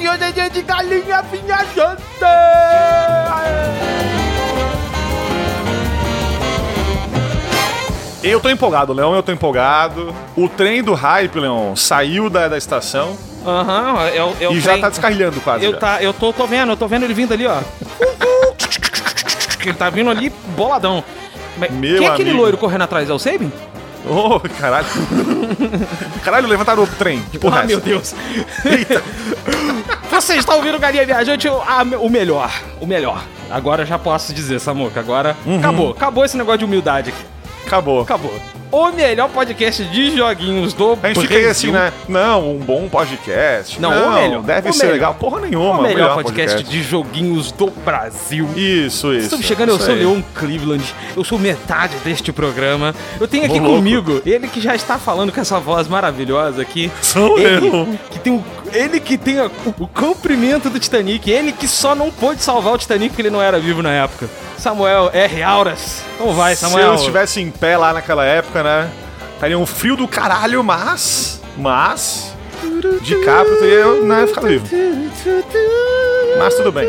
[0.00, 2.02] que hoje é dia de galinha viajante!
[8.22, 10.14] Eu tô empolgado, Leão, eu tô empolgado.
[10.36, 13.16] O trem do hype, Leão, saiu da, da estação
[13.46, 15.64] Aham, é o- é o e já trem- tá descarrilhando quase.
[15.64, 15.78] Eu, já.
[15.78, 17.58] tá, eu tô, tô vendo, eu tô vendo ele vindo ali, ó.
[19.62, 21.04] Ele tá vindo ali boladão.
[21.58, 22.42] Mas Meu Quem é aquele amigo.
[22.42, 23.10] loiro correndo atrás?
[23.10, 23.52] É o Sabin?
[24.08, 24.86] Oh, caralho.
[26.24, 27.20] caralho, levantaram o trem.
[27.30, 27.86] Que porra ah, é meu essa?
[27.86, 28.14] Deus.
[28.64, 29.02] Eita.
[30.10, 32.50] Você está ouvindo Galinha Viajante, o, a- o melhor.
[32.80, 33.22] O melhor.
[33.50, 35.00] Agora eu já posso dizer, Samuca.
[35.00, 35.58] Agora Uhum.
[35.58, 35.90] acabou.
[35.90, 37.24] Acabou esse negócio de humildade aqui.
[37.66, 38.00] Acabou.
[38.02, 38.34] Acabou.
[38.72, 41.92] O melhor podcast de joguinhos do A gente fica assim, né?
[42.08, 43.80] Não, um bom podcast.
[43.80, 44.42] Não, o melhor.
[44.42, 44.92] Deve O ser melhor.
[44.94, 45.14] legal.
[45.14, 45.78] Porra nenhuma.
[45.80, 48.48] O melhor, podcast, de joguinhos do Brasil.
[48.54, 49.24] Isso, isso.
[49.24, 50.00] Estamos chegando, eu Isso sou aí.
[50.00, 50.84] Leon Cleveland,
[51.16, 52.94] eu sou metade deste programa.
[53.20, 53.74] Eu tenho aqui louco.
[53.76, 56.92] comigo ele que já está falando com essa voz maravilhosa aqui.
[57.02, 57.88] Sou ele, eu.
[58.08, 61.96] que tem o, ele que tem a- o, o comprimento do Titanic, ele que só
[61.96, 64.28] não pôde salvar o Titanic porque ele não era vivo na época.
[64.56, 65.42] Samuel R.
[65.42, 66.02] Auras.
[66.18, 66.88] Como vai, Se Samuel?
[66.88, 68.90] eu estivesse em pé lá naquela época, né?
[69.34, 71.40] Estaria um frio do caralho, mas.
[71.56, 72.34] Mas.
[73.02, 74.66] De eu teria né, ficado vivo.
[76.38, 76.88] Mas tudo bem.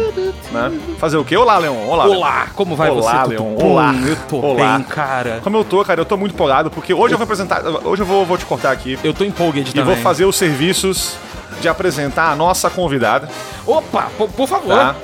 [0.52, 0.72] Né?
[0.98, 1.36] Fazer o quê?
[1.36, 1.88] Olá, Leon.
[1.88, 2.06] Olá.
[2.06, 2.18] Leon.
[2.18, 3.30] Olá, como vai Olá, você?
[3.30, 3.56] Leon.
[3.62, 3.94] Olá.
[4.06, 4.78] Eu tô Olá.
[4.78, 5.40] bem, cara.
[5.44, 7.64] Como eu tô, cara, eu tô muito empolgado, porque hoje eu vou apresentar.
[7.86, 9.00] Hoje eu vou, vou te cortar aqui.
[9.04, 9.84] Eu tô empolgado E também.
[9.86, 11.16] vou fazer os serviços
[11.62, 13.30] de apresentar a nossa convidada.
[13.66, 14.76] Opa, por, por favor.
[14.76, 14.96] Tá?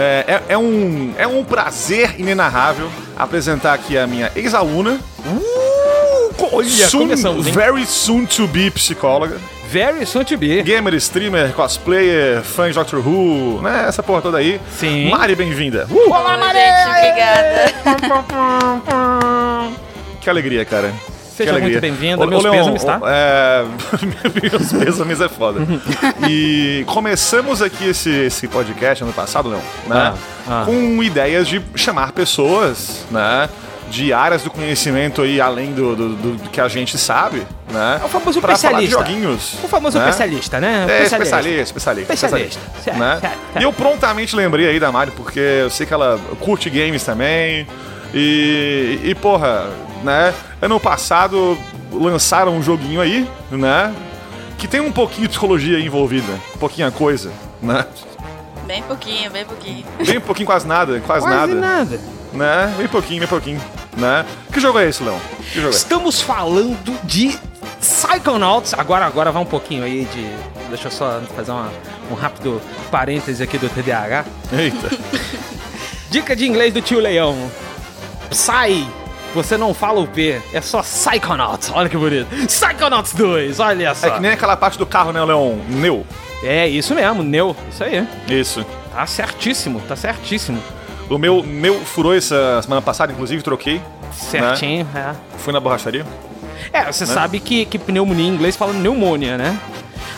[0.00, 6.66] É, é- é um, é um prazer inenarrável apresentar aqui a minha ex-aluna, Uh, olha,
[6.88, 7.52] soon, começamos, hein?
[7.52, 9.36] very soon to be psicóloga,
[9.68, 10.62] Very soon to be.
[10.62, 13.84] gamer, streamer, cosplayer, fã de Doctor Who, né?
[13.86, 14.58] Essa porra toda aí.
[14.78, 15.10] Sim.
[15.10, 15.86] Mari, bem-vinda.
[15.90, 17.72] Uh, Olá, Oi, gente, obrigada.
[20.22, 20.92] que alegria, cara.
[21.44, 22.26] Seja muito bem-vinda.
[22.26, 23.00] Meus Leon, pêsames, tá?
[23.06, 23.64] É...
[24.50, 25.60] Meus pêsames é foda.
[26.28, 30.12] e começamos aqui esse, esse podcast ano passado, Leon, né?
[30.12, 30.14] Ah,
[30.48, 30.62] ah.
[30.66, 33.48] Com ideias de chamar pessoas, né?
[33.90, 37.42] De áreas do conhecimento aí, além do, do, do- do que a gente sabe,
[37.72, 37.98] né?
[38.00, 39.12] É o famoso pra falar de especialista.
[39.12, 39.54] joguinhos.
[39.64, 40.04] O famoso né?
[40.08, 40.86] especialista, né?
[40.88, 42.14] É, especialista, especialista.
[42.14, 42.60] Especialista.
[42.84, 43.20] Certo, né?
[43.58, 47.66] E eu prontamente lembrei aí da Mari, porque eu sei que ela curte games também.
[48.12, 49.68] E, e porra,
[50.02, 50.34] né?
[50.60, 51.56] Ano passado
[51.92, 53.94] lançaram um joguinho aí, né?
[54.58, 57.30] Que tem um pouquinho de psicologia envolvida, pouquinha coisa,
[57.62, 57.84] né?
[58.66, 59.84] Bem pouquinho, bem pouquinho.
[60.04, 62.00] Bem pouquinho, quase nada, quase, Quase nada, nada.
[62.32, 62.74] né?
[62.76, 63.60] Bem pouquinho, bem pouquinho,
[63.96, 64.24] né?
[64.52, 65.18] Que jogo é esse, Leão?
[65.52, 65.70] Que jogo é?
[65.70, 67.36] Estamos falando de
[67.80, 68.74] Psychonauts.
[68.74, 70.28] Agora, agora vai um pouquinho aí de.
[70.68, 71.70] Deixa eu só fazer uma-
[72.10, 72.60] um rápido
[72.90, 74.24] parêntese aqui do TDAH.
[74.52, 74.90] Eita.
[76.10, 77.36] Dica de inglês do tio Leão.
[78.30, 78.86] Psy.
[79.34, 81.70] Você não fala o P, é só Psychonauts.
[81.72, 82.26] Olha que bonito.
[82.46, 84.08] Psychonauts 2, olha só.
[84.08, 85.56] É que nem aquela parte do carro, né, Leon?
[85.68, 86.04] Neu.
[86.42, 87.54] É isso mesmo, Neu.
[87.70, 88.06] Isso aí.
[88.28, 88.66] Isso.
[88.92, 90.60] Tá certíssimo, tá certíssimo.
[91.08, 93.80] O meu, meu furou essa semana passada, inclusive, troquei.
[94.12, 95.14] Certinho, é.
[95.38, 96.04] Fui na borracharia.
[96.72, 99.58] É, você sabe que, que pneumonia em inglês fala pneumonia, né?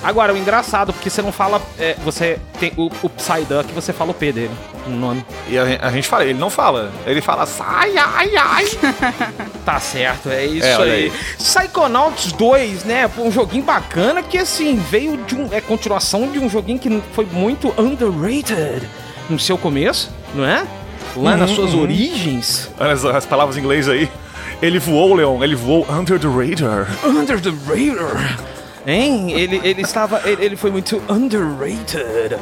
[0.03, 1.61] Agora, o engraçado, porque você não fala.
[1.79, 4.51] é, você tem o, o Psyduck, você fala o P dele
[4.87, 5.25] no nome.
[5.49, 6.91] E a, a gente fala, ele não fala.
[7.07, 8.65] Ele fala, sai, ai, ai.
[9.65, 10.91] Tá certo, é isso É, aí.
[10.91, 11.13] aí.
[11.39, 13.09] Psychonauts 2, né?
[13.17, 15.49] Um joguinho bacana que, assim, veio de um.
[15.53, 18.89] É continuação de um joguinho que foi muito underrated
[19.31, 20.67] no seu começo, não é?
[21.17, 21.83] Lá nas Uhum, suas uhum.
[21.83, 22.71] origens.
[22.81, 24.11] Olha as, as palavras em inglês aí.
[24.61, 25.43] Ele voou, Leon.
[25.43, 26.89] Ele voou under the radar.
[27.05, 28.39] Under the radar.
[28.87, 29.33] Hein?
[29.33, 30.21] Ele, ele estava.
[30.25, 32.37] Ele, ele foi muito underrated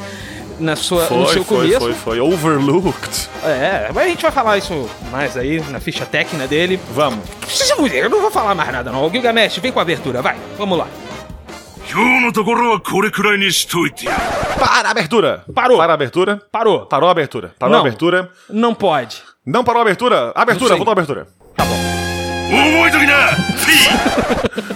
[0.58, 1.80] na sua, foi, no seu foi, começo.
[1.80, 2.20] Foi, foi, foi.
[2.20, 3.28] Overlooked.
[3.44, 6.78] É, mas a gente vai falar isso mais aí na ficha técnica dele.
[6.92, 7.24] Vamos.
[7.92, 9.06] Eu não vou falar mais nada, não.
[9.06, 10.36] O Gilgamesh, vem com a abertura, vai.
[10.56, 10.86] Vamos lá.
[14.58, 15.44] Para a abertura!
[15.52, 15.76] Parou!
[15.76, 16.42] Para a abertura!
[16.52, 16.86] Parou!
[16.86, 17.52] Parou a abertura!
[17.58, 18.30] Parou não, a abertura!
[18.48, 19.22] Não pode!
[19.44, 20.30] Não parou a abertura!
[20.34, 20.76] Abertura!
[20.76, 21.26] Voltou a abertura!
[21.56, 21.89] Tá bom.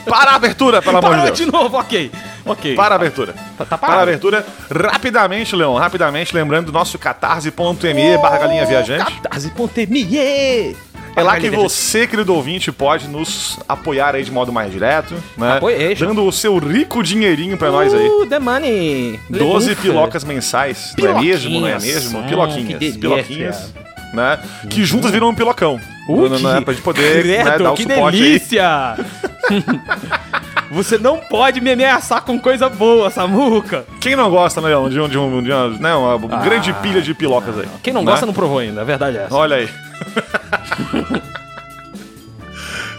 [0.08, 1.38] Para a abertura, pelo amor de Deus.
[1.38, 2.10] de novo, ok.
[2.46, 2.74] Ok.
[2.74, 3.34] Para a abertura.
[3.56, 5.74] Tá, tá Para a abertura, rapidamente, Leão.
[5.74, 9.20] rapidamente, lembrando do nosso catarse.me barra galinha viajante.
[9.20, 10.76] Catarse.me!
[11.16, 15.60] É lá que você, querido ouvinte, pode nos apoiar aí de modo mais direto, né?
[15.98, 18.08] Dando o seu rico dinheirinho pra uh, nós aí.
[18.08, 19.20] Uh, the money!
[19.30, 20.92] 12 pilocas mensais.
[20.98, 21.60] Não é mesmo?
[21.60, 22.18] Não é mesmo?
[22.18, 22.96] Ah, piloquinhas.
[22.96, 23.72] Piloquinhas.
[24.14, 24.38] Né?
[24.70, 25.80] Que juntas viram um pilocão.
[26.08, 28.96] Uh, Não- é pra gente poder né, Credo, dar o que delícia!
[30.70, 33.84] Você não pode me ameaçar com coisa boa, Samuca.
[34.00, 37.14] Quem não gosta, né, de, um, de, um, de uma, né, uma grande pilha de
[37.14, 37.66] pilocas aí?
[37.66, 37.78] Ah.
[37.82, 38.10] Quem não né?
[38.10, 39.34] gosta não provou ainda, a verdade é essa.
[39.34, 39.68] Olha aí.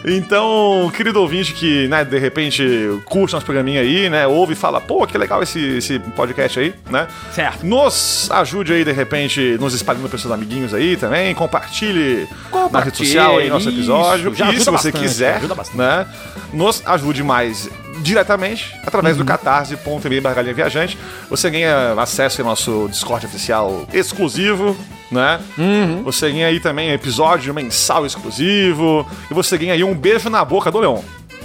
[0.07, 2.63] Então, querido ouvinte que, né, de repente
[3.05, 6.73] curte nosso programinha aí, né, ouve e fala, pô, que legal esse, esse podcast aí,
[6.89, 7.07] né?
[7.31, 7.65] Certo.
[7.65, 12.29] Nos ajude aí, de repente, nos espalhando para seus amiguinhos aí também, compartilhe, na rede
[12.51, 14.29] Compartilhe, social aí nosso episódio.
[14.31, 15.77] isso, já e se você bastante, quiser, ajuda bastante.
[15.77, 16.05] né,
[16.53, 17.69] nos ajude mais
[18.01, 19.23] diretamente através Uhum.
[19.23, 20.97] do catarse.me barra galinha viajante.
[21.29, 24.77] Você ganha acesso ao nosso Discord oficial exclusivo,
[25.15, 25.39] né?
[25.57, 26.03] Uhum.
[26.03, 29.07] Você ganha aí também episódio mensal exclusivo.
[29.29, 30.99] E você ganha aí um beijo na boca do Leon.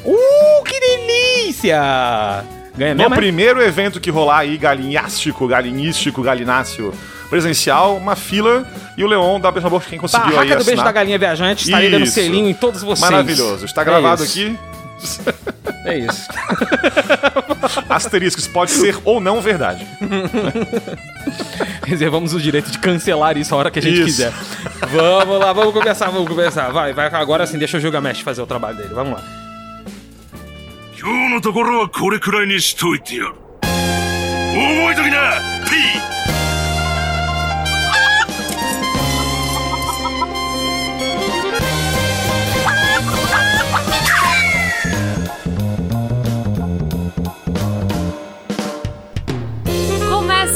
[0.05, 2.44] Uh, que delícia!
[2.76, 3.17] Ganha No mesmo, é?
[3.19, 6.93] primeiro evento que rolar aí, galinhástico, galinístico, galináceo
[7.28, 10.64] presencial, uma fila e o Leon dá beijo na boca quem conseguiu aí Barraca do
[10.64, 10.84] Beijo assinar.
[10.87, 12.14] da Galinha Viajante, estarei dando Isso.
[12.14, 13.08] selinho em todos vocês.
[13.08, 13.64] Maravilhoso.
[13.67, 14.32] Está É gravado isso.
[14.40, 14.58] aqui.
[15.86, 16.27] É isso.
[17.88, 19.86] Asteriscos, pode ser ou não verdade.
[21.86, 24.06] Reservamos o direito de cancelar isso a hora que a gente Isso.
[24.06, 24.33] quiser.
[24.92, 26.71] Vamos lá, vamos começar, vamos começar.
[26.71, 28.94] Vai, vai, agora sim, deixa o Gilgamesh fazer o trabalho dele.
[28.94, 29.24] Vamos lá.
[31.06, 35.39] 今日のところはこれくらいにしといてやる覚えときな
[35.69, 36.08] P!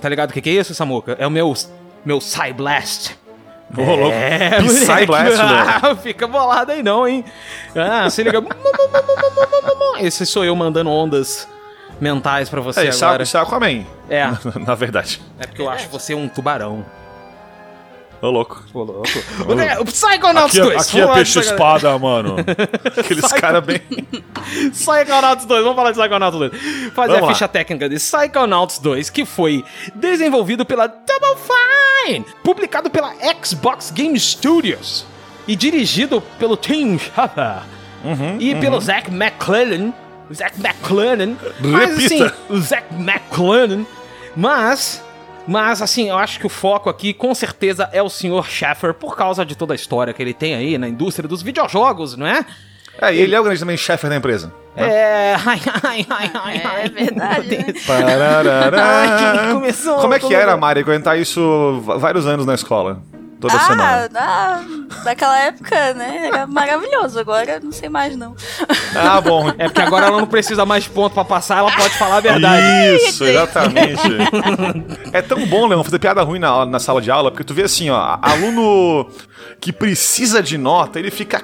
[0.00, 1.16] Tá ligado o que, que é isso, Samuca?
[1.18, 1.52] É o meu,
[2.04, 3.16] meu Psyblast.
[3.76, 4.14] Ô, louco.
[4.14, 5.46] É, Psy Blast, Leon.
[5.82, 7.22] ah, Fica bolado aí não, hein?
[7.76, 8.42] Ah, se liga.
[10.00, 11.46] Esse sou eu mandando ondas
[12.00, 13.22] mentais pra você É, é, agora.
[13.24, 13.84] isso é Aquaman.
[14.08, 14.24] É,
[14.64, 15.20] Na verdade.
[15.38, 16.84] é porque eu acho você um tubarão.
[18.20, 18.64] Ô, louco.
[18.72, 19.08] Pô, louco.
[19.80, 20.88] O Psychonauts 2.
[20.88, 22.36] aqui é vamos lá de peixe espada, mano.
[22.98, 23.80] Aqueles caras bem.
[24.72, 26.52] Psychonauts 2, vamos falar de Psychonauts 2.
[26.94, 27.32] Fazer Vamos a lá.
[27.34, 31.36] ficha técnica de Psychonauts 2, que foi desenvolvido pela Double
[32.06, 33.12] Fine, publicado pela
[33.44, 35.06] Xbox Game Studios
[35.46, 37.62] e dirigido pelo Tim Schafer
[38.04, 39.92] Uhum, e pelo Zach McClellan.
[40.32, 41.36] Zach McClellan.
[41.60, 43.84] Mas assim, o Zach McClellan.
[44.36, 45.02] Mas.
[45.50, 48.44] Mas, assim, eu acho que o foco aqui, com certeza, é o Sr.
[48.46, 52.14] Schafer, por causa de toda a história que ele tem aí na indústria dos videojogos,
[52.18, 52.44] não é?
[53.00, 54.52] É, e ele é o grande também chefe da empresa.
[54.76, 55.34] É.
[55.46, 56.88] Ai, ai, ai, ai, É ai.
[56.90, 58.78] verdade, Meu né?
[58.80, 63.00] Ai, começou, Como é que era, Mari, aguentar isso vários anos na escola?
[63.40, 64.08] Toda Ah, semana.
[64.10, 64.64] na,
[65.04, 66.26] naquela época, né?
[66.26, 67.20] Era maravilhoso.
[67.20, 68.34] Agora não sei mais, não.
[69.00, 69.48] Ah, bom.
[69.58, 72.20] É porque agora ela não precisa mais de ponto pra passar, ela pode falar a
[72.20, 72.96] verdade.
[72.96, 74.00] Isso, exatamente.
[75.12, 77.62] é tão bom, Leão, fazer piada ruim na, na sala de aula, porque tu vê
[77.62, 79.08] assim, ó, aluno
[79.60, 81.42] que precisa de nota, ele fica.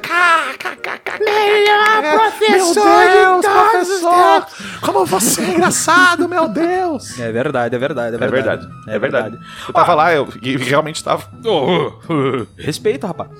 [1.21, 4.47] Melhor professor Meu Deus, professor!
[4.81, 7.19] Como você é engraçado, meu Deus!
[7.19, 8.67] É verdade, é verdade, é É verdade.
[8.67, 9.39] verdade, é verdade.
[9.69, 11.25] Eu tava lá, eu realmente tava.
[11.45, 13.31] Oh, oh, Respeita, rapaz.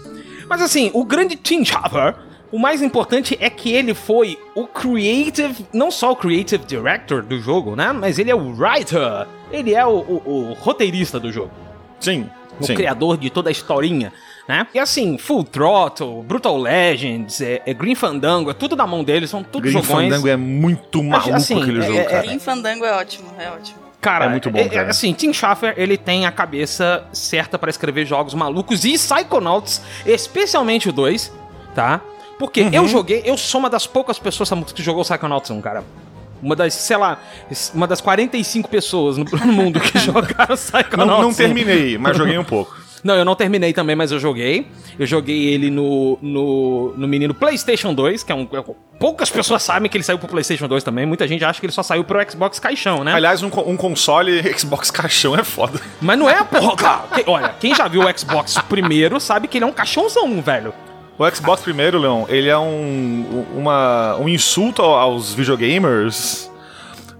[0.49, 2.15] Mas assim, o grande Tim Schafer,
[2.53, 7.41] o mais importante é que ele foi o creative, não só o creative director do
[7.41, 7.93] jogo, né?
[7.93, 11.51] Mas ele é o writer, ele é o, o- o roteirista do jogo.
[12.01, 12.29] Sim,
[12.61, 12.75] o sim.
[12.75, 14.13] criador de toda a historinha,
[14.49, 14.67] né?
[14.75, 19.27] E assim, Full Throttle, Brutal Legends, é, é Green Fandango, é tudo na mão dele,
[19.27, 20.05] são tudo Green jogões.
[20.09, 22.23] Fandango é muito maluco assim, aquele é- jogo, é- cara.
[22.27, 23.79] Green Fandango é ótimo, é ótimo.
[24.01, 24.91] Cara, É muito bom, cara.
[24.91, 30.91] assim, Tim Schafer, ele tem a cabeça certa pra escrever jogos malucos e Psychonauts, especialmente
[30.91, 31.33] o 2,
[31.75, 32.03] tá?
[32.39, 32.71] Porque Uhum.
[32.73, 35.85] eu joguei, eu sou uma das poucas pessoas que jogou Psychonauts 1, cara.
[36.43, 37.19] Uma das, sei lá,
[37.73, 41.35] uma das 45 pessoas no, mundo que jogaram Psychonauts Não, não 1.
[41.35, 42.85] terminei, mas joguei um pouco.
[43.03, 44.67] Não, eu não terminei também, mas eu joguei.
[44.99, 48.49] Eu joguei ele no, no, no menino PlayStation 2, que é um.
[48.51, 48.65] é-
[48.99, 51.05] poucas pessoas sabem que ele saiu pro PlayStation 2 também.
[51.05, 53.13] Muita gente acha que ele só saiu pro Xbox Caixão, né?
[53.13, 55.79] Aliás, um, um console Xbox caixão é foda.
[56.01, 57.03] Mas não é a porra, cara.
[57.15, 60.73] Que- olha, quem já viu o Xbox primeiro sabe que ele é um caixãozão, velho.
[61.19, 66.51] O Xbox primeiro, Leon, ele é um, uma, um insulto ao- aos videogamers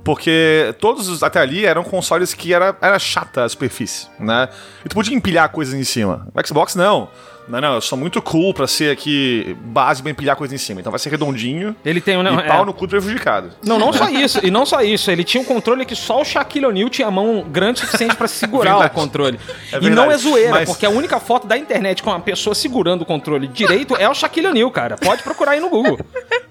[0.03, 4.49] Porque todos os até ali eram consoles que era, era chata a superfície, né?
[4.85, 6.27] E tu podia empilhar coisas em cima.
[6.35, 7.09] O Xbox não.
[7.47, 10.81] Não, não, eu sou muito cool pra ser aqui base pra empilhar coisa em cima.
[10.81, 12.23] Então vai ser redondinho Ele tem um.
[12.23, 12.65] Não, e pau é.
[12.65, 13.51] no cu do prejudicado.
[13.63, 14.41] não, não só isso.
[14.43, 15.11] E não só isso.
[15.11, 18.17] Ele tinha um controle que só o Shaquille O'Neal tinha a mão grande o suficiente
[18.17, 19.39] pra segurar o controle.
[19.71, 22.55] É e não é zoeira, Mas- porque a única foto da internet com uma pessoa
[22.55, 24.97] segurando o controle direito é o Shaquille O'Neal, cara.
[24.97, 25.99] Pode procurar aí no Google.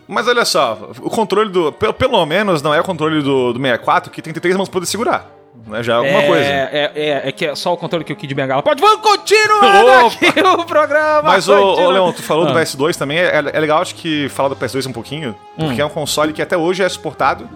[0.07, 1.71] Mas olha só, o controle do.
[1.71, 4.73] Pelo, pelo menos não é o controle do, do 64 que tem três mãos pra
[4.73, 5.27] poder segurar.
[5.65, 5.81] Né?
[5.81, 6.43] Já é alguma é, coisa.
[6.43, 8.81] É, é, é que é só o controle que o Kid Bengala pode.
[8.81, 11.23] Vamos continuar aqui o programa.
[11.23, 11.89] Mas, ô, ô.
[11.89, 12.55] Leon, tu falou do Ah.
[12.55, 12.63] Hum.
[12.63, 13.19] PS2 também.
[13.19, 16.41] É, é legal, acho que falar do PS2 um pouquinho, porque é um console que
[16.41, 17.49] até hoje é suportado.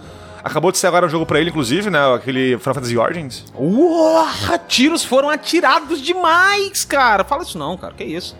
[0.43, 1.99] Acabou de ser agora um jogo pra ele, inclusive, né?
[2.15, 3.43] Aquele Final Fantasy Origins.
[3.53, 4.25] Uau,
[4.67, 7.25] tiros foram atirados demais, cara.
[7.25, 7.93] Fala isso não, cara.
[7.93, 8.37] Que isso?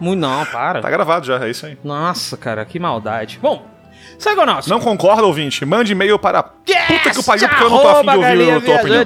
[0.00, 0.80] Muito não, para.
[0.80, 1.78] Tá gravado já, é isso aí.
[1.84, 3.38] Nossa, cara, que maldade.
[3.40, 3.69] Bom,
[4.20, 4.68] Psychonauts.
[4.68, 5.64] Não concorda, ouvinte?
[5.64, 8.60] Mande e-mail para puta que o pariu, porque eu não tô afim de ouvir a
[8.60, 9.00] tua opinião.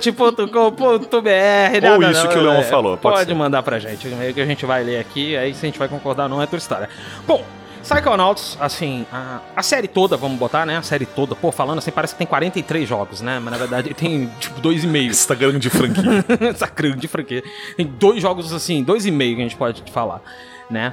[1.94, 4.82] Ou isso que o Leon falou, pode Pode, mandar pra gente, que a gente vai
[4.82, 6.88] ler aqui, aí se a gente vai concordar não é tua história.
[7.28, 7.44] Bom,
[7.80, 10.78] Psychonauts, assim, a, a série toda, vamos botar, né?
[10.78, 13.38] A série toda, pô, falando assim, parece que tem 43 jogos, né?
[13.38, 15.10] Mas na verdade tem, tipo, dois e meio.
[15.10, 16.24] Essa grande franquia.
[16.50, 17.44] Essa grande franquia.
[17.76, 20.20] Tem dois jogos assim, dois e meio que a gente pode falar,
[20.68, 20.92] né?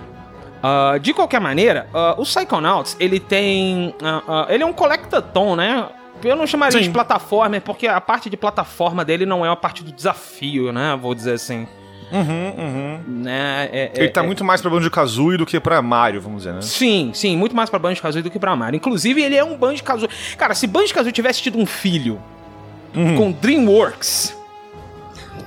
[0.64, 3.96] Ah, de qualquer maneira, ah, o Psychonauts, ele tem.
[4.04, 5.88] ah, ele é um collectathon, né?
[6.24, 6.84] Eu não chamaria Sim.
[6.86, 10.96] de plataforma, porque a parte de plataforma dele não é a parte do desafio, né?
[11.02, 11.68] Vou dizer assim.
[12.12, 13.00] uhum, uhum.
[13.08, 13.70] Né?
[13.72, 16.44] É- Ele é- tá é- muito mais pra Banjo Kazooie do que pra Mario, vamos
[16.44, 16.62] dizer, né?
[16.62, 18.76] Sim, sim, muito mais pra Banjo-Kazooie do que pra Mario.
[18.78, 20.12] Inclusive, ele é um Banjo-Kazooie...
[20.38, 22.22] Cara, se Banjo-Kazooie tivesse tido um filho
[22.94, 23.16] Uhum.
[23.16, 24.38] com DreamWorks,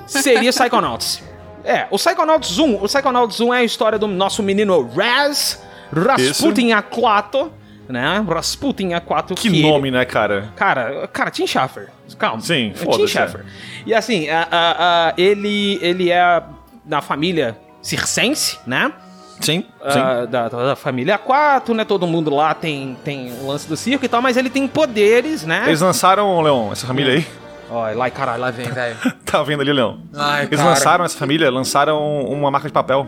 [0.06, 1.23] seria Psychonauts.
[1.64, 6.68] É, o Psychonauts 1, o Psychonauts 1 é a história do nosso menino Raz Rasputin
[6.71, 7.50] A4,
[7.88, 8.25] né?
[8.28, 10.52] Rasputin A4 Que ele- nome, né, cara?
[10.56, 11.88] Cara, cara, Tim Schafer.
[12.18, 12.40] Calma.
[12.42, 13.44] Sim, É Tim foda-se, Schafer.
[13.87, 16.42] E assim, a- a- a- ele, ele é
[16.85, 18.92] da família circense, né?
[19.40, 21.85] Sim, Ah, da, da família 4, né?
[21.85, 25.44] Todo mundo lá tem, tem o lance do circo e tal, mas ele tem poderes,
[25.44, 25.64] né?
[25.66, 27.26] Eles lançaram, Leon, essa família aí.
[27.71, 28.97] Olha, lá, caralho, lá vem, velho.
[29.25, 29.97] Tá vendo ali, Leon?
[30.14, 33.06] Ai, Eles lançaram, essa família, lançaram uma marca de papel.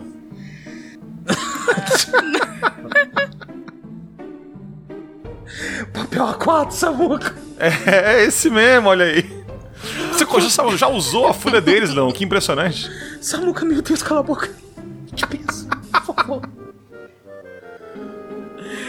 [5.93, 7.33] Papel A4, Samuca.
[7.57, 9.37] É, é esse mesmo, olha aí.
[10.11, 12.11] Você já, já usou a folha deles, Leon?
[12.11, 12.89] Que impressionante.
[13.21, 14.49] Samuca, meu Deus, cala a boca.
[15.15, 15.66] Te peço,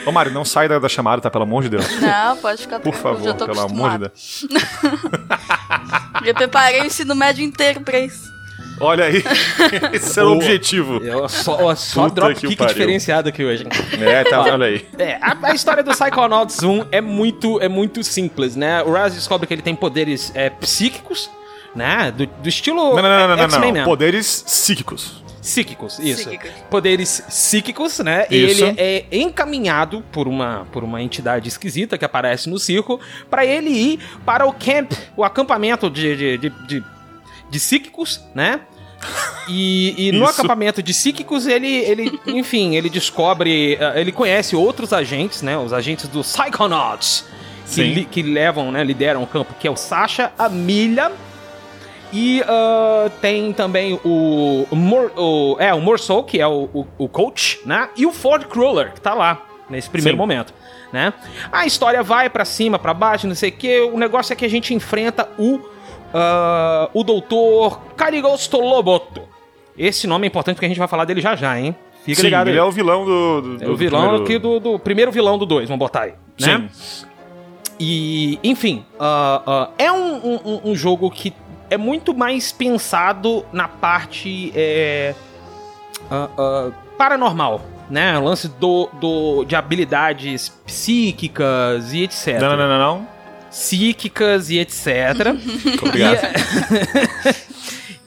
[0.09, 1.31] Ô, Mário, não sai da, da chamada, tá?
[1.31, 2.01] Pelo amor de Deus.
[2.01, 3.99] Não, pode ficar Por tranquilo, favor, já tô pelo amor de.
[3.99, 4.47] Deus.
[6.25, 8.29] Já preparei o ensino médio inteiro pra isso.
[8.81, 9.23] Olha aí.
[9.93, 10.99] Esse era o objetivo.
[10.99, 12.75] Eu só, só Puta drop que kick pariu.
[12.75, 13.67] diferenciado aqui hoje.
[14.01, 14.87] É, tá, olha aí.
[14.99, 18.83] É, a, a história do Psychonauts 1 é muito, é muito simples, né?
[18.83, 21.31] O Raz descobre que ele tem poderes é, psíquicos,
[21.75, 22.13] né?
[22.17, 23.73] Do, do estilo Não, não, não, não, não, não.
[23.73, 23.85] mesmo.
[23.85, 25.23] Poderes psíquicos.
[25.49, 26.29] Psíquicos, isso.
[26.29, 26.51] Psíquicos.
[26.71, 28.27] Poderes psíquicos, né?
[28.31, 28.63] Isso.
[28.65, 33.01] E ele é encaminhado por uma, por uma entidade esquisita que aparece no circo
[33.31, 36.85] pra ele ir para o camp, o acampamento de, de, de, de,
[37.51, 38.61] de psíquicos, né?
[39.49, 44.93] E, e no acampamento de psíquicos, ele, ele, enfim, ele descobre, eh, ele conhece outros
[44.93, 45.57] agentes, né?
[45.57, 47.25] Os agentes do Psychonauts,
[47.65, 47.93] que, Sim.
[47.95, 48.83] li- que levam, né?
[48.85, 51.13] Lideram o campo, que é o Sasha, a Milha
[52.13, 56.87] e ah, tem também o, o, Mor, o é o Morsol, que é o, o,
[56.99, 57.89] o coach, né?
[57.97, 60.19] E o Ford Cruller, que tá lá nesse primeiro Sim.
[60.19, 60.55] momento,
[60.93, 61.13] né?
[61.53, 63.81] A história vai pra cima, pra baixo, não sei o que.
[63.81, 65.61] O negócio é que a gente enfrenta o
[66.15, 69.23] ah, o doutor Carigosto Loboto.
[69.77, 71.77] Esse nome é importante porque a gente vai falar dele já já, hein?
[72.05, 72.53] Fica Sim, ligado aí.
[72.55, 73.41] ele é o vilão do.
[73.59, 76.03] do É o do vilão primeiro- aqui do, do primeiro vilão do 2, vamos botar
[76.05, 76.69] aí, né?
[76.73, 77.07] Sim.
[77.81, 81.33] E, enfim, ah, é um, um- um jogo que
[81.71, 85.15] é muito mais pensado na parte é,
[86.11, 87.61] ah, ah, paranormal,
[87.91, 88.19] né?
[88.19, 92.41] O lance do, do, de habilidades psíquicas e etc.
[92.41, 93.09] Não, não, não, não, não.
[93.51, 94.89] Psíquicas e etc.
[95.83, 96.19] Obrigado.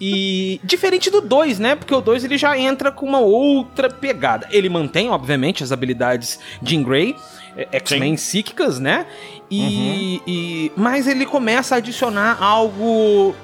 [0.03, 1.75] E diferente do 2, né?
[1.75, 4.47] Porque o 2 ele já entra com uma outra pegada.
[4.49, 7.15] Ele mantém, obviamente, as habilidades Jean Grey,
[7.55, 9.05] é, X-Men psíquicas, né?
[9.49, 13.35] E, e- mas ele começa a adicionar algo.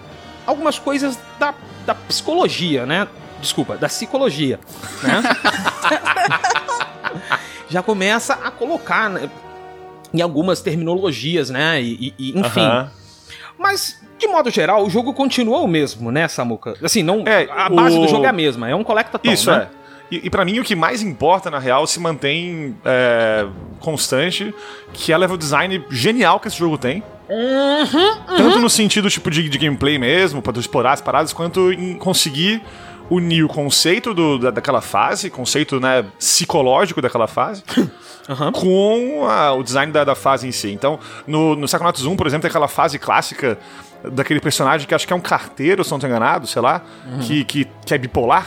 [0.48, 1.54] Algumas coisas da,
[1.86, 3.08] da psicologia, né?
[3.42, 4.60] Desculpa, da psicologia,
[5.04, 5.22] né?
[7.70, 9.30] já começa a colocar né,
[10.13, 11.82] em algumas terminologias, né?
[11.82, 12.62] E, e- e, enfim.
[13.60, 16.75] Mas, de modo geral, o jogo continua o mesmo, né, Samuca?
[16.84, 19.51] Assim, não, É, a base o- do jogo é a mesma, é um collectathon, Isso
[19.51, 19.68] né?
[19.74, 19.77] é.
[20.10, 23.46] E, e para mim o que mais importa, na real, se mantém é,
[23.82, 24.56] constante,
[24.94, 27.04] que é o level design genial que esse jogo tem.
[28.38, 31.96] Tanto no sentido tipo de, de gameplay mesmo, pra tu explorar as paradas, quanto em
[31.98, 32.62] conseguir
[33.10, 37.64] unir o conceito do, da, daquela fase, conceito né, psicológico daquela fase,
[38.54, 40.72] com a- o design da, da fase em si.
[40.72, 43.58] Então, no, no Psychonauts 1, por exemplo, tem aquela fase clássica
[44.12, 46.82] daquele personagem que acho que é um carteiro, se não tô enganado, sei lá,
[47.22, 48.46] que, que, que é bipolar.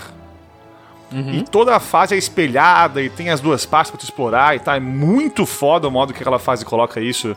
[1.13, 4.61] E toda a fase é espelhada e tem as duas partes pra tu explorar e
[4.61, 4.77] tá.
[4.77, 7.37] É muito foda o modo que aquela fase coloca isso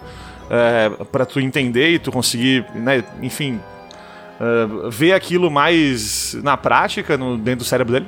[0.49, 3.59] é, para tu entender e tu conseguir, né, enfim,
[4.39, 8.07] é, ver aquilo mais na prática, no, dentro do cérebro dele.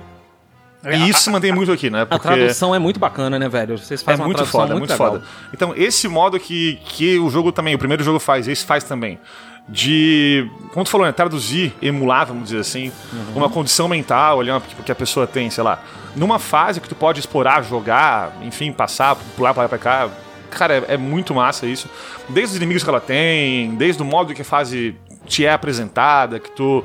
[0.88, 2.06] E isso se mantém muito aqui, né?
[2.08, 3.75] A tradução é muito bacana, né, velho?
[3.75, 5.12] Vocês É fazem uma muito tradução foda, é muito legal.
[5.13, 5.24] foda.
[5.51, 9.18] Então, esse modo que, que o jogo também, o primeiro jogo faz, esse faz também.
[9.68, 13.38] De, como tu falou, né, traduzir, emular, vamos dizer assim, Uhum.
[13.38, 15.80] uma condição mental ali, uma- que a pessoa tem, sei lá,
[16.15, 20.08] numa fase que tu pode explorar, jogar, enfim, passar, pular pra lá pra cá.
[20.55, 21.89] Cara, é, é muito massa isso.
[22.29, 24.95] Desde os inimigos que ela tem, desde o modo que a fase
[25.27, 26.83] te é apresentada, que tu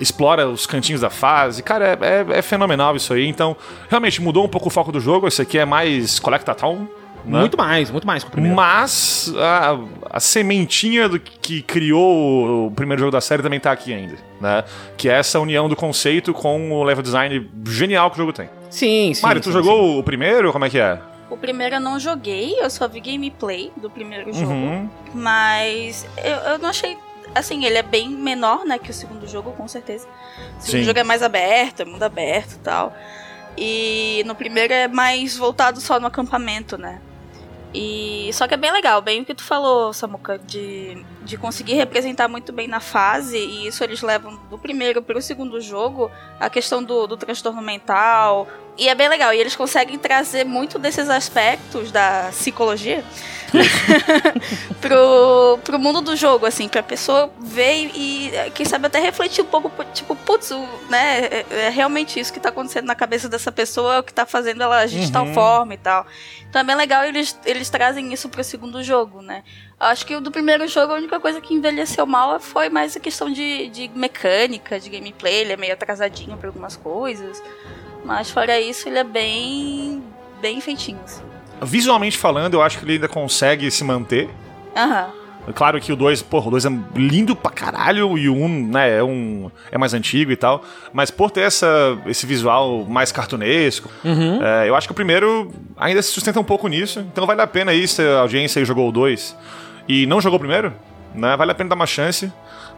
[0.00, 1.62] explora os cantinhos da fase.
[1.62, 3.26] Cara, é, é- é fenomenal isso aí.
[3.26, 3.56] Então,
[3.88, 5.26] realmente mudou um pouco o foco do jogo.
[5.26, 6.86] Esse aqui é mais Collectathon.
[7.24, 7.40] Né?
[7.40, 8.56] Muito mais, muito mais que o primeiro.
[8.56, 9.76] Mas a,
[10.16, 14.62] a sementinha do que criou o primeiro jogo da série também tá aqui ainda, né?
[14.96, 18.48] Que é essa união do conceito com o level design genial que o jogo tem.
[18.70, 19.22] Sim, sim.
[19.22, 20.52] Mário, tu sim, jogou o primeiro?
[20.52, 20.98] Como é que é?
[21.30, 24.52] O primeiro eu não joguei, eu só vi gameplay do primeiro jogo.
[24.52, 24.90] Uhum.
[25.14, 26.96] Mas eu, eu não achei.
[27.34, 30.08] Assim, ele é bem menor, né, que o segundo jogo, com certeza.
[30.58, 30.84] O segundo Sim.
[30.84, 32.96] jogo é mais aberto, é mundo aberto e tal.
[33.56, 37.00] E no primeiro é mais voltado só no acampamento, né?
[37.74, 41.74] E só que é bem legal, bem o que tu falou, Samuca, de, de conseguir
[41.74, 46.48] representar muito bem na fase, e isso eles levam do primeiro pro segundo jogo, a
[46.48, 48.48] questão do, do transtorno mental.
[48.78, 53.04] E é bem legal, e eles conseguem trazer muito desses aspectos da psicologia
[54.80, 59.46] pro, pro mundo do jogo, assim, pra pessoa ver e, quem sabe, até refletir um
[59.46, 63.50] pouco, tipo, putz, o- né, é, é realmente isso que tá acontecendo na cabeça dessa
[63.52, 66.06] pessoa, é o que tá fazendo ela agir de tal forma e tal.
[66.48, 69.42] Então é bem legal eles, eles trazem isso pro segundo jogo, né.
[69.80, 73.00] Acho que o do primeiro jogo, a única coisa que envelheceu mal foi mais a
[73.00, 77.40] questão de, de mecânica, de gameplay, ele é meio atrasadinho pra algumas coisas.
[78.04, 80.02] Mas fora isso, ele é bem,
[80.40, 81.22] bem feitinho, assim.
[81.62, 84.28] Visualmente falando, eu acho que ele ainda consegue se manter.
[84.76, 85.12] Aham.
[85.54, 88.68] Claro que o 2, porra, o 2 é lindo pra caralho e o 1, um,
[88.68, 90.62] né, é um é mais antigo e tal,
[90.92, 96.02] mas por ter essa, esse visual mais cartunesco, é, eu acho que o primeiro ainda
[96.02, 98.90] se sustenta um pouco nisso, então vale a pena aí se a audiência aí jogou
[98.90, 99.34] o 2
[99.88, 100.72] e não jogou o primeiro,
[101.14, 102.30] né, vale a pena dar uma chance,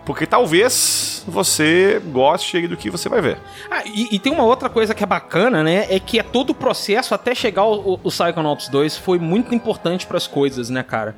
[0.07, 3.39] porque talvez você goste aí do que você vai ver.
[3.71, 5.87] Ah, e, e tem uma outra coisa que é bacana, né?
[5.91, 10.07] É que é todo o processo até chegar o, o Psychonauts 2 foi muito importante
[10.07, 11.15] para as coisas, né, cara?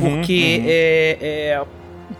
[0.00, 1.62] Porque é, é,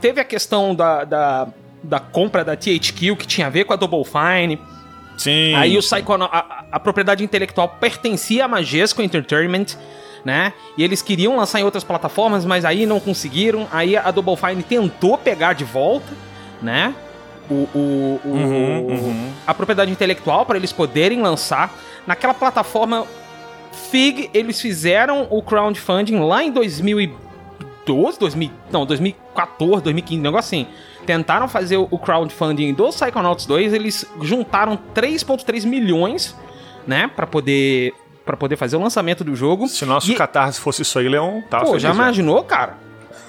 [0.00, 1.48] teve a questão da, da,
[1.82, 4.60] da compra da THQ, que tinha a ver com a Double Fine.
[5.16, 5.54] Sim.
[5.54, 9.66] Aí o Psychonaut, a, a- a propriedade intelectual pertencia à Majesco Entertainment,
[10.24, 10.52] né?
[10.76, 13.68] E eles queriam lançar em outras plataformas, mas aí não conseguiram.
[13.70, 16.12] Aí a Double Fine tentou pegar de volta,
[16.62, 16.94] né?
[17.50, 19.30] O, o- o- Uhum, uhum.
[19.46, 21.74] a propriedade intelectual para eles poderem lançar
[22.06, 23.06] naquela plataforma
[23.90, 24.30] Fig.
[24.32, 30.66] Eles fizeram o crowdfunding lá em 2012, 2000, não, 2014, 2015, um negócio assim.
[31.04, 36.34] Tentaram fazer o o crowdfunding do Psychonauts 2, eles juntaram 3.3 milhões,
[36.86, 37.92] né, para poder
[38.24, 39.68] para poder fazer o lançamento do jogo.
[39.68, 42.74] Se nosso E- catarse fosse isso aí, Leon, tava Pô, já imaginou, cara?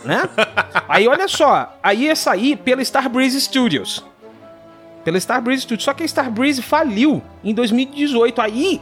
[0.04, 0.22] Né?
[0.88, 4.04] aí olha só, aí ia sair pela Starbreeze Studios.
[5.04, 5.84] Pela Starbreeze Studios.
[5.84, 8.42] Só que a Starbreeze faliu em 2018.
[8.42, 8.82] Aí,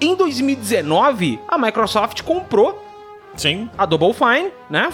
[0.00, 2.82] em 2019, a Microsoft comprou
[3.36, 3.68] Sim.
[3.76, 4.90] a Double Fine, né?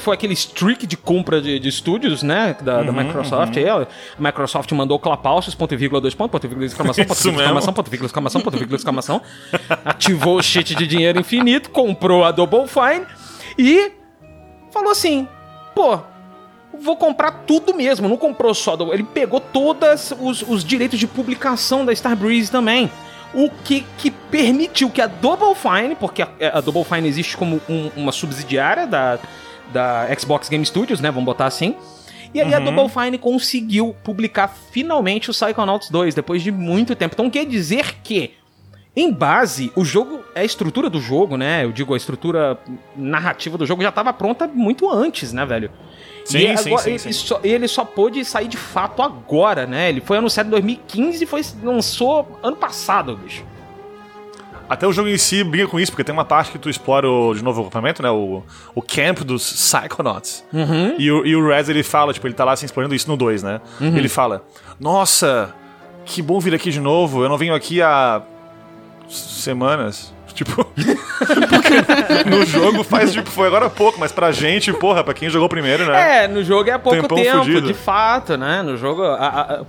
[0.00, 2.56] Foi aquele streak de compra de, de estúdios, né?
[2.60, 3.56] Da, da Microsoft.
[3.56, 3.86] Aí, ó, a
[4.18, 7.46] Microsoft mandou clapaucios, ponto e vírgula, dois pontos, ponto e vírgula, exclamação, ponto e vírgula,
[7.46, 9.22] exclamação, ponto e vírgula, exclamação, ponto e vírgula, exclamação.
[9.84, 13.06] Ativou o cheat de dinheiro infinito, comprou a Double Fine
[13.58, 13.92] e
[14.72, 15.28] falou assim,
[15.74, 15.98] pô,
[16.80, 18.76] vou comprar tudo mesmo, não comprou só.
[18.92, 22.90] Ele pegou todos os, os direitos de publicação da Starbreeze também.
[23.34, 27.60] O que, que permitiu que a Double Fine, porque a, a Double Fine existe como
[27.68, 29.18] um- uma subsidiária da,
[29.72, 31.10] da Xbox Game Studios, né?
[31.10, 31.74] Vamos botar assim.
[32.32, 37.14] E aí a Double Fine conseguiu publicar finalmente o Psychonauts 2, depois de muito tempo.
[37.14, 38.32] Então quer dizer que,
[38.96, 41.64] em base, o jogo, a estrutura do jogo, né?
[41.64, 42.58] Eu digo, a estrutura
[42.96, 45.70] narrativa do jogo já estava pronta muito antes, né, velho?
[46.24, 47.12] Sim, E sim, agora- sim, ele sim.
[47.12, 49.88] Só, ele só pôde sair de fato agora, né?
[49.90, 53.44] Ele foi anunciado em 2015 e foi, lançou ano passado, bicho.
[54.66, 57.06] Até o jogo em si briga com isso, porque tem uma parte que tu explora
[57.08, 58.10] o, de novo o acampamento, né?
[58.10, 58.42] O,
[58.74, 60.42] o camp dos Psychonauts.
[60.98, 63.16] E, o, e o Rez, ele fala, tipo, ele tá lá assim, explorando isso no
[63.16, 63.60] 2, né?
[63.78, 64.42] Ele fala,
[64.80, 65.54] nossa,
[66.06, 68.22] que bom vir aqui de novo, eu não venho aqui há
[69.08, 70.14] semanas.
[70.34, 70.64] Tipo,
[71.48, 75.30] porque no jogo faz, tipo, foi agora há pouco, mas pra gente, porra, pra quem
[75.30, 76.24] jogou primeiro, né?
[76.24, 77.66] É, no jogo é pouco Tempão tempo, fudido.
[77.68, 78.60] de fato, né?
[78.62, 79.60] No jogo, a, a,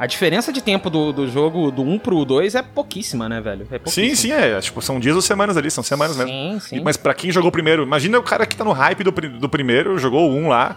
[0.00, 3.68] a diferença de tempo do, do jogo do 1 pro 2 é pouquíssima, né, velho?
[3.70, 4.08] É pouquíssima.
[4.08, 4.60] Sim, sim, é.
[4.60, 6.60] Tipo, são dias ou semanas ali, são semanas Sim, mesmo.
[6.60, 6.80] sim.
[6.82, 9.96] Mas pra quem jogou primeiro, imagina o cara que tá no hype do, do primeiro,
[9.98, 10.74] jogou o 1 lá,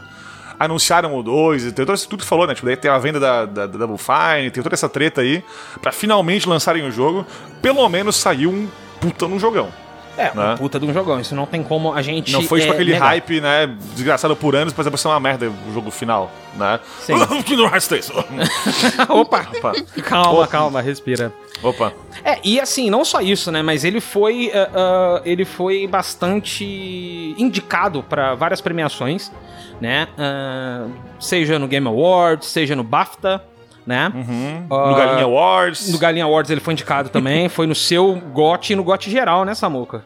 [0.59, 2.53] anunciaram o 2, tem todo isso tudo que falou, né?
[2.53, 5.43] Tipo, daí tem a venda da, da, da Double Fine, tem toda essa treta aí,
[5.81, 7.25] pra finalmente lançarem o jogo.
[7.61, 8.67] Pelo menos saiu um
[9.03, 9.69] puta num jogão.
[10.15, 10.53] É, né?
[10.53, 11.19] um puta de um jogão.
[11.19, 12.31] Isso não tem como a gente.
[12.31, 13.07] Não foi tipo é, aquele negar.
[13.07, 16.79] hype, né, desgraçado por anos, pra depois ser uma merda o jogo final, né?
[16.99, 17.13] Sim.
[17.43, 18.11] Kingdom Hearts 3.
[19.09, 19.47] Opa!
[19.57, 21.33] Opa, Calma, calma, respira.
[21.63, 21.91] opa.
[22.23, 23.63] É, e assim, não só isso, né?
[23.63, 24.51] Mas ele foi.
[24.53, 26.63] ah, ah, ele foi bastante
[27.37, 29.31] indicado pra várias premiações,
[29.81, 30.07] né?
[30.15, 30.85] Ah,
[31.19, 33.43] seja no Game Awards, seja no BAFTA,
[33.85, 34.11] né?
[34.69, 35.91] Ah, No Galinha Awards.
[35.91, 37.47] No Galinha Awards ele foi indicado também.
[37.49, 40.05] foi no seu GOT e no GOT geral, né, Samuca?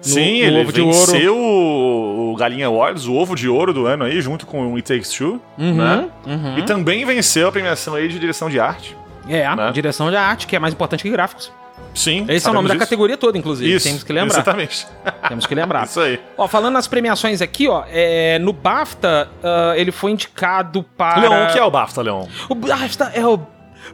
[0.00, 4.04] Sim, no ele Ovo venceu o, o Galinha Awards, o ovo de ouro do ano
[4.04, 6.08] aí, junto com o It Takes Two, né?
[6.24, 6.58] uhum.
[6.58, 8.96] E também venceu a premiação aí de direção de arte.
[9.28, 9.72] É, Né?
[9.72, 11.50] direção de arte, que é mais importante que gráficos.
[11.96, 12.78] Sim, Esse é o nome sabemos da disso.
[12.86, 13.74] categoria toda, inclusive.
[13.74, 14.34] Isso, Temos que lembrar.
[14.34, 14.86] Exatamente.
[15.28, 15.84] Temos que lembrar.
[15.88, 16.20] Isso aí.
[16.36, 21.20] Ó, falando nas premiações aqui, ó, é, no BAFTA ah, ele foi indicado para.
[21.22, 22.26] Leon, o que é o BAFTA, Leon?
[22.50, 23.40] O BAFTA é o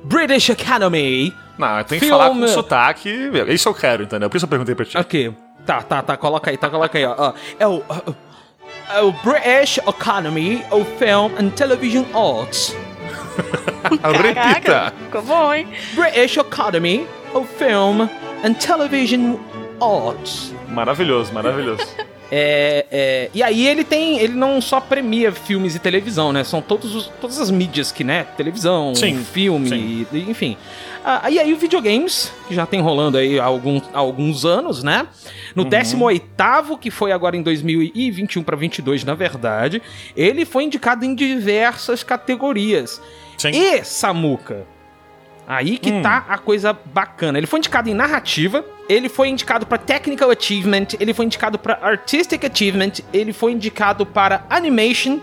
[0.03, 1.33] British Academy.
[1.57, 3.31] Não, tem que falar com sotaque.
[3.49, 4.29] Isso eu quero, entendeu?
[4.29, 4.99] Por isso eu perguntei pra ti.
[4.99, 5.33] Ok.
[5.65, 6.17] Tá, tá, tá.
[6.17, 7.33] Coloca aí, tá, coloca aí, ó.
[7.59, 7.83] É o.
[8.93, 12.75] É o British Academy of Film and Television Arts.
[14.03, 14.35] Repita.
[14.35, 15.69] Caraca, ficou bom, hein?
[15.95, 18.09] British Academy of Film
[18.45, 19.37] and Television
[19.81, 20.53] Arts.
[20.68, 21.87] Maravilhoso, maravilhoso.
[22.35, 24.18] É, é, e aí ele tem.
[24.18, 26.42] Ele não só premia filmes e televisão, né?
[26.42, 28.25] São todos os- todas as mídias que, né?
[28.38, 30.07] Televisão, Sim, filme, sim.
[30.11, 30.57] e- enfim.
[31.05, 34.83] Ah, e aí o videogames, que já tem rolando aí há alguns, há alguns anos,
[34.83, 35.07] né?
[35.55, 35.64] Uhum.
[35.64, 39.83] No 18º, que foi agora em 2021 para 22, na verdade,
[40.16, 42.99] ele foi indicado em diversas categorias.
[43.37, 43.51] Sim.
[43.51, 44.64] E, Samuca,
[45.46, 46.02] aí que Hum.
[46.02, 47.38] tá a coisa bacana.
[47.38, 51.78] Ele foi indicado em narrativa, ele foi indicado para Technical Achievement, ele foi indicado para
[51.83, 55.18] Artistic Achievement, ele foi indicado para Animation,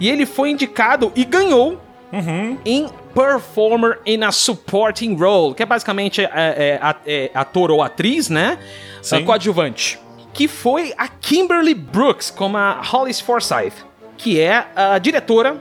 [0.00, 1.80] e ele foi indicado e ganhou
[2.12, 2.58] Uhum.
[2.64, 8.28] em Performer in a Supporting Role, que é basicamente é, é, é, ator ou atriz,
[8.28, 8.58] né?
[9.02, 9.16] Sim.
[9.16, 9.98] A coadjuvante.
[10.32, 13.84] Que foi a Kimberly Brooks, como a Hollis Forsythe,
[14.16, 15.56] que é a diretora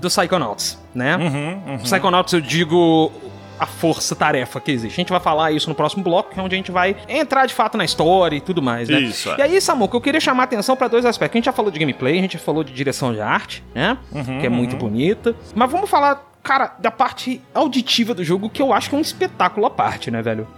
[0.00, 1.16] do Psychonauts, né?
[1.16, 3.10] Uhum, Psychonauts, eu digo
[3.58, 4.94] a força-tarefa que existe.
[4.94, 7.46] A gente vai falar isso no próximo bloco, que é onde a gente vai entrar
[7.46, 8.98] de fato na história e tudo mais, né?
[9.00, 9.36] Isso, é.
[9.38, 11.36] E aí, Samuca, eu queria chamar a atenção pra dois aspectos.
[11.36, 13.96] A gente já falou de gameplay, a gente já falou de direção de arte, né?
[14.10, 15.36] Uhum, que é muito bonita.
[15.54, 19.02] Mas vamos falar, cara, da parte auditiva do jogo, que eu acho que é um
[19.02, 20.48] espetáculo à parte, né, velho?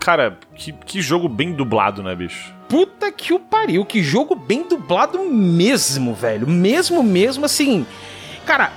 [0.00, 2.52] Cara, que, que jogo bem dublado, né, bicho?
[2.68, 6.48] Puta que o pariu, que jogo bem dublado mesmo, velho.
[6.48, 7.86] Mesmo, mesmo, assim.
[8.46, 8.70] Cara,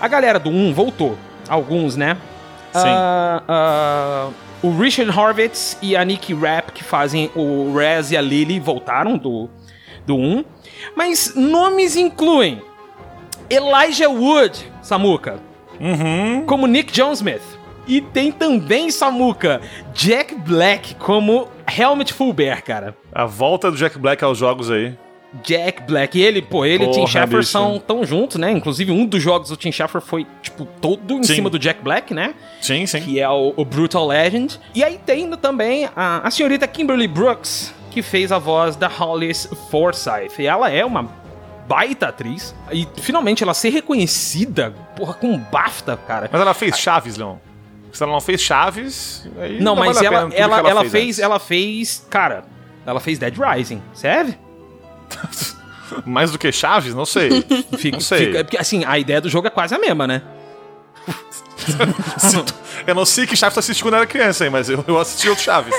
[0.00, 1.16] a galera do 1 voltou.
[1.48, 2.16] Alguns, né?
[2.72, 2.80] Sim.
[2.88, 4.28] Ah, ah,
[4.62, 9.16] o Richard Horvitz e a Nicky Rapp, que fazem o Rez e a Lily, voltaram
[9.16, 9.48] do,
[10.06, 10.44] do 1.
[10.96, 12.62] Mas nomes incluem
[13.50, 15.38] Elijah Wood, Samuka,
[15.80, 16.44] Uhum.
[16.46, 17.42] como Nick John Smith.
[17.86, 19.60] E tem também, Samuka,
[19.92, 22.96] Jack Black como Helmet Fulber, cara.
[23.12, 24.96] A volta do Jack Black aos jogos aí.
[25.42, 26.18] Jack Black.
[26.18, 27.50] E ele, pô, ele e o Tim Schafer bicho.
[27.50, 28.50] são tão juntos, né?
[28.50, 31.36] Inclusive, um dos jogos do Tim Schafer foi, tipo, todo em Sim.
[31.36, 32.34] cima do Jack Black, né?
[32.60, 33.00] Sim, sim.
[33.00, 34.60] Que é o, o Brutal Legend.
[34.74, 39.48] E aí tem também a, a senhorita Kimberly Brooks, que fez a voz da Hollis
[39.70, 40.42] Forsythe.
[40.42, 41.08] E ela é uma
[41.66, 42.54] baita atriz.
[42.72, 46.28] E finalmente ela ser reconhecida, porra, com BAFTA, cara.
[46.30, 47.36] Mas ela fez Chaves, Leon.
[47.92, 51.18] Se ela não fez Chaves, aí Não, mas vale ela, ela, que ela, fez, fez,
[51.20, 52.44] ela fez, cara,
[52.84, 54.36] ela fez Dead Rising, serve?
[56.04, 56.94] Mais do que Chaves?
[56.94, 57.30] Não sei.
[57.78, 58.26] Fica, Não sei.
[58.26, 60.22] fica- porque assim, a ideia do jogo é quase a mesma, né?
[62.86, 65.28] Eu não sei que Chaves tu assistiu quando era criança, hein, mas eu, eu assisti
[65.28, 65.74] outro Chaves.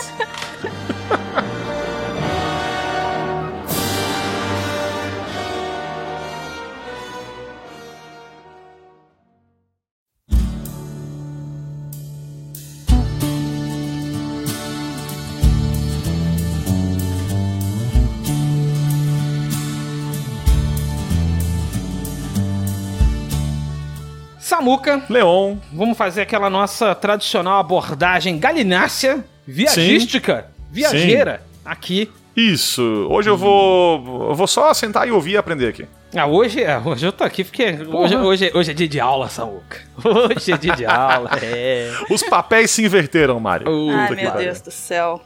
[24.66, 25.58] Samuca, Leon.
[25.72, 32.10] vamos fazer aquela nossa tradicional abordagem galinácea viagística, viajeira, aqui.
[32.36, 32.82] Isso.
[33.12, 34.28] Hoje eu vou.
[34.30, 35.86] Eu vou só sentar e ouvir e aprender aqui.
[36.16, 39.30] Ah, hoje, é, hoje eu tô aqui porque hoje, hoje, hoje é dia de aula,
[39.30, 39.78] Samuca.
[40.04, 41.92] Hoje é dia de aula, é.
[42.10, 43.68] Os papéis se inverteram, Mário.
[43.92, 44.46] Ai, meu pariu.
[44.46, 45.22] Deus do céu.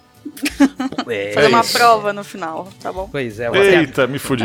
[1.08, 1.32] é.
[1.34, 1.78] Fazer uma isso.
[1.78, 3.08] prova no final, tá bom?
[3.10, 3.50] Pois é.
[3.56, 4.44] Eita, me fudi.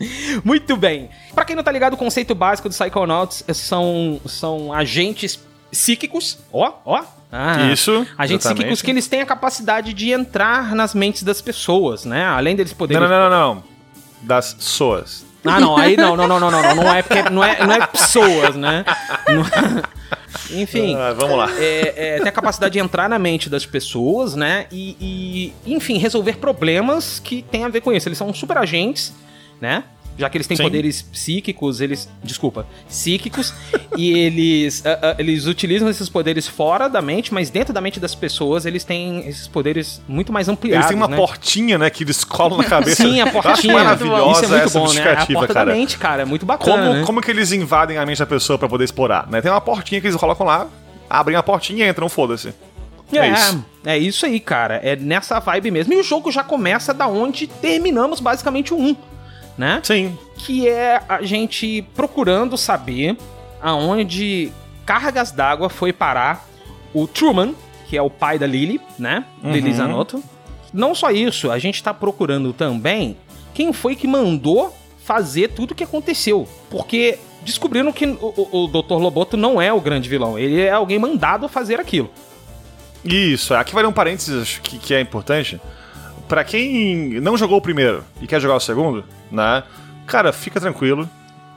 [0.44, 1.08] Muito bem.
[1.34, 5.38] Pra quem não tá ligado, o conceito básico dos Psychonauts são, são agentes
[5.70, 6.38] psíquicos.
[6.52, 7.02] Ó, ó.
[7.30, 8.06] Ah, Isso.
[8.16, 8.54] Agentes exatamente.
[8.68, 12.24] psíquicos que eles têm a capacidade de entrar nas mentes das pessoas, né?
[12.24, 13.02] Além deles poderem.
[13.02, 13.64] não, não, não, não.
[14.22, 15.26] Das soas.
[15.44, 17.72] Ah, não, aí não, não, não, não, não, não, não é porque não é, não
[17.74, 18.84] é pessoas, né?
[19.28, 19.78] Não-
[20.58, 20.96] Enfim.
[20.96, 21.48] Ah, vamos lá.
[21.58, 24.66] é, é, tem a capacidade de entrar na mente das pessoas, né?
[24.72, 24.96] E,
[25.66, 28.08] e, enfim, resolver problemas que tem a ver com isso.
[28.08, 29.12] Eles são super agentes,
[29.60, 29.84] né?
[30.18, 30.64] Já que eles têm Sim.
[30.64, 32.08] poderes psíquicos, eles.
[32.24, 33.54] Desculpa, psíquicos.
[33.96, 38.00] e eles, ah, ah, eles utilizam esses poderes fora da mente, mas dentro da mente
[38.00, 40.86] das pessoas eles têm esses poderes muito mais ampliados.
[40.86, 41.16] Eles têm uma né?
[41.16, 43.04] portinha, né, que eles colam na cabeça.
[43.04, 43.74] Sim, a Eu acho portinha.
[43.74, 45.12] maravilhosa Isso é muito bom, né?
[45.12, 45.70] A porta cara.
[45.70, 46.22] da mente, cara.
[46.22, 47.02] É muito bacana, Como, né?
[47.06, 49.28] como que eles invadem a mente da pessoa pra poder explorar?
[49.30, 49.40] Né?
[49.40, 50.66] Tem uma portinha que eles colocam lá,
[51.08, 52.52] abrem a portinha e entram, foda-se.
[53.12, 53.64] É, É isso.
[53.86, 54.80] é isso aí, cara.
[54.82, 55.92] É nessa vibe mesmo.
[55.92, 58.96] E o jogo já começa da onde terminamos basicamente o 1,
[59.58, 59.80] né?
[59.82, 60.16] Sim.
[60.36, 63.16] Que é a gente procurando saber
[63.60, 64.52] aonde
[64.86, 66.48] cargas d'água foi parar
[66.94, 67.54] o Truman,
[67.88, 69.24] que é o pai da Lily, né?
[69.42, 69.76] Lily Uhum.
[69.76, 70.24] Zanotto.
[70.72, 73.16] Não só isso, a gente tá procurando também
[73.52, 76.46] quem foi que mandou fazer tudo o que aconteceu.
[76.70, 78.94] Porque descobriram que o, o, Dr.
[78.94, 80.38] Loboto não é o grande vilão.
[80.38, 82.10] Ele é alguém mandado fazer aquilo.
[83.04, 85.60] Isso, aqui vai um parênteses que, que é importante.
[86.28, 89.62] Pra quem não jogou o primeiro e quer jogar o segundo, né?
[90.06, 91.08] Cara, fica tranquilo.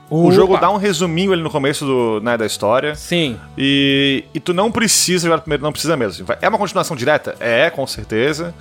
[0.08, 0.34] O Opa.
[0.34, 2.94] jogo dá um resuminho ali no começo do, né, da história.
[2.94, 3.38] Sim.
[3.56, 6.26] E, e tu não precisa jogar o primeiro, não precisa mesmo.
[6.40, 7.34] É uma continuação direta?
[7.40, 8.54] É, com certeza.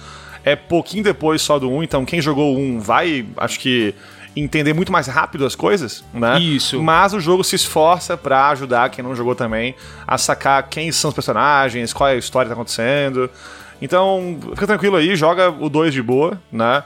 [0.44, 3.94] É pouquinho depois só do 1, então quem jogou o 1 vai, acho que,
[4.36, 6.40] entender muito mais rápido as coisas, né?
[6.40, 6.82] Isso.
[6.82, 9.76] Mas o jogo se esforça pra ajudar quem não jogou também
[10.08, 13.30] a sacar quem são os personagens, qual é a história que tá acontecendo.
[13.82, 16.84] Então, fica tranquilo aí, joga o 2 de boa, né?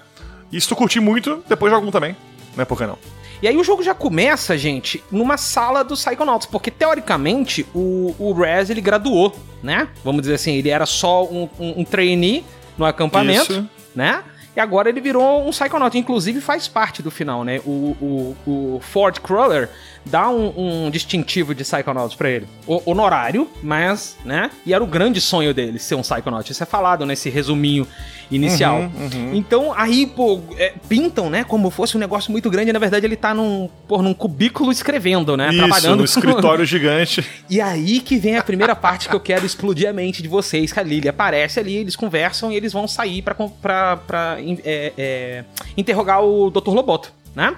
[0.51, 2.15] E se tu curtir muito, depois joga um também.
[2.55, 2.97] Né, por que não?
[3.41, 8.31] E aí o jogo já começa, gente, numa sala dos Psychonauts, porque teoricamente o, o
[8.31, 9.89] Rez ele graduou, né?
[10.03, 12.45] Vamos dizer assim, ele era só um, um, um trainee
[12.77, 13.69] no acampamento, Isso.
[13.93, 14.23] né?
[14.55, 17.60] E agora ele virou um Psychonaut, inclusive faz parte do final, né?
[17.65, 19.69] O, o, o Ford Cruller
[20.06, 22.48] dá um, um distintivo de Psychonaut pra ele.
[22.68, 24.52] O, honorário, mas, né?
[24.65, 26.52] E era o grande sonho dele, ser um Psychonaut.
[26.52, 27.88] Isso é falado nesse resuminho
[28.30, 28.82] inicial.
[28.82, 31.44] Uhum, Então, aí, pô, é, pintam, né?
[31.44, 32.72] Como fosse um negócio muito grande.
[32.74, 35.50] Na verdade, ele tá num, pô, num cubículo escrevendo, né?
[35.50, 35.98] Isso, Trabalhando.
[35.98, 37.26] no escritório gigante.
[37.48, 40.74] E aí que vem a primeira parte que eu quero explodir a mente de vocês,
[40.74, 44.94] que a Lily aparece ali, eles conversam e eles vão sair pra, pra, pra é,
[44.98, 45.44] é,
[45.78, 46.72] interrogar o Dr.
[46.72, 47.56] Loboto, né?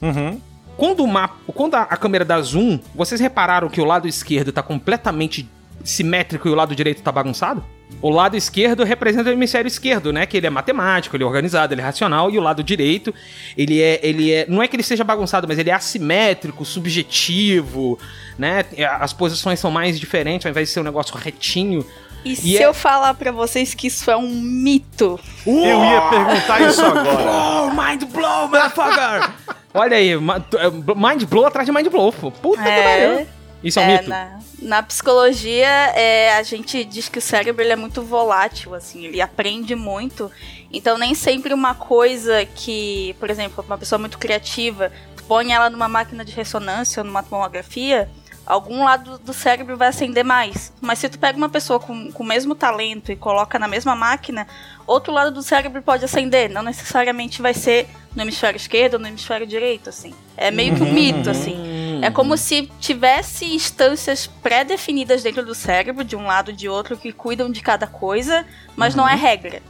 [0.00, 0.40] Uhum.
[0.76, 4.52] Quando, o mapa, quando a, a câmera dá zoom, vocês repararam que o lado esquerdo
[4.52, 5.48] tá completamente
[5.84, 7.64] simétrico e o lado direito tá bagunçado?
[8.02, 10.26] O lado esquerdo representa o hemisfério esquerdo, né?
[10.26, 13.14] Que ele é matemático, ele é organizado, ele é racional, e o lado direito,
[13.56, 14.00] ele é.
[14.02, 14.44] ele é.
[14.48, 17.98] Não é que ele seja bagunçado, mas ele é assimétrico, subjetivo,
[18.38, 18.64] né?
[19.00, 21.86] As posições são mais diferentes, ao invés de ser um negócio retinho.
[22.24, 25.18] E, E se é- eu falar pra vocês que isso é um mito?
[25.46, 27.30] Eu ia perguntar isso agora.
[27.30, 29.30] Oh, mind blow, motherfucker!
[29.76, 32.12] Olha aí, é, mind blow atrás de mind blow.
[32.12, 32.30] pô.
[32.30, 32.82] Puta que É.
[33.16, 33.26] pariu.
[33.64, 34.08] Isso é um É, mito?
[34.10, 39.04] na, na psicologia, é, a gente diz que o cérebro ele é muito volátil, assim,
[39.06, 40.30] ele aprende muito.
[40.72, 45.70] Então, nem sempre uma coisa que, por exemplo, uma pessoa muito criativa, tu põe ela
[45.70, 48.08] numa máquina de ressonância ou numa tomografia,
[48.46, 50.72] algum lado do cérebro vai acender mais.
[50.80, 53.96] Mas se tu pega uma pessoa com, com o mesmo talento e coloca na mesma
[53.96, 54.46] máquina,
[54.86, 56.48] outro lado do cérebro pode acender.
[56.48, 60.14] Não necessariamente vai ser no hemisfério esquerdo ou no hemisfério direito, assim.
[60.36, 62.00] É meio que um mito, assim.
[62.02, 66.96] É como se tivesse instâncias pré-definidas dentro do cérebro, de um lado e de outro,
[66.96, 69.60] que cuidam de cada coisa, mas não é regra.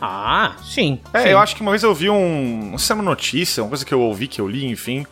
[0.00, 1.00] Ah, sim.
[1.12, 1.28] É, sim.
[1.28, 2.70] eu acho que uma vez eu vi um.
[2.70, 5.06] Não sei se é uma notícia, uma coisa que eu ouvi, que eu li, enfim.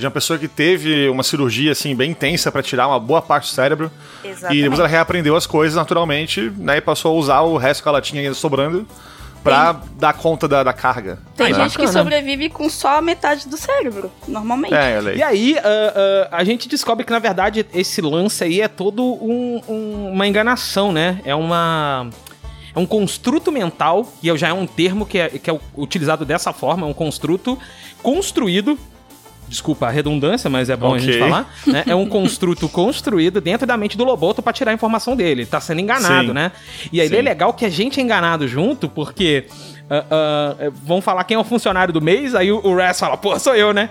[0.00, 3.44] De uma pessoa que teve uma cirurgia, assim, bem intensa pra tirar uma boa parte
[3.50, 3.90] do cérebro.
[4.24, 4.58] Exatamente.
[4.58, 6.78] E depois ela reaprendeu as coisas naturalmente, né?
[6.78, 8.86] E passou a usar o resto que ela tinha ainda sobrando
[9.44, 11.18] pra dar conta da, da carga.
[11.36, 14.74] Tem Ah, gente que sobrevive com só a metade do cérebro, normalmente.
[14.74, 15.18] É, olha aí.
[15.18, 19.02] E aí, ah, ah, a gente descobre que, na verdade, esse lance aí é todo
[19.02, 21.20] um- um- uma enganação, né?
[21.24, 22.08] É uma.
[22.74, 26.52] É um construto mental, e já é um termo que é, que é utilizado dessa
[26.52, 27.58] forma, é um construto
[28.02, 28.78] construído
[29.50, 31.00] desculpa a redundância, mas é bom a Ok.
[31.00, 31.82] gente falar, né?
[31.86, 35.42] É um construto construído dentro da mente do Loboto pra tirar a informação dele.
[35.42, 36.32] Ele tá sendo enganado, Sim.
[36.32, 36.52] né?
[36.92, 37.16] E aí Sim.
[37.16, 39.46] é legal que a gente é enganado junto, porque
[39.90, 43.16] ah, ah, vão falar quem é o funcionário do mês, aí o, o Raz fala,
[43.16, 43.90] pô, sou eu, né?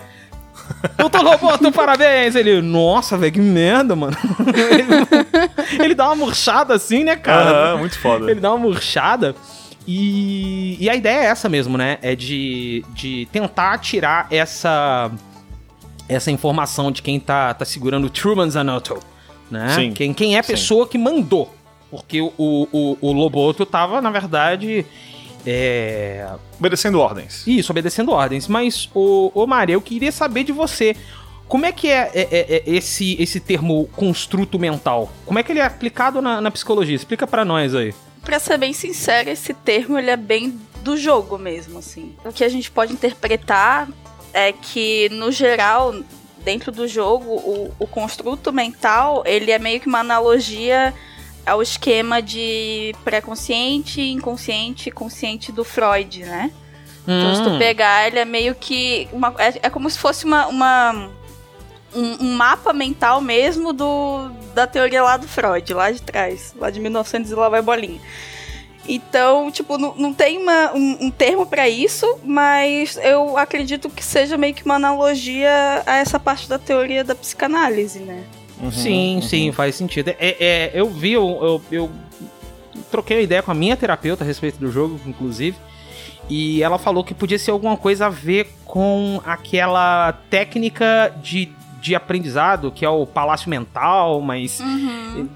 [0.98, 2.36] Doutor Loboto, parabéns!
[2.36, 4.16] Ele, nossa, velho, que merda, mano.
[4.56, 7.72] ele, ele dá uma murchada assim, né, cara?
[7.72, 8.32] Aham, muito foda.
[8.32, 9.36] Ele dá uma murchada.
[9.88, 11.98] E, e a ideia é essa mesmo, né?
[12.02, 15.10] É de, de tentar tirar essa
[16.10, 19.00] essa informação de quem tá, tá segurando o Truman Zanotto,
[19.50, 19.70] né?
[19.76, 19.94] Sim.
[19.94, 20.52] Quem, quem é a Sim.
[20.54, 21.54] pessoa que mandou.
[21.90, 24.86] Porque o, o, o Loboto tava, na verdade,
[25.46, 26.28] é,
[26.60, 27.46] Obedecendo ordens.
[27.48, 28.48] isso, obedecendo ordens.
[28.48, 30.96] Mas, ô, ô Maria, eu queria saber de você.
[31.48, 35.12] Como é que é, é- é- é esse, esse termo construto mental?
[35.26, 36.96] Como é que ele é aplicado na, na psicologia?
[36.96, 37.94] Explica pra nós aí.
[38.22, 42.14] Pra ser bem sincera, esse termo ele é bem do jogo mesmo, assim.
[42.24, 43.88] O que a gente pode interpretar
[44.34, 45.94] é que, no geral,
[46.44, 50.94] dentro do jogo, o, o construto mental, ele é meio que uma analogia
[51.46, 56.52] ao esquema de pré-consciente, inconsciente consciente do Freud, né?
[57.08, 57.58] Então, se tu Hum.
[57.58, 59.08] pegar, ele é meio que.
[59.12, 60.48] Uma, é, é como se fosse uma.
[60.48, 61.10] uma-
[61.96, 66.70] um, um mapa mental mesmo do, da teoria lá do Freud, lá de trás, lá
[66.70, 68.00] de 1900 e lá vai bolinha.
[68.92, 74.04] Então, tipo, não, não tem uma- um, um termo pra isso, mas eu acredito que
[74.04, 78.24] seja meio que uma analogia a essa parte da teoria da psicanálise, né?
[78.60, 80.10] Uhum, Sim, sim, faz sentido.
[80.20, 81.92] É, é, eu vi, eu, eu, eu
[82.92, 85.56] troquei uma ideia com a minha terapeuta a respeito do jogo, inclusive.
[86.28, 91.96] E ela falou que podia ser alguma coisa a ver com aquela técnica de, de
[91.96, 94.62] aprendizado, que é o palácio mental, mas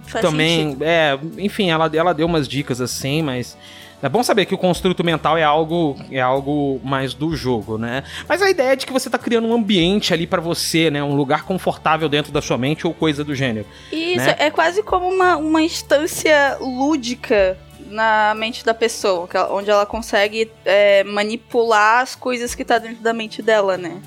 [0.08, 3.58] Faz também, é, enfim, ela, ela deu umas dicas assim, mas
[4.02, 8.04] é bom saber que o construto mental é algo é algo mais do jogo, né?
[8.28, 11.02] Mas a ideia é de que você tá criando um ambiente ali pra você, né,
[11.02, 13.66] um lugar confortável dentro da sua mente ou coisa do gênero.
[13.94, 14.36] Isso, né?
[14.40, 21.04] é quase como uma, uma instância lúdica na mente da pessoa, onde ela consegue é,
[21.06, 24.02] manipular as coisas que tá dentro da mente dela, né?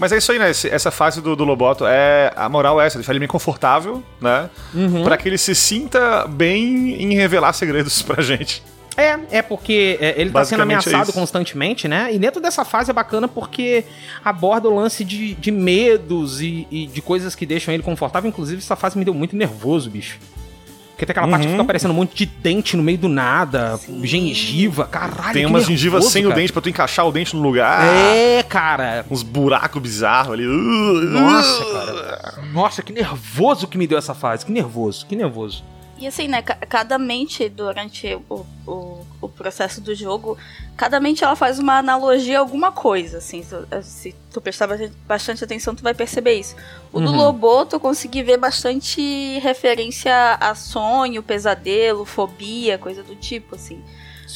[0.00, 0.50] Mas é isso aí, né?
[0.50, 2.32] Esse- Essa fase do, do Loboto é.
[2.34, 4.48] A moral é essa, deixar ele bem confortável, né?
[4.74, 5.04] Uhum.
[5.04, 8.62] Pra que ele se sinta bem em revelar segredos pra gente.
[8.96, 11.12] É, é porque é, ele tá sendo é ameaçado isso.
[11.12, 12.12] constantemente, né?
[12.12, 13.84] E dentro dessa fase é bacana porque
[14.24, 18.28] aborda o lance de, de medos e, e de coisas que deixam ele confortável.
[18.28, 20.18] Inclusive, essa fase me deu muito nervoso, bicho.
[21.00, 21.46] Porque tem aquela parte Uhum.
[21.46, 25.32] que fica aparecendo um monte de dente no meio do nada, gengiva, caralho.
[25.32, 26.38] Tem umas gengivas sem o cara.
[26.40, 27.82] dente pra tu encaixar o dente no lugar.
[27.86, 29.06] É, cara.
[29.10, 30.44] Uns buracos bizarros ali.
[30.44, 32.34] Nossa, cara.
[32.52, 34.44] Nossa, que nervoso que me deu essa fase.
[34.44, 35.64] Que nervoso, que nervoso.
[36.00, 40.38] E assim, né, ca- cada mente durante o, o, o processo do jogo,
[40.76, 44.66] cada mente ela faz uma analogia a alguma coisa, assim, se, se tu prestar
[45.06, 46.56] bastante- atenção, tu vai perceber isso.
[46.90, 47.16] O do Uhum.
[47.16, 53.84] Loboto eu consegui ver bastante referência a sonho, pesadelo, fobia, coisa do tipo, assim.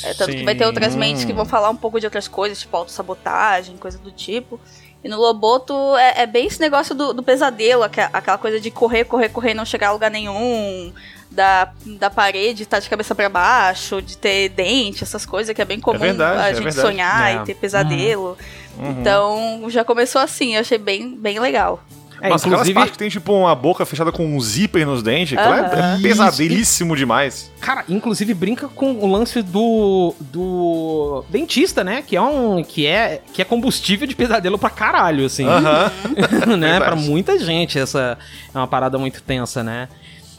[0.03, 0.98] É, tanto que vai ter outras Sim.
[0.98, 4.61] mentes que vão falar um pouco de outras coisas, tipo autossabotagem, coisa do tipo.
[5.03, 8.70] E no Loboto é, é bem esse negócio do, do pesadelo, aqua- aquela coisa de
[8.70, 10.92] correr, correr, correr e não chegar a lugar nenhum,
[11.35, 15.64] da, da parede estar de cabeça pra baixo, de ter dente, essas coisas que é
[15.64, 16.87] bem comum verdade, a é gente verdade.
[16.87, 17.35] sonhar É.
[17.37, 18.37] e ter pesadelo.
[18.79, 18.90] Uhum.
[19.01, 21.83] Então já começou assim, eu achei bem, bem legal.
[22.20, 25.37] É, aquelas inclusive, partes que tem tipo uma boca fechada com um zíper nos dentes,
[25.37, 27.51] aquilo é- é pesadelíssimo demais.
[27.61, 32.03] cara, inclusive brinca com o lance do do dentista, né?
[32.07, 35.44] Que é um que é que é combustível de pesadelo pra caralho, assim.
[35.47, 35.90] Aham.
[36.57, 36.70] né?
[36.79, 36.85] Verdade.
[36.85, 38.16] Pra muita gente, essa
[38.55, 39.88] é uma parada muito tensa, né?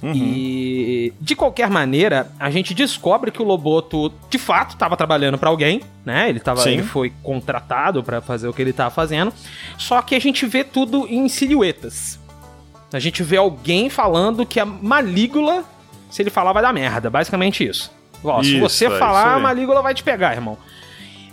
[0.05, 0.13] Uhum.
[0.13, 5.49] E de qualquer maneira, a gente descobre que o Loboto de fato estava trabalhando pra
[5.49, 6.29] alguém, né?
[6.29, 6.73] Ele, tava, Sim.
[6.73, 9.33] ele foi contratado pra fazer o que ele tava fazendo.
[9.79, 12.19] Só que a gente vê tudo em silhuetas.
[12.93, 15.65] A gente vê alguém falando que a Malígula,
[16.11, 17.09] se ele falar, vai dar merda.
[17.09, 17.91] Basicamente isso.
[18.23, 19.39] Ó, se Isso, você é falar, a.
[19.39, 20.57] Malígula vai te pegar, irmão.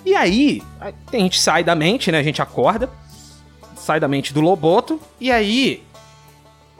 [0.04, 2.18] E aí, a gente sai da mente, né?
[2.18, 2.88] A gente acorda,
[3.76, 5.82] sai da mente do Loboto, e aí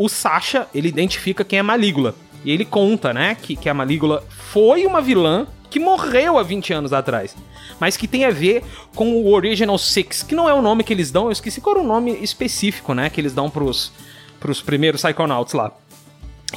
[0.04, 2.14] o Sasha, ele identifica quem é Malígula.
[2.44, 6.72] E ele conta, né, que, que a Malígula foi uma vilã que morreu há 20
[6.72, 7.36] anos atrás.
[7.78, 10.92] Mas que tem a ver com o Original Six, que não é o nome que
[10.92, 13.92] eles dão, eu esqueci qual era o nome específico, né, que eles dão pros,
[14.40, 15.72] pros primeiros Psychonauts lá.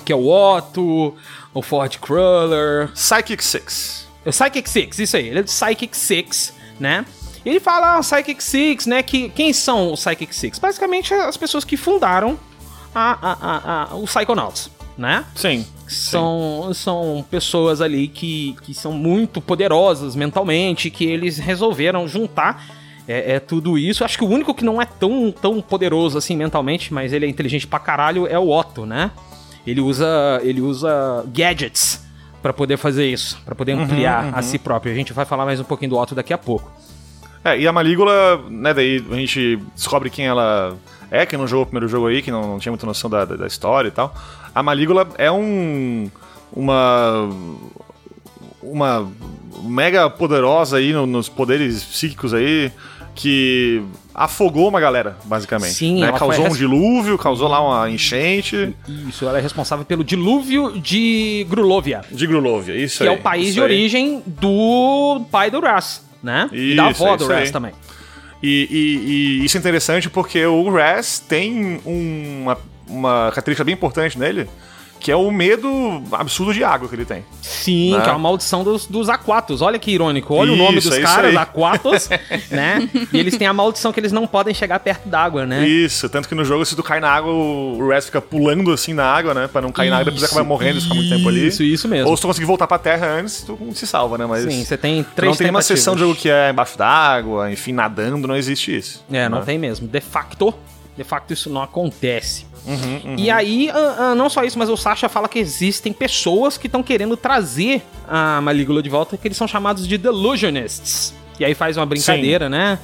[0.03, 1.15] Que é o Otto,
[1.53, 4.07] o Ford Cruller, Psychic Six.
[4.25, 5.27] é o Psychic Six, isso aí.
[5.27, 7.05] Ele é do Psychic Six, né?
[7.45, 9.03] Ele fala, ah, Psychic Six, né?
[9.03, 10.57] Que, quem são os Psychic Six?
[10.57, 12.37] Basicamente, as pessoas que fundaram
[12.95, 15.25] a, a, a, os Psychonauts, né?
[15.35, 15.65] Sim.
[15.87, 22.65] São, são pessoas ali que, que são muito poderosas mentalmente, que eles resolveram juntar
[23.07, 24.03] É, é tudo isso.
[24.03, 27.29] Acho que o único que não é tão, tão poderoso assim mentalmente, mas ele é
[27.29, 29.11] inteligente pra caralho, é o Otto, né?
[29.65, 32.03] Ele usa, ele usa gadgets
[32.41, 34.91] pra poder fazer isso, pra poder ampliar a si próprio.
[34.91, 36.71] A gente vai falar mais um pouquinho do Otto daqui a pouco.
[37.43, 40.75] É, e a Malígula, né, daí a gente descobre quem ela
[41.21, 43.25] é, quem não jogou o primeiro jogo aí, que não, não tinha muita noção da,
[43.25, 44.13] da, da história e tal.
[44.53, 46.09] A Malígula é um.
[46.53, 47.29] Uma.
[48.61, 49.07] Uma
[49.63, 52.71] mega poderosa aí no- nos poderes psíquicos aí,
[53.13, 53.81] que
[54.13, 55.73] afogou uma galera, basicamente.
[55.73, 56.07] Sim, né?
[56.07, 58.75] ela Causou um res- dilúvio, causou lá uma enchente
[59.07, 62.75] Isso, ela é responsável pelo dilúvio de Grulovia, de Grulovia.
[62.75, 63.09] Isso que aí.
[63.09, 63.65] é o país isso de aí.
[63.65, 66.49] origem do pai do Raz, né?
[66.51, 67.31] e da Isso, avó é do isso.
[67.33, 67.71] Raz também.
[68.45, 74.19] E, e- e isso é interessante porque o Raz tem uma, uma característica bem importante
[74.19, 74.47] nele,
[74.99, 77.23] que é o medo absurdo de água que ele tem.
[77.41, 78.01] Sim, Né?
[78.01, 79.61] que é uma maldição dos, dos Aquatos.
[79.61, 80.33] Olha que irônico.
[80.33, 81.35] Olha o Isso, nome é dos isso caras.
[81.35, 82.09] Aquatos,
[82.49, 82.89] né?
[83.13, 85.67] E eles têm a maldição que eles não podem chegar perto d'água, né?
[85.67, 88.93] Isso, tanto que no jogo, se tu cai na água, o Raz fica pulando assim
[88.93, 89.47] na água, né?
[89.47, 91.47] Pra não cair na água, depois Isso, acabar morrendo e ficar muito tempo ali.
[91.47, 92.09] Isso, isso mesmo.
[92.09, 94.25] Ou se tu conseguir voltar pra terra antes, tu se salva, né?
[94.25, 97.51] Mas Sim, você tem três não tem uma sessão de jogo que é embaixo d'água,
[97.51, 99.03] enfim, nadando, não existe isso.
[99.11, 99.45] É, não né?
[99.45, 99.87] tem mesmo.
[99.87, 100.53] De facto,
[100.97, 102.45] de facto isso não acontece.
[102.67, 106.57] Uhum, E aí, ah, ah, não só isso, mas o Sasha fala que existem pessoas
[106.57, 111.13] que estão querendo trazer a Malígula de volta, que eles são chamados de Delusionists.
[111.39, 112.79] E aí faz uma brincadeira, né?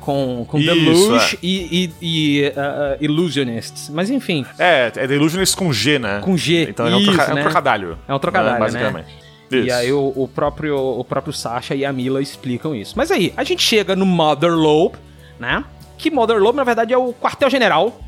[0.00, 1.38] Com, com Deluge é.
[1.42, 3.88] e, e, e, ah, Illusionists.
[3.88, 6.20] Mas enfim, É, é Delusionist com G, né?
[6.22, 7.42] Com G, Então é um, troca- é um né?
[7.42, 7.98] trocadalho.
[8.06, 8.58] É um trocadilho, né?
[8.60, 8.64] né?
[8.66, 9.08] Basicamente.
[9.50, 9.74] E Isso.
[9.76, 12.94] aí o, o próprio, o próprio Sasha e a Mila explicam isso.
[12.96, 14.96] Mas aí, a gente chega no Mother Lobe,
[15.38, 15.62] né?
[15.96, 17.98] Que Mother Lobe, na verdade, é o quartel-general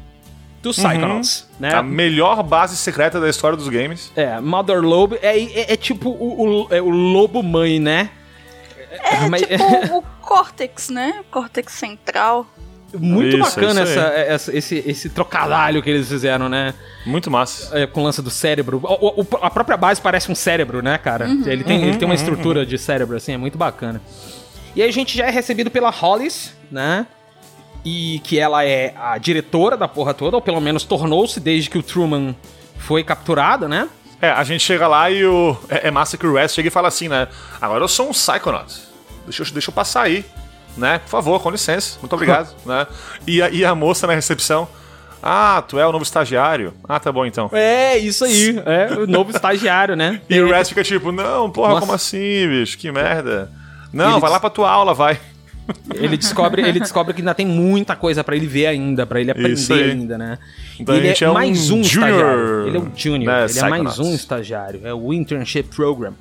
[0.67, 1.73] dos Psychonauts, né?
[1.75, 4.11] A melhor base secreta da história dos games.
[4.17, 8.11] É, Mother Lobe é, é, é tipo o, o, é o lobo mãe, né?
[8.91, 11.23] É Mas- tipo o Cortex, né?
[11.31, 12.47] Cortex central.
[12.99, 16.73] Muito Isso, bacana isso essa, essa- esse, esse trocadilho que eles fizeram, né?
[17.05, 17.77] Muito massa.
[17.79, 18.81] É, com o lance do cérebro.
[18.83, 21.29] O- o- a própria base parece um cérebro, né, cara?
[21.29, 24.01] Ele, tem, ele tem uma estrutura de cérebro, assim, é muito bacana.
[24.75, 27.07] E aí a gente já é recebido pela Hollis, né?
[27.89, 31.79] E que ela é a diretora da porra toda, ou pelo menos tornou-se desde que
[31.79, 32.35] o Truman
[32.79, 33.89] foi capturado, né?
[34.21, 35.57] É, a gente chega lá e o.
[35.69, 37.29] É, é massa que o Raz chega e fala assim, né?
[37.61, 38.75] Agora eu sou um Psychonaut.
[39.25, 40.25] Deixa eu, deixa eu passar aí.
[40.77, 40.99] Né?
[40.99, 41.97] Por favor, com licença.
[42.01, 42.53] Muito obrigado.
[42.67, 42.87] né?
[43.25, 44.67] E a, e a moça na recepção.
[45.23, 46.75] Ah, tu é o novo estagiário?
[46.89, 47.51] Ah, tá bom então.
[47.53, 48.63] É, isso aí.
[48.67, 50.21] É o novo estagiário, né?
[50.29, 51.81] E o Raz fica tipo, não, porra, Nossa.
[51.81, 52.77] como assim, bicho?
[52.79, 53.51] Que merda.
[53.93, 55.19] Não, Ele vai lá pra tua aula, vai.
[55.95, 59.31] Ele descobre, ele descobre que ainda tem muita coisa pra ele ver ainda, pra ele
[59.31, 60.39] aprender ainda, né?
[60.79, 62.67] Então ele a é, é mais um estagiário.
[62.69, 64.81] Ele é um junior, né, ele é mais um estagiário.
[64.85, 66.15] É o Internship Program.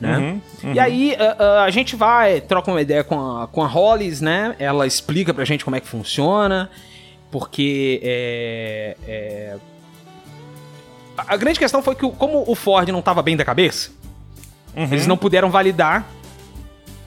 [0.00, 0.40] Né?
[0.64, 3.66] Uhum, E aí ah, ah, a gente vai, troca uma ideia com a, com a
[3.66, 4.56] Hollis, né?
[4.58, 6.68] Ela explica pra gente como é que funciona,
[7.30, 9.56] porque é, é,
[11.16, 13.90] a a grande questão foi que como o Ford não tava bem da cabeça,
[14.74, 14.84] Uhum.
[14.84, 16.06] eles não puderam validar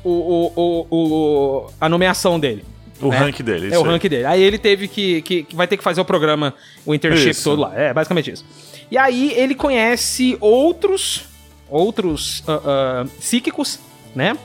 [0.10, 2.64] o, o, o- o- a nomeação dele.
[3.02, 3.18] O né?
[3.18, 3.74] rank dele.
[3.74, 3.90] É o aí.
[3.90, 4.26] rank dele.
[4.26, 6.54] Aí ele teve que, que, que vai ter que fazer o programa,
[6.86, 7.44] o internship Isso.
[7.50, 7.74] todo lá.
[7.76, 8.46] É, basicamente isso.
[8.90, 11.26] E aí ele conhece outros,
[11.70, 13.80] outros ah, ah, psíquicos,
[14.16, 14.38] né?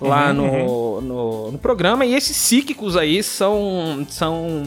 [0.00, 2.04] Lá Uhum, no, no, no programa.
[2.04, 4.64] E esses psíquicos aí são, são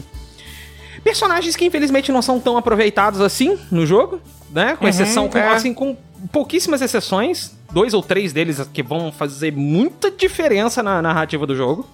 [1.04, 4.20] personagens que infelizmente não são tão aproveitados assim no jogo,
[4.50, 4.74] né?
[4.76, 5.48] Com Uhum, exceção, com, é.
[5.48, 5.96] assim, com
[6.32, 7.56] pouquíssimas exceções.
[7.70, 11.86] Dois ou três deles que vão fazer muita diferença na narrativa do jogo,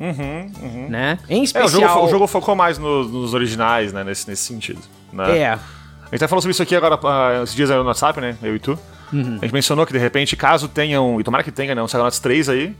[0.00, 0.86] Uhum, uhum.
[0.88, 1.18] né?
[1.30, 1.70] Em É, o especial...
[1.94, 4.02] jogo, o jogo focou mais no- nos originais, né?
[4.02, 4.80] Nesse, nesse sentido.
[5.12, 5.38] Né?
[5.38, 5.58] É, A
[6.10, 8.36] gente tá falando sobre isso aqui agora, ah, esses dias no WhatsApp, né?
[8.42, 8.76] Eu e tu.
[9.12, 9.38] Uhum.
[9.40, 11.80] A gente mencionou que de repente, caso tenham, e tomara que tenha, né?
[11.82, 12.74] Um Psychonauts 3 aí.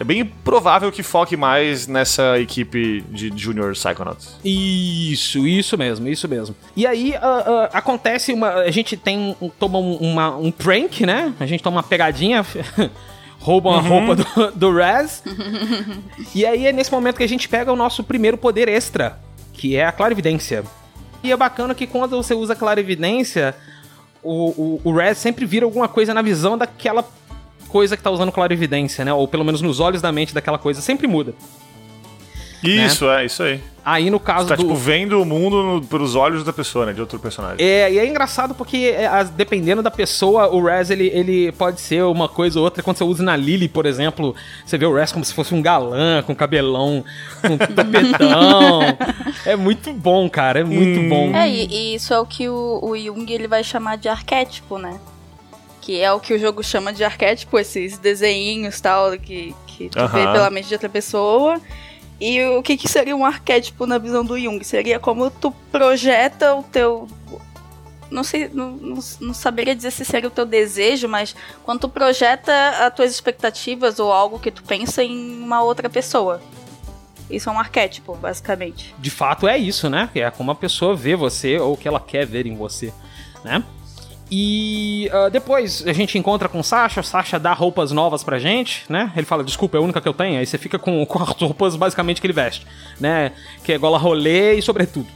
[0.00, 4.34] É bem provável que foque mais nessa equipe de Junior Psychonauts.
[4.42, 6.56] Isso, isso mesmo, isso mesmo.
[6.74, 8.48] E aí ah, ah, acontece uma.
[8.48, 9.36] A gente tem.
[9.58, 11.34] toma um, uma- um prank, né?
[11.38, 12.44] A gente toma uma pegadinha.
[13.40, 15.22] roubam a roupa do, do Raz.
[16.34, 19.18] e aí é nesse momento que a gente pega o nosso primeiro poder extra,
[19.52, 20.64] que é a clarividência.
[21.22, 23.54] E é bacana que quando você usa clarividência,
[24.22, 27.02] o, o, o Raz sempre vira alguma coisa na visão daquela
[27.70, 29.12] coisa que tá usando clarividência, né?
[29.12, 31.32] Ou pelo menos nos olhos da mente daquela coisa, sempre muda.
[32.62, 33.58] Isso, é, isso aí.
[33.82, 34.62] Aí no caso Você tá, do.
[34.64, 36.92] tipo, vendo o mundo no- pelos olhos da pessoa, né?
[36.92, 37.56] De outro personagem.
[37.66, 42.02] É, e é engraçado porque, é, dependendo da pessoa, o Raz ele, ele pode ser
[42.04, 42.82] uma coisa ou outra.
[42.82, 44.34] Quando você usa na Lily, por exemplo,
[44.66, 47.02] você vê o Raz como se fosse um galã, com cabelão,
[47.40, 48.80] com tapetão.
[49.46, 51.34] é muito bom, cara, é muito bom.
[51.34, 54.76] É, e, e isso é o que o, o Jung ele vai chamar de arquétipo,
[54.76, 55.00] né?
[55.90, 59.98] Que é o que o jogo chama de arquétipo, esses desenhinhos tal, que, que tu
[60.06, 61.60] vê pela mente de outra pessoa.
[62.20, 64.62] E o que, que seria um arquétipo na visão do Jung?
[64.62, 67.08] Seria como tu projeta o teu.
[68.08, 71.34] Não sei, não, não, não saberia dizer se seria o teu desejo, mas
[71.64, 76.40] quando tu projeta as tuas expectativas ou algo que tu pensa em uma outra pessoa.
[77.28, 78.94] Isso é um arquétipo, basicamente.
[78.96, 80.08] De fato é isso, né?
[80.14, 82.94] É como a pessoa vê você ou o que ela quer ver em você,
[83.42, 83.64] né?
[84.30, 88.38] E uh, depois a gente encontra com o Sasha, o Sasha dá roupas novas pra
[88.38, 89.12] gente, né?
[89.16, 90.38] Ele fala, desculpa, é a única que eu tenho.
[90.38, 92.64] Aí você fica com, com as roupas basicamente que ele veste,
[93.00, 93.32] né?
[93.64, 95.08] Que é gola rolê e sobretudo.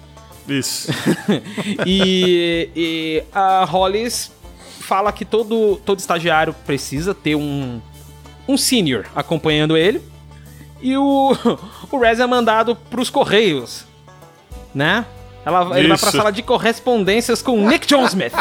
[0.49, 0.91] Isso.
[1.87, 4.33] e, e a Hollis
[4.81, 7.81] fala que todo, todo estagiário precisa ter um,
[8.49, 10.03] um senior acompanhando ele.
[10.83, 11.33] E o,
[11.91, 13.87] o Rez é mandado pros Correios,
[14.75, 15.07] né?
[15.45, 18.35] Ela, ele vai pra sala de correspondências com o Nick John Smith.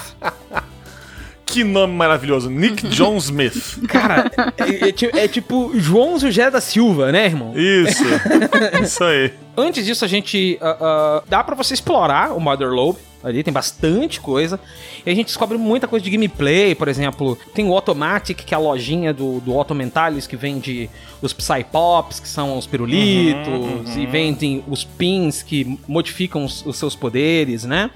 [1.53, 2.49] Que nome maravilhoso.
[2.49, 3.79] Nick John Smith.
[3.87, 7.53] Cara, é, é é tipo João José da Silva, né, irmão?
[7.55, 8.03] Isso.
[8.81, 9.33] Isso aí.
[9.55, 10.57] Antes disso, a gente.
[10.61, 12.99] ah, ah, dá pra você explorar o Mother Lobe.
[13.23, 14.59] Ali tem bastante coisa.
[15.05, 17.37] E a gente descobre muita coisa de gameplay, por exemplo.
[17.53, 20.89] Tem o Automatic, que é a lojinha do, do Auto Mentalis, que vende
[21.21, 26.97] os Psypops, que são os pirulitos, e vendem os pins que modificam os, os seus
[26.97, 27.89] poderes, né?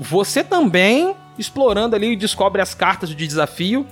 [0.00, 3.86] Você também, explorando ali, descobre as cartas de desafio.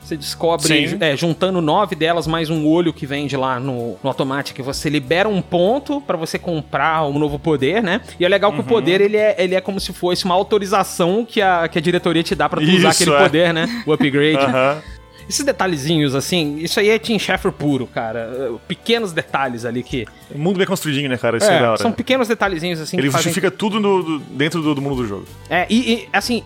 [0.00, 4.58] Você descobre, é, juntando nove delas, mais um olho que vende lá no, no Automatic,
[4.60, 8.02] você libera um ponto pra você comprar um novo poder, né?
[8.20, 11.24] E é legal que o poder, ele é, ele é como se fosse uma autorização
[11.24, 13.18] que a, que a diretoria te dá pra tu usar Isso, aquele é.
[13.18, 13.82] poder, né?
[13.86, 14.36] O upgrade.
[14.44, 14.82] Aham.
[15.26, 18.52] Esses detalhezinhos, assim, isso aí é Tim Schafer puro, cara.
[18.68, 20.04] Pequenos detalhes ali que...
[20.34, 21.38] Mundo bem construidinho, né, cara?
[21.38, 21.80] Isso é, É, da hora.
[21.80, 25.06] são pequenos detalhezinhos, assim, Ele que fazem justifica tudo no- dentro do, do mundo do
[25.06, 25.24] jogo.
[25.48, 26.44] É, e, e, assim,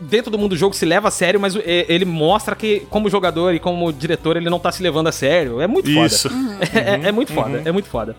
[0.00, 3.08] dentro do mundo do jogo se leva a sério, mas é, ele mostra que, como
[3.08, 5.60] jogador e como diretor, ele não tá se levando a sério.
[5.60, 6.06] É muito foda.
[6.06, 6.30] Isso.
[6.74, 8.16] É, é muito foda, é muito foda.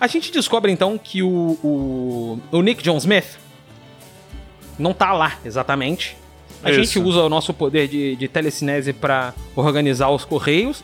[0.00, 3.38] A gente descobre então que o, o, o Nick John Smith
[4.78, 6.16] não tá lá exatamente.
[6.62, 6.82] A Isso.
[6.82, 10.82] gente usa o nosso poder de, de telecinese pra organizar os correios.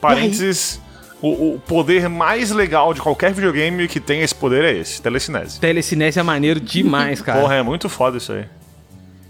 [0.00, 0.80] Parênteses.
[1.20, 5.60] O, o poder mais legal de qualquer videogame que tem esse poder é esse, telecinese.
[5.60, 7.40] Telecinese é maneiro demais, cara.
[7.40, 8.44] Porra, é muito foda isso aí.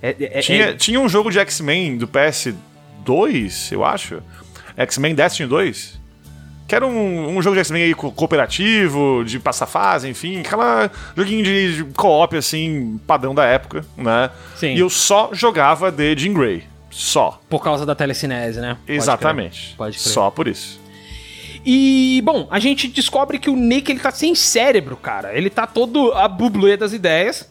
[0.02, 4.22] É- é- é- Tinha, tinha um jogo de X-Men do PS2, eu acho.
[4.76, 6.00] X-Men Destiny 2.
[6.66, 10.40] Que era um, um jogo de X-Men aí co- cooperativo, de passar fase, enfim.
[10.40, 14.30] Aquela joguinho de, de co-op, assim, padrão da época, né?
[14.56, 14.74] Sim.
[14.74, 16.64] E eu só jogava de Jean Grey.
[16.90, 17.40] Só.
[17.48, 18.76] Por causa da telecinese, né?
[18.86, 19.66] Pode Exatamente.
[19.68, 20.12] crer, Pode crer.
[20.12, 20.80] Só por isso.
[21.64, 25.32] E, bom, a gente descobre que o Nick, ele tá sem cérebro, cara.
[25.36, 27.48] Ele tá todo a bublé das ideias,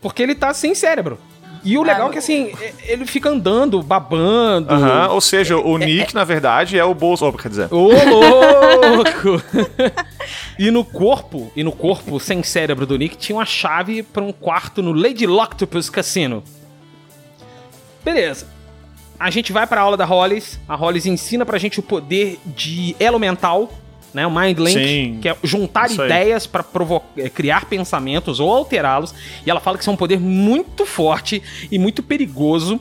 [0.00, 1.18] porque ele tá sem cérebro.
[1.62, 2.52] E o legal é que, assim,
[2.84, 4.72] ele fica andando, babando.
[4.72, 7.26] Aham, Ou seja, É, o Nick, na verdade, é o bolso.
[7.26, 7.68] Oh, quer dizer.
[7.72, 9.42] Ô, louco!
[10.58, 14.32] e no corpo, e no corpo sem cérebro do Nick, tinha uma chave pra um
[14.32, 16.42] quarto no Lady Loctopus Cassino.
[18.02, 18.46] Beleza.
[19.18, 20.58] A gente vai pra aula da Hollis.
[20.66, 23.70] A Hollis ensina pra gente o poder de elo mental,
[24.14, 24.26] né?
[24.26, 25.18] O Mind Link, Sim.
[25.20, 29.14] que é juntar ideias provo- eh, criar pensamentos ou alterá-los.
[29.46, 32.80] E ela fala que isso é um poder muito forte e muito perigoso.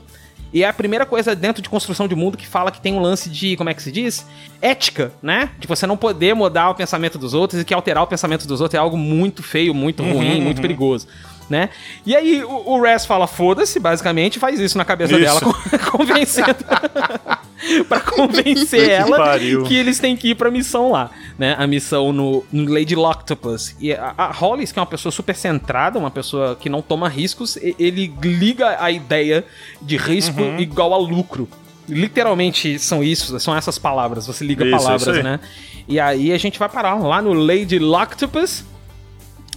[0.51, 2.99] E é a primeira coisa dentro de construção de mundo que fala que tem um
[2.99, 4.25] lance de, como é que se diz?
[4.59, 5.51] Ética, né?
[5.59, 8.59] De você não poder mudar o pensamento dos outros e que alterar o pensamento dos
[8.59, 11.07] outros é algo muito feio, muito ruim, muito perigoso.
[11.49, 11.69] Né?
[12.05, 15.21] E aí o, o Res fala, foda-se, basicamente, faz isso na cabeça Isso.
[15.21, 15.53] dela, con-
[15.97, 16.53] convencendo.
[17.89, 19.63] pra convencer Que ela pariu.
[19.63, 21.55] que eles têm que ir pra missão lá, né?
[21.57, 23.75] A missão no, no Lady Loctopus.
[23.79, 27.09] E a, a Hollis, que é uma pessoa super centrada, uma pessoa que não toma
[27.09, 29.43] riscos, ele liga a ideia
[29.81, 30.59] de risco Uhum.
[30.59, 31.49] igual a lucro.
[31.87, 34.27] Literalmente são isso, são essas palavras.
[34.27, 35.39] Você liga Isso, palavras, isso né?
[35.87, 38.63] E aí a gente vai parar lá no Lady Loctopus.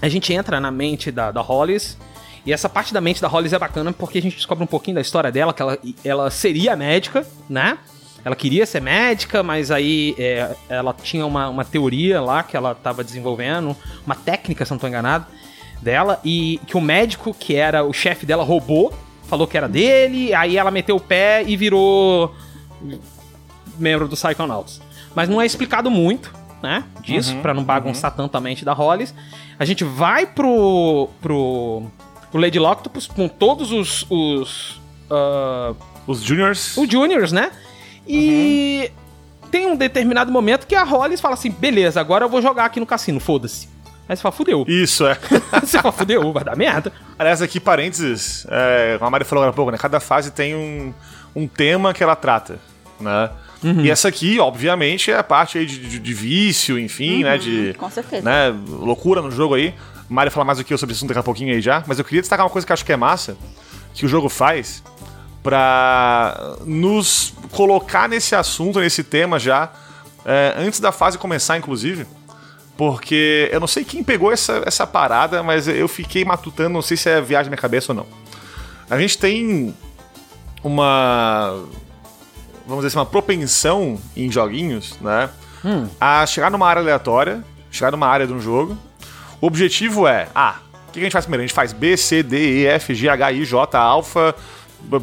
[0.03, 1.97] A gente entra na mente da, da Hollis.
[2.45, 4.97] E essa parte da mente da Hollis é bacana porque a gente descobre um pouquinho
[4.97, 7.79] da história dela, que ela, ela seria médica, né?
[8.25, 12.73] Ela queria ser médica, mas aí é, ela tinha uma, uma teoria lá que ela
[12.73, 15.27] estava desenvolvendo, uma técnica, se não tô enganado,
[15.81, 18.93] dela, e que o médico, que era o chefe dela, roubou,
[19.29, 22.35] falou que era dele, aí ela meteu o pé e virou
[23.79, 24.81] membro do Psychonauts.
[25.15, 26.33] Mas não é explicado muito,
[26.63, 26.85] né?
[27.03, 29.15] Disso, pra não bagunçar tanto a mente da Hollis.
[29.59, 31.09] A gente vai pro.
[31.21, 31.83] pro.
[32.31, 34.07] pro Lady Loctopus com todos os.
[34.09, 34.81] os.
[35.11, 35.75] ah,
[36.07, 36.77] Os Juniors.
[36.77, 37.51] os Juniors, né?
[38.07, 38.91] E.
[39.51, 42.81] Tem um determinado momento que a Hollis fala assim: beleza, agora eu vou jogar aqui
[42.81, 43.69] no cassino, foda-se.
[44.09, 44.65] Aí você fala, fudeu.
[44.69, 45.17] Isso, é.
[45.63, 46.93] você fala, fudeu, vai dar merda.
[47.19, 49.79] Aliás, aqui, parênteses, é, a Mari falou agora há pouco, né?
[49.79, 50.93] Cada fase tem um,
[51.37, 52.59] um tema que ela trata,
[53.01, 53.31] né?
[53.63, 57.39] E essa aqui, obviamente, é a parte aí de, de- de vício, enfim, né?
[57.39, 58.23] De com certeza.
[58.23, 59.73] né, loucura no jogo aí.
[60.09, 61.83] Mari fala mais do que eu sobre isso daqui a pouquinho aí já.
[61.87, 63.37] Mas eu queria destacar uma coisa que acho que é massa,
[63.95, 64.83] que o jogo faz
[65.43, 69.71] pra nos colocar nesse assunto, nesse tema já,
[70.25, 72.07] é, antes da fase começar, inclusive.
[72.77, 76.97] Porque eu não sei quem pegou essa, essa parada, mas eu fiquei matutando, não sei
[76.97, 78.07] se é viagem na minha cabeça ou não.
[78.91, 79.75] A gente tem
[80.65, 81.63] uma.
[82.73, 85.29] Vamos dizer assim, uma propensão em joguinhos, né?
[86.01, 88.79] A chegar numa área aleatória, chegar numa área de um jogo.
[89.41, 90.57] O objetivo é, ah,
[90.89, 91.43] o que a gente faz primeiro?
[91.43, 94.35] A gente faz B, C, D, E, F, G, H, I, J, alfa,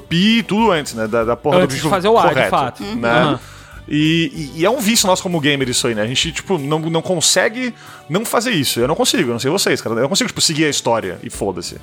[0.09, 1.07] pi, tudo antes, né?
[1.07, 2.83] Da, da porra do Antes de objetivo fazer o A, de correto, fato.
[2.83, 3.09] Né?
[3.09, 3.39] Aham.
[3.87, 6.01] E, e- e é um vício nosso como gamer isso aí, né?
[6.01, 7.73] A gente, tipo, não, não consegue
[8.09, 8.79] não fazer isso.
[8.79, 9.95] Eu não consigo, eu não sei vocês, cara.
[9.95, 11.77] Eu não consigo, tipo, seguir a história e foda-se.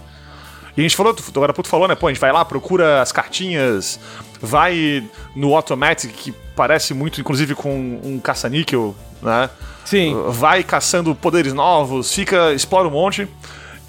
[0.77, 1.95] E a gente falou, agora tu falou, né?
[1.95, 3.99] Pô, a gente vai lá, procura as cartinhas,
[4.41, 5.03] vai
[5.35, 9.49] no Automatic, que parece muito, inclusive, com um caça-níquel, né?
[9.85, 10.15] Sim.
[10.29, 13.27] Vai caçando poderes novos, fica, explora um monte.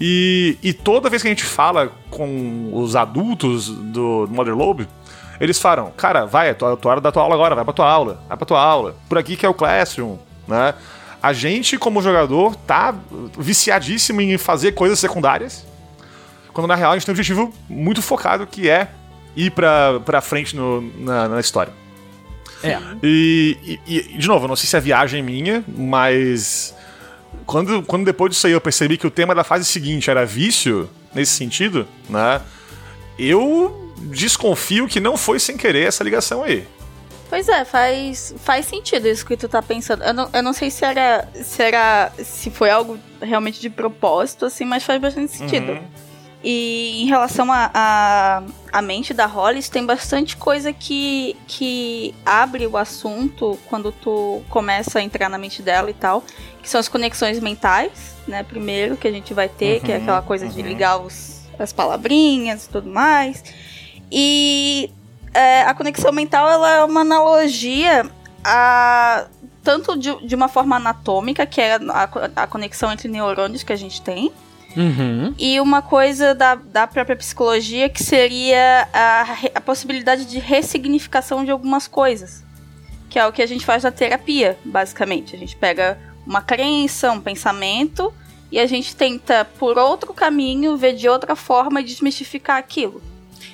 [0.00, 4.88] E, e toda vez que a gente fala com os adultos do Mother Lobe,
[5.40, 7.90] eles falam, cara, vai, é tua, tua hora da tua aula agora, vai pra tua
[7.90, 8.96] aula, vai pra tua aula.
[9.08, 10.16] Por aqui que é o Classroom,
[10.46, 10.74] né?
[11.20, 12.94] A gente, como jogador, tá
[13.36, 15.66] viciadíssimo em fazer coisas secundárias,
[16.52, 18.88] quando na real a gente tem um objetivo muito focado que é
[19.36, 21.72] ir pra, pra frente no- na, na história.
[22.62, 22.78] É.
[23.02, 26.74] E, e- e, de novo, eu não sei se é viagem minha, mas
[27.46, 30.90] quando, quando depois disso aí eu percebi que o tema da fase seguinte era vício,
[31.14, 32.40] nesse sentido, né?
[33.18, 36.66] Eu desconfio que não foi sem querer essa ligação aí.
[37.28, 40.02] Pois é, faz, faz sentido isso que tu tá pensando.
[40.02, 42.10] Eu não, eu não sei se era, se era.
[42.24, 45.72] se foi algo realmente de propósito, assim, mas faz bastante sentido.
[45.72, 45.82] Uhum.
[46.42, 52.66] E em relação à a, a, mente da Hollis, tem bastante coisa que, que abre
[52.66, 56.22] o assunto quando tu começa a entrar na mente dela e tal.
[56.62, 58.42] Que são as conexões mentais, né?
[58.44, 62.66] Primeiro, que a gente vai ter, que é aquela coisa de ligar os, as palavrinhas
[62.66, 63.42] e tudo mais.
[64.10, 64.90] E
[65.34, 68.08] é, a conexão mental ela é uma analogia
[68.44, 69.26] a
[69.62, 73.76] tanto de, de uma forma anatômica, que é a, a conexão entre neurônios que a
[73.76, 74.32] gente tem,
[74.78, 75.34] Uhum.
[75.36, 81.50] e uma coisa da, da própria psicologia que seria a, a possibilidade de ressignificação de
[81.50, 82.44] algumas coisas.
[83.10, 85.34] Que é o que a gente faz na terapia, basicamente.
[85.34, 88.14] A gente pega uma crença, um pensamento,
[88.52, 93.02] e a gente tenta, por outro caminho, ver de outra forma e desmistificar aquilo.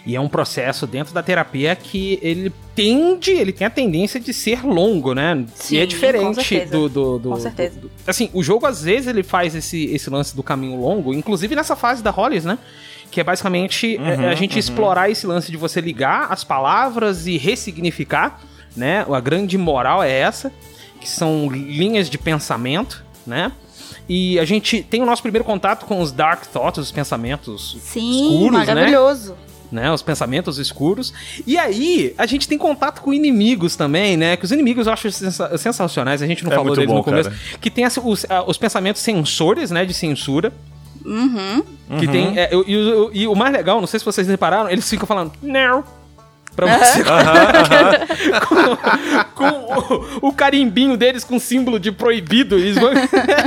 [0.07, 4.35] E é um processo dentro da terapia que ele tende, ele tem a tendência de
[4.35, 5.45] ser longo, né?
[5.55, 6.71] Sim, e é com diferente certeza.
[6.73, 7.81] do, do, do- Com certeza.
[7.81, 11.55] do- assim, o jogo às vezes ele faz esse, esse lance do caminho longo, inclusive
[11.57, 12.59] nessa fase da Hollis, né?
[13.11, 17.39] Que é basicamente é, a gente explorar esse lance de você ligar as palavras e
[17.39, 18.41] ressignificar,
[18.77, 19.07] né?
[19.11, 20.53] A grande moral é essa,
[21.01, 23.53] que são linhas de pensamento, né?
[24.07, 28.33] E a gente tem o nosso primeiro contato com os dark thoughts, os pensamentos Sim,
[28.35, 28.67] escuros, né?
[28.75, 29.35] maravilhoso.
[29.75, 29.91] Né?
[29.93, 31.13] Os pensamentos escuros.
[31.47, 34.37] E aí, a gente tem contato com inimigos também, né?
[34.37, 37.05] Que os inimigos eu acho sensa- sensacionais, a gente não É falou deles bom, no
[37.05, 37.29] começo.
[37.31, 37.41] cara.
[37.61, 39.85] Que tem as- os, os pensamentos sensores, né?
[39.85, 40.53] De censura.
[41.05, 41.63] Uhum.
[41.99, 42.39] Que tem.
[42.39, 45.33] é, e, o- e o mais legal, não sei se vocês repararam, eles ficam falando,
[45.43, 45.85] não.
[46.57, 47.03] Pra você.
[49.35, 49.45] com
[50.25, 52.57] o, o carimbinho deles com símbolo de proibido.
[52.57, 52.91] Eles vão...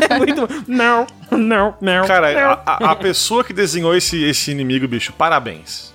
[0.09, 0.47] é muito.
[0.67, 1.75] Não, não, não.
[1.81, 2.07] não.
[2.07, 5.93] Cara, a, a- a pessoa que desenhou esse, esse inimigo, bicho, parabéns.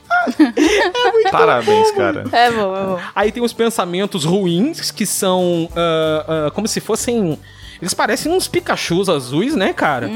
[1.31, 2.25] Parabéns, cara.
[2.33, 2.99] É bom, é bom.
[3.14, 7.39] Aí tem os pensamentos ruins, que são ah, ah, como se fossem.
[7.81, 10.09] Eles parecem uns Pikachus azuis, né, cara?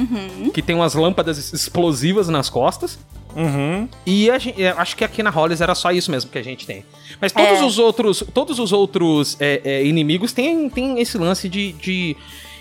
[0.55, 2.97] Que tem umas lâmpadas explosivas nas costas.
[3.35, 3.87] Uhum.
[4.07, 6.43] E a gente, eu acho que aqui na Hollis era só isso mesmo que a
[6.43, 6.85] gente tem.
[7.21, 7.65] Mas todos É.
[7.65, 12.17] os outros, todos os outros é, é, inimigos têm, têm esse lance de, de,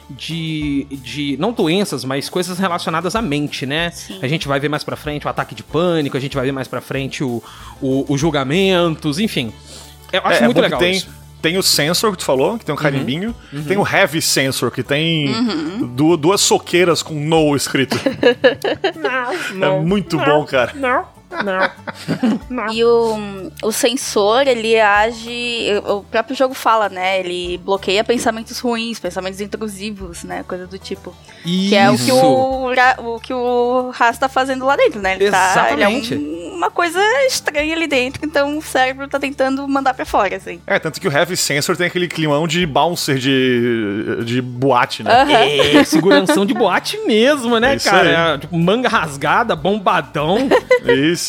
[0.09, 3.91] de, de- não doenças, mas coisas relacionadas à mente, né?
[3.91, 4.19] Sim.
[4.21, 6.51] A gente vai ver mais pra frente o ataque de pânico, a gente vai ver
[6.51, 7.41] mais pra frente o,
[7.81, 9.51] o, o julgamentos, enfim.
[10.11, 11.09] Eu acho É, é muito que legal tem, isso.
[11.41, 13.35] tem o sensor que tu falou, que tem um carimbinho.
[13.67, 15.87] Tem o heavy sensor, que tem Uhum.
[15.95, 17.97] du- duas soqueiras com no escrito.
[19.61, 20.73] é muito bom, cara.
[20.75, 21.05] Não,
[21.43, 22.73] não.
[22.73, 25.67] E o, o sensor, ele age.
[25.85, 27.19] O próprio jogo fala, né?
[27.19, 30.43] Ele bloqueia pensamentos ruins, pensamentos intrusivos, né?
[30.47, 31.15] Coisa do tipo.
[31.45, 31.69] Isso.
[31.69, 35.15] Que é o que o, o que o Ras tá fazendo lá dentro, né?
[35.15, 35.69] Ele tá.
[35.71, 36.15] Ele é Exatamente.
[36.15, 40.59] um, uma coisa estranha ali dentro, então o cérebro tá tentando mandar pra fora, assim.
[40.65, 45.11] É, tanto que o Heavy Sensor tem aquele climão de bouncer de, de boate, né?
[45.11, 45.79] Aham.
[45.79, 48.35] É, seguranção de boate mesmo, né, É isso cara?
[48.35, 50.47] É, tipo, manga rasgada, bombadão.
[50.85, 51.24] Isso.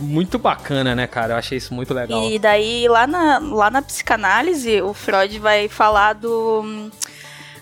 [0.00, 1.34] Muito bacana, né, cara?
[1.34, 2.24] Eu achei isso muito legal.
[2.30, 6.90] E daí, lá na, lá na psicanálise, o Freud vai falar do.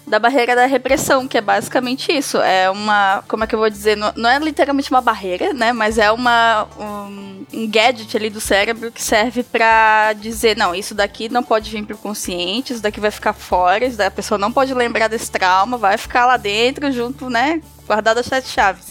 [0.05, 2.37] Da barreira da repressão, que é basicamente isso.
[2.39, 3.22] É uma.
[3.28, 3.97] Como é que eu vou dizer?
[3.97, 5.72] Não, não é literalmente uma barreira, né?
[5.72, 6.66] Mas é uma.
[6.78, 11.70] Um, um gadget ali do cérebro que serve pra dizer: não, isso daqui não pode
[11.70, 15.09] vir pro consciente, isso daqui vai ficar fora, isso daí a pessoa não pode lembrar
[15.09, 17.62] desse trauma, vai ficar lá dentro, junto, né?
[17.87, 18.89] Guardado as sete chaves.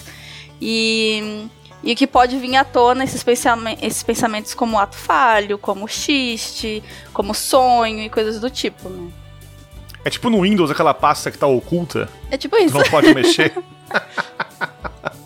[0.61, 1.49] E.
[1.83, 3.25] E que pode vir à tona esses,
[3.81, 9.09] esses pensamentos como ato falho, como xiste, como sonho e coisas do tipo, né?
[10.05, 12.77] É tipo no Windows aquela pasta que tá oculta, É tipo que isso.
[12.77, 13.53] não pode mexer.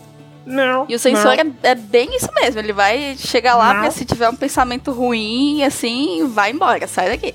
[0.45, 0.85] Não.
[0.87, 2.59] E o sensor é, é bem isso mesmo.
[2.59, 7.33] Ele vai chegar lá, porque se tiver um pensamento ruim, assim, vai embora, sai daqui.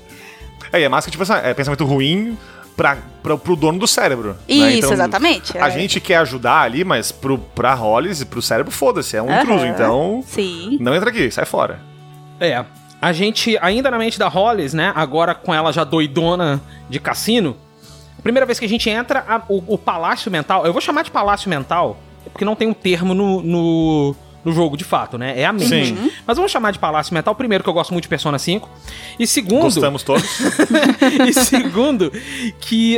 [0.71, 2.37] É, e é massa que, tipo assim, é pensamento ruim
[2.81, 4.29] pra, pra, pro dono do cérebro.
[4.29, 4.35] né?
[4.47, 5.55] Isso, Então, exatamente.
[5.57, 5.71] A é.
[5.71, 9.41] gente quer ajudar ali, mas pro, pra Hollis e pro cérebro, foda-se, é um Aham.
[9.43, 9.65] intruso.
[9.67, 10.77] Então, Sim.
[10.81, 11.79] não entra aqui, sai fora.
[12.39, 12.65] É.
[12.99, 14.91] A gente, ainda na mente da Hollis, né?
[14.95, 16.59] Agora com ela já doidona
[16.89, 17.55] de cassino.
[18.23, 20.65] Primeira vez que a gente entra, a- o, o palácio mental.
[20.65, 21.97] Eu vou chamar de palácio mental,
[22.31, 25.39] porque não tem um termo no, no, no jogo de fato, né?
[25.39, 25.67] É a mente.
[25.67, 26.11] Sim.
[26.25, 28.69] Mas vamos chamar de palácio mental, primeiro, que eu gosto muito de Persona 5.
[29.19, 29.61] E segundo.
[29.61, 30.23] Gostamos todos.
[31.27, 32.11] e segundo,
[32.59, 32.97] que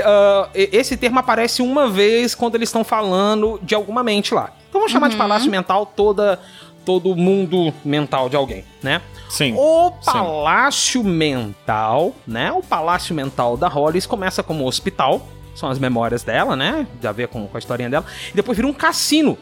[0.54, 4.52] e- esse termo aparece uma vez quando eles estão falando de alguma mente lá.
[4.70, 6.39] Então vamos chamar de palácio mental toda
[6.86, 9.02] todo o mundo mental de alguém, né?
[9.30, 9.54] Sim.
[9.58, 12.52] O palácio mental, né?
[12.52, 15.26] O palácio mental da Hollis começa como hospital,
[15.56, 16.86] são as memórias dela, né?
[17.00, 18.06] De a ver com, com a historinha dela.
[18.32, 19.38] E depois vira um cassino.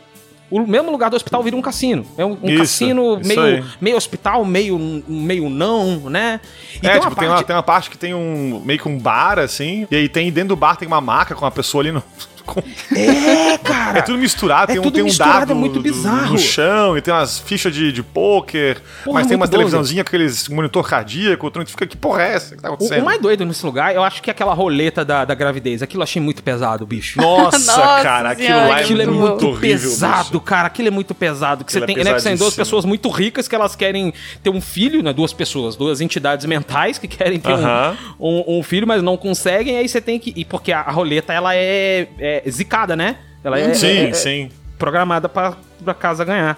[0.52, 2.06] O mesmo lugar do hospital vira um cassino.
[2.18, 3.64] É um, um Isso, cassino isso meio, aí.
[3.80, 4.78] meio hospital, meio,
[5.08, 6.42] meio não, né?
[6.84, 8.78] E é, tem tipo, uma tem, uma, parte- tem uma parte que tem um meio
[8.78, 11.52] que um bar, assim, e aí tem dentro do bar tem uma maca com uma
[11.52, 12.04] pessoa ali no.
[12.46, 12.62] com-
[12.96, 14.00] É, cara!
[14.00, 15.84] É tudo misturado, É tem um, tudo tem um misturado, dado é muito do- do-
[15.84, 16.34] bizarro.
[16.34, 19.50] no chão, e tem umas fichas de, de pôquer, Porra, mas tem doido.
[19.52, 23.02] televisãozinhas com aqueles monitor cardíaco, outro fica, que porra é essa que tá O, acontecendo?
[23.02, 25.82] o mais doido nesse lugar, eu acho que é aquela roleta da, da gravidez.
[25.82, 27.20] Aquilo eu achei muito pesado, bicho.
[27.22, 30.40] Nossa, Nossa cara, aquilo senhora, lá é Aquilo é muito, muito horrível, pesado, bicho.
[30.42, 30.68] cara.
[30.68, 31.64] Aquilo é muito pesado.
[31.64, 34.14] Que você Aquilo é tem, né, que são duas pessoas muito ricas que elas querem
[34.44, 35.14] ter um filho, né?
[35.14, 37.98] Duas pessoas, duas entidades mentais que querem ter um- Aham.
[38.20, 39.78] um, um filho, mas não conseguem.
[39.78, 40.34] Aí você tem que.
[40.36, 43.18] E porque a, a roleta ela é, é zicada, né?
[43.44, 44.52] Ela é, Sim, é- é sim.
[44.78, 45.54] programada pra,
[45.84, 46.58] pra casa ganhar.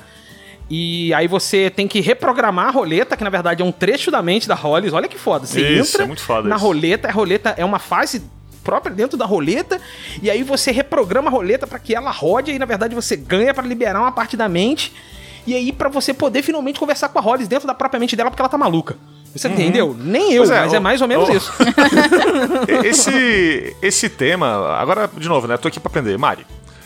[0.69, 4.21] E aí você tem que reprogramar a roleta, que na verdade é um trecho da
[4.21, 4.93] mente da Hollis.
[4.93, 5.45] Olha que foda.
[5.45, 6.65] Você Isso, entra é muito foda na isso.
[6.65, 8.23] roleta, a roleta é uma fase
[8.63, 9.79] própria dentro da roleta,
[10.21, 13.15] e aí você reprograma a roleta pra que ela rode, e aí na verdade você
[13.17, 14.93] ganha pra liberar uma parte da mente,
[15.45, 18.29] e aí pra você poder finalmente conversar com a Hollis dentro da própria mente dela,
[18.31, 18.95] porque ela tá maluca.
[19.35, 19.95] Você entendeu?
[19.99, 21.51] Nem eu, é, mas é o- mais ou menos o- isso.
[22.83, 25.57] Esse, esse tema, agora, de novo, né?
[25.57, 26.17] Tô aqui pra aprender.
[26.17, 26.45] Mari,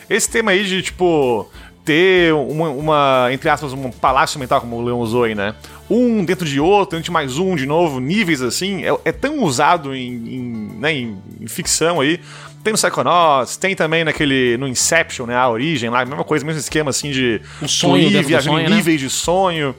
[0.10, 1.50] esse tema aí de, tipo,
[1.84, 5.54] ter uma, uma, entre aspas, um palácio mental, como o Leon usou aí, né?
[5.90, 9.44] Um dentro de outro, dentro de mais um, de novo, níveis assim, é, é tão
[9.44, 12.20] usado em, em, né, em, em ficção aí.
[12.64, 15.36] Tem no Psychonauts, tem também naquele, no Inception, né?
[15.36, 18.70] A origem lá, mesma coisa, mesmo esquema assim de O sonho ir viajando sonho, em
[18.70, 18.76] né?
[18.76, 19.74] níveis de sonho.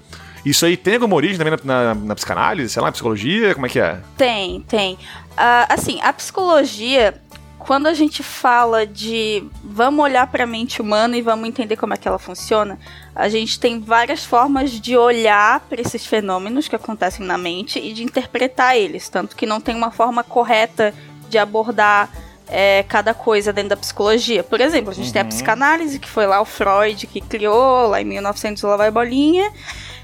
[0.49, 3.55] Isso aí tem alguma origem também na, na, na psicanálise, sei lá, na psicologia?
[3.55, 4.01] Como é que é?
[4.17, 4.99] Tem, tem.
[5.37, 7.21] Ah, assim, a psicologia,
[7.59, 11.93] quando a gente fala de vamos olhar para a mente humana e vamos entender como
[11.93, 12.79] é que ela funciona,
[13.15, 17.93] a gente tem várias formas de olhar para esses fenômenos que acontecem na mente e
[17.93, 20.95] de interpretar eles, tanto que não tem uma forma correta
[21.29, 22.09] de abordar
[22.49, 24.43] é, cada coisa dentro da psicologia.
[24.43, 28.01] Por exemplo, a gente tem a psicanálise, que foi lá o Freud que criou, lá
[28.01, 29.53] em 1900 lá vai bolinha.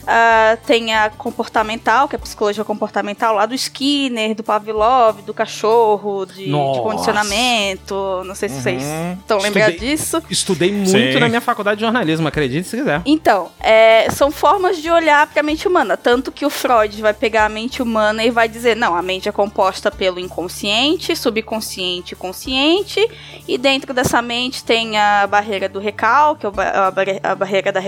[0.07, 5.33] Ah, tem a comportamental, que é a psicologia comportamental lá do Skinner, do Pavlov, do
[5.35, 6.51] cachorro, de, de
[6.83, 8.23] condicionamento.
[8.25, 9.13] Não sei se vocês Uhum.
[9.21, 9.91] estão lembrados Estudei.
[9.97, 10.23] disso.
[10.31, 11.19] Estudei muito Sim.
[11.21, 13.03] na minha faculdade de jornalismo, acredite se quiser.
[13.05, 15.97] Então, é, são formas de olhar para a mente humana.
[15.97, 19.29] Tanto que o Freud vai pegar a mente humana e vai dizer: não, a mente
[19.29, 23.09] é composta pelo inconsciente, subconsciente e consciente.
[23.47, 27.71] E dentro dessa mente tem a barreira do recalque, a ba- a barre- a barreira
[27.73, 27.81] da,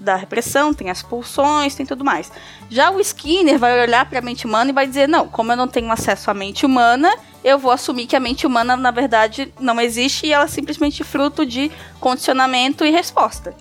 [0.00, 2.30] da repressão, tem as pulsões, tem tudo mais.
[2.68, 5.56] Já o Skinner vai olhar para a mente humana e vai dizer: não, como eu
[5.56, 9.52] não tenho acesso à mente humana, eu vou assumir que a mente humana, na verdade,
[9.58, 13.54] não existe e ela é simplesmente fruto de condicionamento e resposta.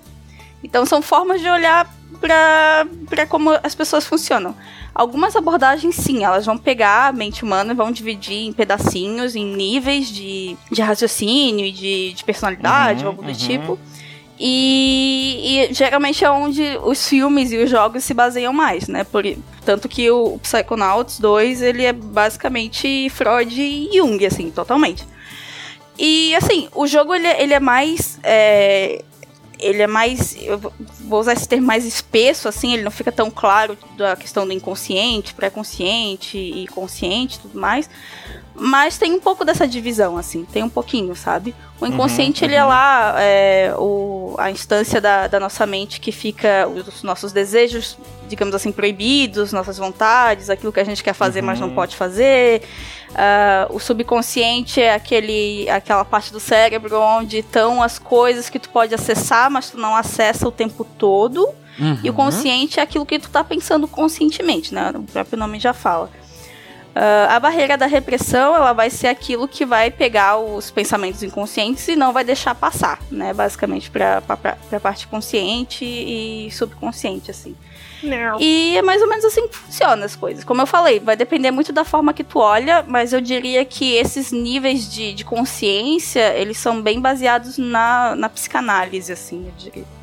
[0.64, 1.90] Então são formas de olhar
[2.20, 4.56] para como as pessoas funcionam.
[4.94, 9.46] Algumas abordagens, sim, elas vão pegar a mente humana e vão dividir em pedacinhos, em
[9.46, 13.34] níveis de, de raciocínio e de, de personalidade, Uhum, algo do uhum.
[13.34, 13.80] tipo.
[14.40, 19.04] E, e geralmente é onde os filmes e os jogos se baseiam mais, né?
[19.04, 19.24] Por,
[19.66, 25.06] tanto que o Psychonauts 2, ele é basicamente Freud e Jung, assim, totalmente.
[25.98, 28.18] E, assim, o jogo, ele, ele é mais...
[28.24, 29.04] É,
[29.60, 33.30] ele é mais, eu vou usar esse termo mais espesso, assim, ele não fica tão
[33.30, 37.90] claro da questão do inconsciente, pré-consciente e consciente e tudo mais.
[38.60, 41.56] Mas tem um pouco dessa divisão, assim, tem um pouquinho, sabe?
[41.80, 46.12] O inconsciente, uhum, ele é lá, é, o, a instância da, da nossa mente que
[46.12, 47.98] fica, os nossos desejos,
[48.28, 51.46] digamos assim, proibidos, nossas vontades, aquilo que a gente quer fazer, uhum.
[51.46, 52.64] mas não pode fazer.
[53.12, 58.70] Uh, o subconsciente é aquele, aquela parte do cérebro onde estão as coisas que tu
[58.70, 61.48] pode acessar, mas tu não acessa o tempo todo.
[61.80, 61.98] Uhum.
[62.04, 64.92] E o consciente é aquilo que tu tá pensando conscientemente, né?
[64.94, 66.12] O próprio nome já fala.
[67.00, 71.88] Uh, a barreira da repressão, ela vai ser aquilo que vai pegar os pensamentos inconscientes
[71.88, 73.34] e não vai deixar passar, né?
[73.34, 77.56] Basicamente para a parte consciente e subconsciente, assim.
[78.04, 78.38] Não.
[78.42, 80.44] E é mais ou menos assim que funciona as coisas.
[80.44, 83.94] Como eu falei, vai depender muito da forma que tu olha, mas eu diria que
[83.94, 89.99] esses níveis de, de consciência, eles são bem baseados na, na psicanálise, assim, eu diria.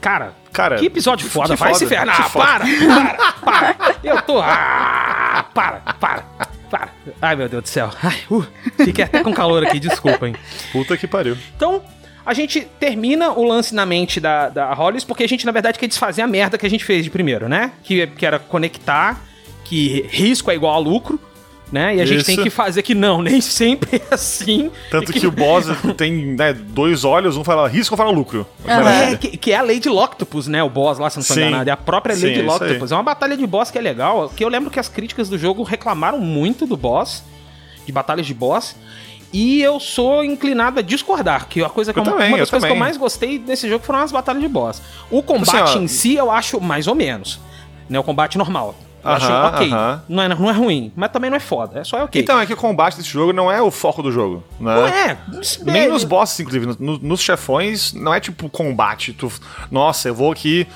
[0.00, 2.08] Cara, cara, que episódio foda, vai se ferrar.
[2.08, 3.32] Ah, para, para,
[3.74, 3.96] para.
[4.02, 4.40] Eu tô.
[4.40, 6.22] Ah, para, para,
[6.70, 6.88] para.
[7.20, 7.90] Ai, meu Deus do céu.
[8.02, 8.46] Ai, uh,
[8.76, 10.36] fiquei até com calor aqui, desculpa, hein.
[10.72, 11.36] Puta que pariu.
[11.56, 11.82] Então,
[12.24, 15.78] a gente termina o lance na mente da, da Hollis, porque a gente, na verdade,
[15.78, 17.72] quer desfazer a merda que a gente fez de primeiro, né?
[17.82, 19.20] Que, que era conectar,
[19.64, 21.18] que risco é igual a lucro
[21.70, 21.96] né?
[21.96, 22.14] E a Isso.
[22.14, 24.70] gente tem que fazer que não, nem sempre é assim.
[24.90, 25.20] Tanto que...
[25.20, 25.26] que...
[25.26, 25.66] o boss
[25.96, 28.46] tem né, dois olhos, um fala risco ou fala lucro.
[28.66, 30.62] É, que, que, é a Lady Loctopus, né?
[30.62, 31.68] O boss lá, se não estou enganado.
[31.68, 32.92] É a própria Sim, Lady Loctopus.
[32.92, 34.30] É uma batalha de boss que é legal.
[34.34, 37.22] Que eu lembro que as críticas do jogo reclamaram muito do boss,
[37.84, 38.76] de batalhas de boss.
[39.30, 42.48] E eu sou inclinado a discordar, que a coisa que eu eu, também, uma das
[42.48, 42.76] coisas também.
[42.76, 44.80] que eu mais gostei desse jogo foram as batalhas de boss.
[45.10, 47.38] O combate assim, em si eu acho mais ou menos,
[47.90, 47.98] né?
[47.98, 48.74] O combate normal.
[49.08, 49.70] Eu acho ok.
[50.08, 51.80] Não, é, não é ruim, mas também não é foda.
[51.80, 52.20] É só ok.
[52.20, 54.44] Então, é que o combate desse jogo não é o foco do jogo.
[54.60, 54.74] Né?
[54.74, 55.18] Não é.
[55.64, 56.76] Nem nos bosses, inclusive.
[56.78, 59.12] No, nos chefões, não é tipo combate.
[59.12, 59.30] Tu,
[59.70, 60.66] nossa, eu vou aqui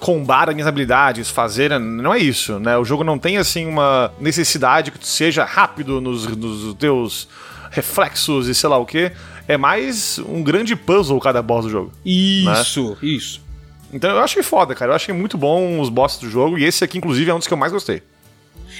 [0.00, 1.78] combar as minhas habilidades, fazer.
[1.78, 2.76] Não é isso, né?
[2.76, 7.28] O jogo não tem, assim, uma necessidade que tu seja rápido nos, nos teus
[7.70, 9.12] reflexos e sei lá o que.
[9.48, 11.92] É mais um grande puzzle cada boss do jogo.
[12.04, 12.96] Isso, né?
[13.02, 13.45] isso.
[13.92, 14.92] Então eu achei foda, cara.
[14.92, 16.58] Eu achei muito bom os bosses do jogo.
[16.58, 18.02] E esse aqui, inclusive, é um dos que eu mais gostei.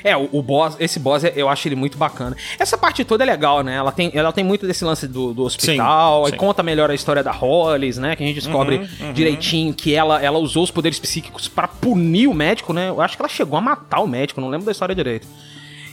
[0.04, 2.36] É, o, o, boss, esse boss eu acho ele muito bacana.
[2.58, 3.76] Essa parte toda é legal, né?
[3.76, 6.36] Ela tem, ela tem muito desse lance do, do hospital, sim, sim.
[6.36, 8.16] conta melhor a história da Hollis, né?
[8.16, 9.12] Que a gente descobre uhum, uhum.
[9.12, 12.88] direitinho que ela, ela usou os poderes psíquicos para punir o médico, né?
[12.88, 15.26] Eu acho que ela chegou a matar o médico, não lembro da história direito.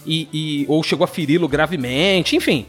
[0.06, 2.66] E, e ou chegou a feri-lo gravemente, enfim.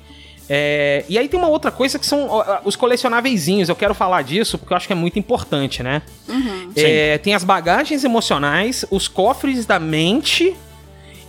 [0.48, 2.28] É, e aí tem uma outra coisa que são
[2.64, 3.48] os colecionáveis.
[3.68, 6.02] Eu quero falar disso porque eu acho que é muito importante, né?
[6.28, 6.70] Uhum.
[6.76, 10.54] É, tem as bagagens emocionais, os cofres da mente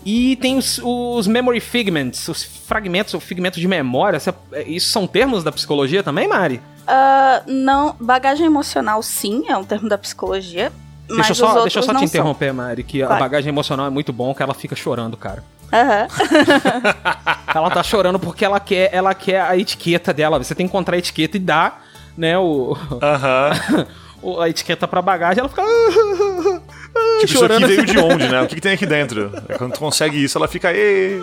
[0.05, 4.21] e tem os, os memory figments, os fragmentos, o figmento de memória.
[4.67, 6.61] Isso são termos da psicologia também, Mari?
[6.83, 10.71] Uh, não, bagagem emocional sim, é um termo da psicologia.
[11.07, 12.55] Deixa eu só, deixa eu só te interromper, são.
[12.55, 15.43] Mari, que a bagagem emocional é muito bom, que ela fica chorando, cara.
[15.71, 16.07] Uhum.
[17.53, 20.41] ela tá chorando porque ela quer, ela quer a etiqueta dela.
[20.41, 21.85] Você tem que encontrar a etiqueta e dar,
[22.17, 22.77] né, o.
[22.91, 23.85] Uhum.
[24.41, 25.63] a etiqueta pra bagagem, ela fica.
[27.19, 27.69] Tipo, chorando.
[27.69, 28.41] isso aqui veio de onde, né?
[28.41, 29.31] O que, que tem aqui dentro?
[29.57, 30.71] Quando tu consegue isso, ela fica.
[30.73, 31.21] Ê!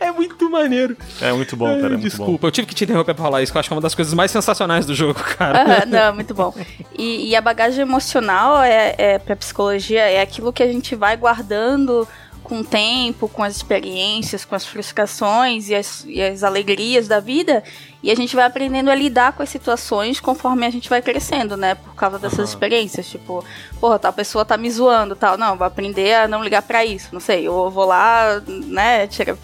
[0.00, 0.96] É muito maneiro.
[1.20, 1.94] É muito bom, cara.
[1.94, 2.46] É Desculpa, bom.
[2.48, 3.94] eu tive que te interromper pra falar isso, que eu acho que é uma das
[3.94, 5.64] coisas mais sensacionais do jogo, cara.
[5.64, 6.54] Uhum, não, muito bom.
[6.96, 11.16] E, e, a bagagem emocional é, é, pra psicologia, é aquilo que a gente vai
[11.16, 12.06] guardando
[12.44, 17.18] com o tempo, com as experiências, com as frustrações e as, e as alegrias da
[17.18, 17.64] vida,
[18.02, 21.56] e a gente vai aprendendo a lidar com as situações conforme a gente vai crescendo,
[21.56, 21.74] né?
[21.74, 22.44] Por causa dessas uhum.
[22.44, 23.08] experiências.
[23.08, 23.42] Tipo,
[23.80, 25.38] porra, tal pessoa tá me zoando tal.
[25.38, 27.08] Não, vou aprender a não ligar para isso.
[27.12, 29.36] Não sei, eu vou lá, né, tirar,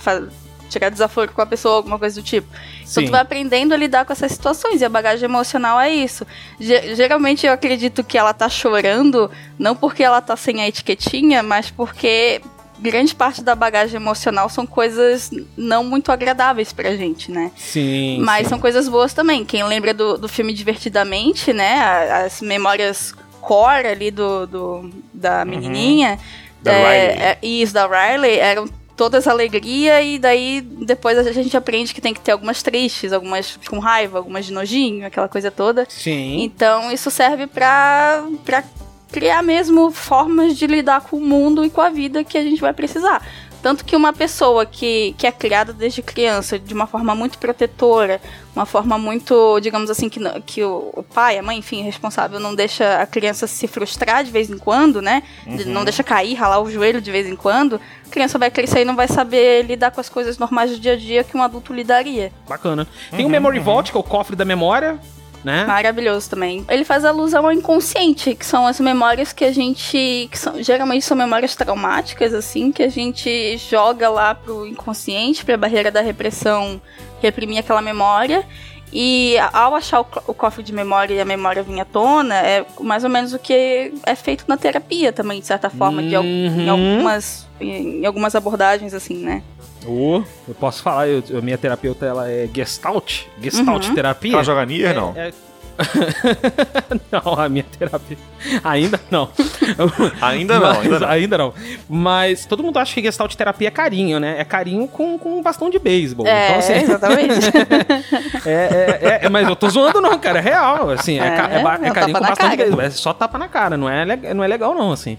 [0.69, 2.49] tirar desaforo com a pessoa, alguma coisa do tipo.
[2.81, 3.07] Então Sim.
[3.07, 6.27] tu vai aprendendo a lidar com essas situações e a bagagem emocional é isso.
[6.59, 11.43] G geralmente eu acredito que ela tá chorando não porque ela tá sem a etiquetinha,
[11.43, 12.43] mas porque
[12.81, 17.51] grande parte da bagagem emocional são coisas não muito agradáveis pra gente, né?
[17.57, 18.21] Sim.
[18.21, 18.51] Mas sim.
[18.51, 19.45] são coisas boas também.
[19.45, 21.81] Quem lembra do, do filme Divertidamente, né?
[22.25, 25.51] As memórias core ali do, do da uhum.
[25.51, 26.13] menininha.
[26.13, 26.51] Uhum.
[26.63, 28.69] Da é, é, isso, da Riley, eram
[29.01, 33.59] todas alegria e daí depois a gente aprende que tem que ter algumas tristes, algumas
[33.67, 35.87] com raiva, algumas de nojinho, aquela coisa toda.
[35.89, 36.43] Sim.
[36.43, 38.63] Então isso serve pra, pra
[39.11, 42.61] criar mesmo formas de lidar com o mundo e com a vida que a gente
[42.61, 43.23] vai precisar.
[43.63, 48.19] Tanto que uma pessoa que, que é criada desde criança de uma forma muito protetora,
[48.57, 52.41] uma forma muito, digamos assim, que, não- que o, o pai, a mãe, enfim, responsável,
[52.41, 55.23] não deixa a criança se frustrar de vez em quando, né?
[55.47, 57.79] De- Não deixa cair, ralar o joelho de vez em quando.
[58.07, 60.95] A criança vai crescer e não vai saber lidar com as coisas normais do dia
[60.95, 62.33] a dia que um adulto lidaria.
[62.49, 62.89] Bacana.
[63.15, 64.99] Tem o Memory Vault, que é o cofre da memória,
[65.45, 65.65] né?
[65.65, 66.65] Maravilhoso também.
[66.69, 70.29] Ele faz alusão ao inconsciente, que são as memórias que a gente.
[70.31, 75.57] que são, geralmente são memórias traumáticas, assim, que a gente joga lá pro inconsciente, pra
[75.57, 76.81] barreira da repressão
[77.23, 78.45] reprimir aquela memória.
[78.93, 82.67] E ao achar o, o cofre de memória e a memória vir à tona, é
[82.81, 86.25] mais ou menos o que é feito na terapia também, de certa forma, de al-
[86.25, 86.71] em, Uhum.
[86.71, 89.45] algumas, em algumas abordagens, assim, né?
[89.87, 93.95] Ô, eu posso falar, eu, a minha terapeuta ela é Gestalt, Gestalt Uhum.
[93.95, 94.33] terapia.
[94.35, 95.15] Ela joga Nier, não?
[95.17, 95.33] É-
[97.11, 98.19] não, a minha terapia.
[98.63, 99.31] Ainda não.
[100.21, 101.09] Ainda não, ainda Mas- não.
[101.09, 101.55] ainda não.
[101.89, 104.37] Mas todo mundo acha que Gestalt terapia é carinho, né?
[104.39, 106.27] É carinho com, com um bastão de beisebol.
[106.27, 107.47] É, então, assim, exatamente.
[108.47, 110.39] é, é, é- mas eu tô zoando, não, cara.
[110.39, 110.91] É real.
[110.91, 112.81] Assim, é, É, é, é é carinho com bastão de beisebol.
[112.83, 114.05] É só tapa na cara, não é,
[114.35, 115.17] não é legal, não, assim.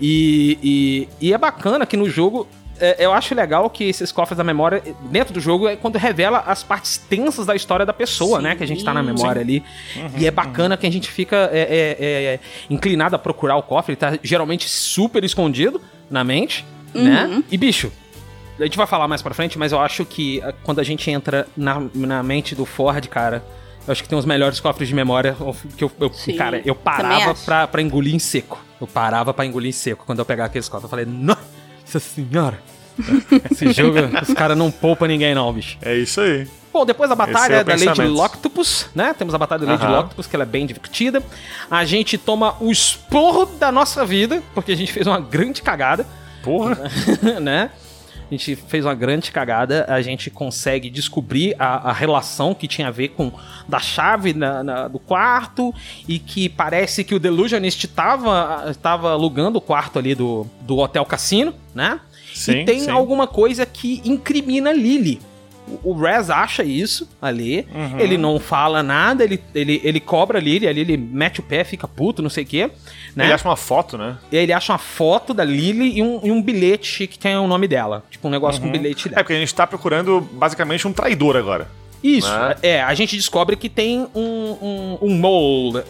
[0.00, 0.58] E,
[1.20, 2.46] e, e é bacana que no jogo.
[2.80, 6.38] É, eu acho legal que esses cofres da memória, dentro do jogo, é quando revela
[6.46, 8.44] as partes tensas da história da pessoa, Sim.
[8.44, 8.56] né?
[8.56, 9.62] Que a gente tá na memória ali.
[10.16, 12.04] e é bacana que a gente fica é, é,
[12.34, 13.92] é, inclinado a procurar o cofre.
[13.92, 16.64] Ele tá geralmente super escondido na mente,
[16.94, 17.42] né?
[17.50, 17.90] E bicho.
[18.58, 21.08] A gente vai falar mais pra frente, mas eu acho que eh, quando a gente
[21.08, 23.44] entra na, na mente do Ford, cara,
[23.86, 25.36] eu acho que tem os melhores cofres de memória
[25.76, 28.60] que eu, eu- Sim, cara, eu parava pra, pra engolir em seco.
[28.80, 30.84] Eu parava pra engolir em seco quando eu pegava aqueles cofres.
[30.84, 31.40] Eu falei, nossa
[31.98, 32.58] senhora,
[33.50, 35.78] esse jogo, os caras não poupam ninguém não, bicho.
[35.80, 36.46] É isso aí.
[36.72, 38.02] Bom, depois da é batalha o da Lady.
[38.02, 39.14] Loctopus, né?
[39.16, 39.96] Temos a batalha da Lady Aham.
[39.96, 41.22] Loctopus, que ela é bem divertida.
[41.70, 46.06] A gente toma o esporro da nossa vida, porque a gente fez uma grande cagada
[46.42, 46.78] Porra.
[47.40, 47.70] né?
[48.30, 52.88] A gente fez uma grande cagada, a gente consegue descobrir a, a relação que tinha
[52.88, 53.32] a ver com
[53.66, 55.74] da chave na- na- do quarto
[56.06, 61.04] e que parece que o Delusionist estava tava alugando o quarto ali do, do Hotel
[61.06, 62.00] Cassino, né?
[62.34, 62.90] Sim, e tem sim.
[62.90, 65.20] alguma coisa que incrimina Lily.
[65.82, 67.98] O- Rez acha isso ali, Uhum.
[68.00, 71.64] ele não fala nada, ele, ele, ele cobra a Lily, ali ele mete o pé,
[71.64, 72.70] fica puto, não sei o quê.
[73.16, 73.24] Né?
[73.24, 74.16] Ele acha uma foto, né?
[74.30, 77.36] E aí ele acha uma foto da Lily e um, e um bilhete que tem
[77.36, 78.04] o nome dela.
[78.10, 79.22] Tipo, um negócio com o bilhete É dela.
[79.22, 81.68] porque a gente tá procurando basicamente um traidor agora.
[82.02, 82.54] Isso, né?
[82.62, 82.80] é.
[82.82, 85.82] A gente descobre que tem um, um, um mole.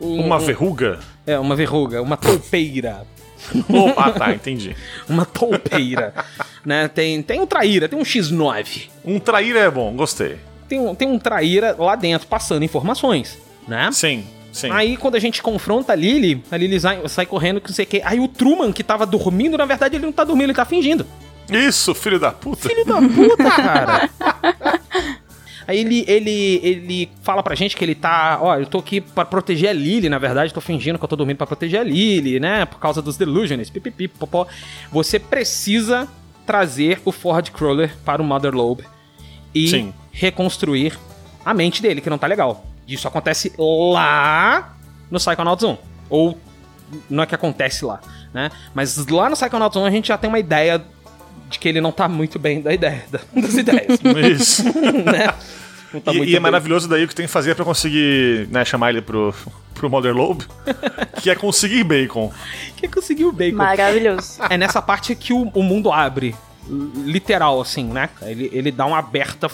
[0.00, 1.00] um- Uma um- verruga.
[1.26, 3.04] É, uma verruga, uma toupeira.
[3.68, 4.76] Oh, ah, tá, entendi.
[5.08, 6.14] Uma toupeira.
[6.64, 6.88] né?
[6.88, 8.88] Tem, tem um traíra, tem um X9.
[9.04, 10.38] Um traíra é bom, gostei.
[10.68, 13.38] Tem um, tem um traíra lá dentro passando informações,
[13.68, 13.88] né?
[13.92, 14.70] Sim, sim.
[14.70, 17.84] Aí, quando a gente confronta a Lily, a Lily sai, sai correndo, que não sei
[17.84, 18.02] o quê.
[18.04, 21.06] Aí o Truman, que tava dormindo, na verdade, ele não tá dormindo, ele tá fingindo.
[21.50, 22.68] Isso, filho da puta.
[22.68, 24.10] Filho da puta, cara.
[25.66, 28.38] Aí ele, ele, ele fala pra gente que ele tá.
[28.40, 31.16] Ó, eu tô aqui pra proteger a Lily, na verdade, tô fingindo que eu tô
[31.16, 32.64] dormindo pra proteger a Lily, né?
[32.66, 34.46] Por causa dos Delusions, pipipi, popó.
[34.92, 36.08] Você precisa
[36.46, 38.84] trazer o Ford Crawler para o Mother Lobe
[39.52, 39.94] e Sim.
[40.12, 40.96] reconstruir
[41.44, 42.64] a mente dele, que não tá legal.
[42.86, 44.76] Isso acontece lá
[45.10, 45.76] no Psychonauts 1.
[46.08, 46.38] Ou
[47.10, 48.00] não é que acontece lá,
[48.32, 48.50] né?
[48.72, 50.84] Mas lá no Psychonauts 1 a gente já tem uma ideia
[51.48, 53.98] de que ele não tá muito bem da ideia, da- das ideias,
[54.40, 54.64] Isso.
[55.04, 55.32] né?
[56.04, 56.40] Tá e, e é bem.
[56.40, 59.32] maravilhoso daí o que tem que fazer pra conseguir né, chamar ele pro,
[59.74, 60.44] pro Mother Lobe,
[61.22, 62.30] que é conseguir bacon.
[62.76, 63.56] Que conseguiu o bacon.
[63.56, 64.38] Maravilhoso.
[64.50, 66.34] É nessa parte que o, o mundo abre.
[66.68, 68.10] Literal, assim, né?
[68.22, 69.48] Ele, ele dá uma aberta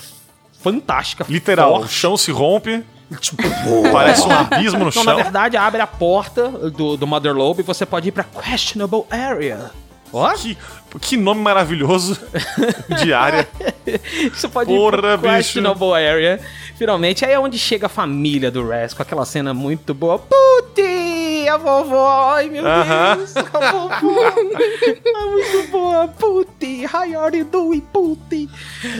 [0.62, 1.26] fantástica.
[1.28, 1.93] Literal, o forte.
[1.95, 2.82] chão se rompe,
[3.20, 3.43] Tipo,
[3.93, 5.05] parece um abismo no Não, chão.
[5.05, 9.05] na verdade, abre a porta do, do Mother Lobe e você pode ir pra Questionable
[9.11, 9.70] Area.
[10.12, 10.56] Ó, Que,
[11.00, 12.18] que nome maravilhoso
[13.02, 13.48] de área.
[14.32, 15.32] você pode Porra, ir bicho.
[15.36, 16.40] Questionable Area.
[16.76, 20.18] Finalmente, aí é onde chega a família do Res, com aquela cena muito boa.
[20.18, 23.16] Puti, a vovó, ai meu Aham.
[23.18, 23.42] Deus, a
[23.72, 24.22] vovó.
[24.28, 28.48] é muito boa, Puti, how are you doing, Puti?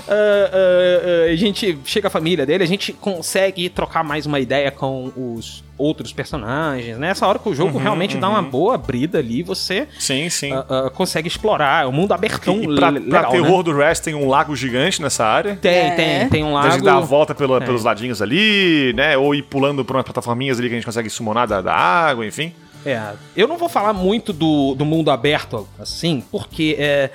[0.08, 4.70] Ah, ah, a gente chega a família dele, a gente consegue trocar mais uma ideia
[4.70, 7.09] com os outros personagens, né?
[7.11, 10.53] Essa hora que o jogo Uhum, realmente dá uma boa brida ali, você Sim, sim.
[10.53, 11.85] ah, ah, consegue explorar.
[11.85, 13.62] É um mundo abertão e pra, le- pra legal, terror né?
[13.64, 15.57] do Rest tem um lago gigante nessa área.
[15.57, 15.91] Tem, É.
[15.95, 16.85] tem, tem um Então a gente lago.
[16.85, 17.61] dá a volta pela- É.
[17.61, 19.16] pelos ladinhos ali, né?
[19.16, 22.26] Ou ir pulando por umas plataforminhas ali que a gente consegue summonar da, da água,
[22.26, 22.53] enfim.
[22.85, 23.01] É,
[23.37, 27.11] eu não vou falar muito do, do mundo aberto assim, porque é.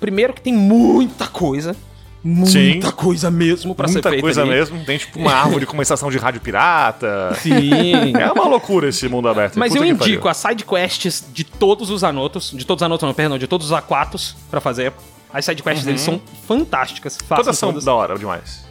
[0.00, 1.76] Primeiro que tem muita coisa.
[2.22, 2.80] Muita Sim.
[2.96, 4.22] coisa mesmo pra ser Muita feita.
[4.22, 4.50] coisa ali.
[4.50, 4.84] mesmo.
[4.84, 7.34] Tem tipo uma árvore com uma estação de rádio pirata.
[7.40, 8.12] Sim.
[8.18, 9.58] É uma loucura esse mundo aberto.
[9.58, 13.06] Mas Puta eu indico as side quests de todos os anotos, de todos os anotos,
[13.06, 14.92] não, perdão, de todos os aquatos pra fazer.
[15.32, 17.16] As sidequests deles são fantásticas.
[17.28, 18.66] Todas são da hora demais.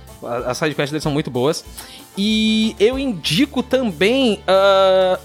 [0.45, 1.63] As sidequests deles são muito boas.
[2.17, 4.41] E eu indico também.
[4.47, 5.17] ah,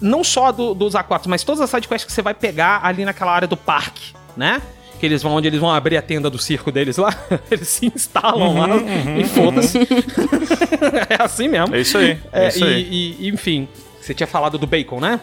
[0.00, 3.32] não só do- dos aquatos, mas todas as sidequests que você vai pegar ali naquela
[3.32, 4.62] área do parque, né?
[5.00, 7.16] Que eles vão onde eles vão abrir a tenda do circo deles lá.
[7.50, 8.68] Eles se instalam lá
[9.18, 9.78] e foda-se.
[11.08, 11.74] é assim mesmo.
[11.74, 12.18] É isso aí.
[12.30, 12.82] É, É, isso aí.
[12.90, 13.66] e, e- enfim,
[13.98, 15.18] você tinha falado do bacon, né?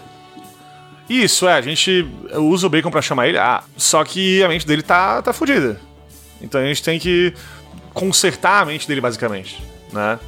[1.08, 4.66] Isso, é, a gente usa o bacon pra chamar ele, ah, só que a mente
[4.68, 5.80] dele tá, tá fodida.
[6.42, 7.32] Então a gente tem que
[7.94, 9.62] consertar a mente dele, basicamente,
[9.94, 10.20] né?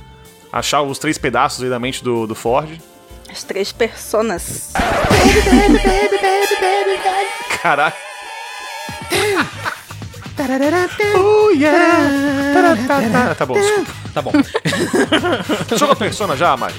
[0.54, 2.70] Achar os três pedaços aí da mente do, do Ford.
[3.30, 4.74] As três personas.
[7.62, 7.94] Caralho.
[11.18, 12.54] Oh, yeah.
[12.54, 13.36] Taratata.
[13.36, 13.92] Tá bom, desculpa.
[14.14, 14.32] Tá bom.
[15.78, 16.76] Joga Persona já, Mari?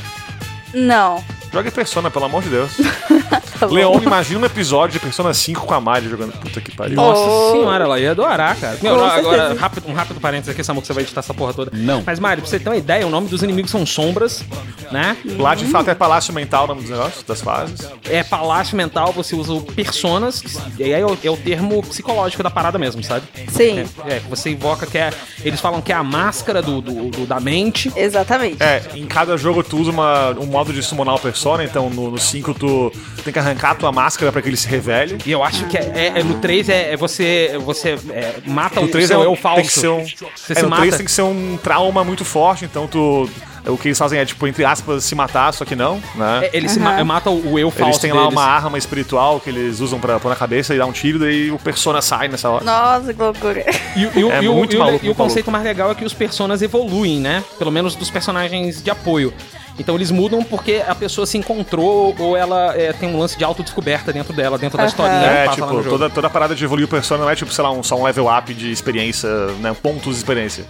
[0.73, 1.23] Não.
[1.53, 2.71] Joga Persona, pelo amor de Deus.
[3.61, 3.67] Tá.
[3.67, 6.33] Leon, imagina um episódio de Persona 5 com a Mari jogando.
[6.33, 6.97] Puta que pariu.
[6.97, 7.53] Nossa Oh.
[7.53, 8.79] senhora, ela ia adorar, cara.
[8.81, 11.53] Meu, Com agora, rápido, um rápido parênteses aqui, Samu, que você vai editar essa porra
[11.53, 11.71] toda.
[11.75, 12.03] Não.
[12.07, 14.43] Mas, Mário, pra você ter uma ideia, o nome dos inimigos são sombras,
[14.91, 15.15] né?
[15.39, 17.87] Lá de fato é Palácio Mental o nome dos negócios, das fases.
[18.09, 20.43] É palácio mental, você usa o personas,
[20.79, 23.27] e aí é o, é o termo psicológico da parada mesmo, sabe?
[23.51, 25.13] Sim, É, é, que você invoca que é.
[25.45, 27.93] Eles falam que é a máscara do, do- do- da mente.
[27.95, 28.63] exatamente.
[28.63, 32.19] É, em cada jogo tu usa uma- um modo de summonar o Persona, então no
[32.19, 32.93] 5 tu
[33.25, 35.17] tem que arrancar a tua máscara pra que ele se revele.
[35.25, 37.59] E eu acho que é, é- é- no 3 é, é você.
[37.65, 39.57] Você é, mata No o 3 seu é, eu um- falso.
[39.63, 40.05] tem que ser um,
[40.37, 40.83] Você é, se no mata.
[40.83, 43.29] 3 tem que ser um trauma muito forte, então tu.
[43.67, 46.47] O que eles fazem é, tipo, entre aspas, se matar, só que não, né?
[46.47, 47.91] É, Eles se ma- matam o eu falso.
[47.91, 48.33] Eles têm lá deles.
[48.33, 51.51] uma arma espiritual que eles usam pra pôr na cabeça e dar um tiro, daí
[51.51, 52.65] o Persona sai nessa hora.
[52.65, 53.63] Nossa, que loucura.
[53.95, 55.63] E, o- e o- É e o- muito e o- maluco, e o conceito mais
[55.63, 57.45] legal é que os personas evoluem, né?
[57.59, 59.31] Pelo menos dos personagens de apoio.
[59.79, 63.45] Então eles mudam porque a pessoa se encontrou ou ela é, tem um lance de
[63.45, 64.91] autodescoberta dentro dela, dentro da Aham.
[64.91, 65.21] historinha.
[65.21, 65.89] É, lá no tipo, jogo.
[65.89, 67.97] toda, toda a parada de evoluir o Persona não é, tipo, sei lá, um, só
[67.97, 69.29] um level up de experiência,
[69.61, 69.75] né?
[69.83, 70.67] Pontos de experiência.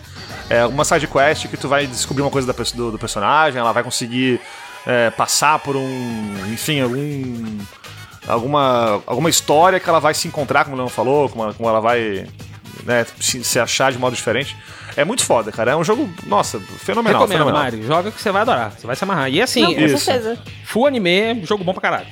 [0.48, 3.72] É uma side quest que tu vai descobrir uma coisa da, do, do personagem, ela
[3.72, 4.40] vai conseguir
[4.86, 6.34] é, passar por um.
[6.52, 7.58] Enfim, algum.
[8.28, 11.68] Alguma, alguma história que ela vai se encontrar, como o Leon falou, como ela, como
[11.68, 12.26] ela vai
[12.84, 14.56] né, se, se achar de modo diferente.
[14.96, 15.72] É muito foda, cara.
[15.72, 17.22] É um jogo, nossa, fenomenal.
[17.22, 17.62] Recomendo, fenomenal.
[17.62, 17.86] Mario.
[17.86, 18.72] Joga que você vai adorar.
[18.76, 19.30] Você vai se amarrar.
[19.30, 20.04] E assim, Não, com é isso.
[20.04, 20.38] certeza.
[20.64, 22.06] full anime, jogo bom pra caralho.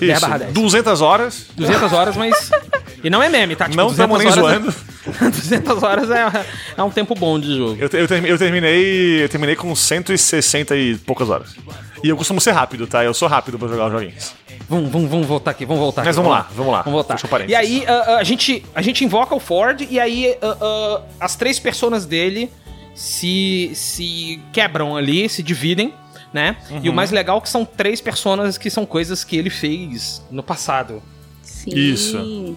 [0.00, 0.52] 10 barra 10.
[0.52, 1.46] 200 horas.
[1.56, 2.50] 200 horas, mas...
[3.04, 3.64] E não é meme, tá?
[3.64, 4.91] Tipo, Não estamos nem 200 horas zoando.
[5.20, 5.30] É...
[5.30, 6.46] 200 horas é,
[6.76, 7.76] é um tempo bom de jogo.
[7.80, 9.24] Eu, eu, eu terminei.
[9.24, 11.56] Eu terminei com 160 e poucas horas.
[12.02, 13.04] E eu costumo ser rápido, tá?
[13.04, 14.34] Eu sou rápido pra jogar os joguinhos.
[14.68, 16.82] Vamos, vamos, vamos voltar aqui, vamos voltar Mas aqui, vamos lá, vamos lá.
[16.82, 17.48] Vamos voltar.
[17.48, 21.36] E aí, ah, ah, a, gente, a gente invoca o Ford e aí ah, as
[21.36, 22.50] três personas dele
[22.94, 25.92] se, se quebram ali, se dividem,
[26.32, 26.56] né?
[26.70, 26.92] E Uhum.
[26.92, 30.42] o mais legal é que são três personas que são coisas que ele fez no
[30.42, 31.02] passado,
[31.42, 31.70] Sim.
[31.74, 32.56] Isso.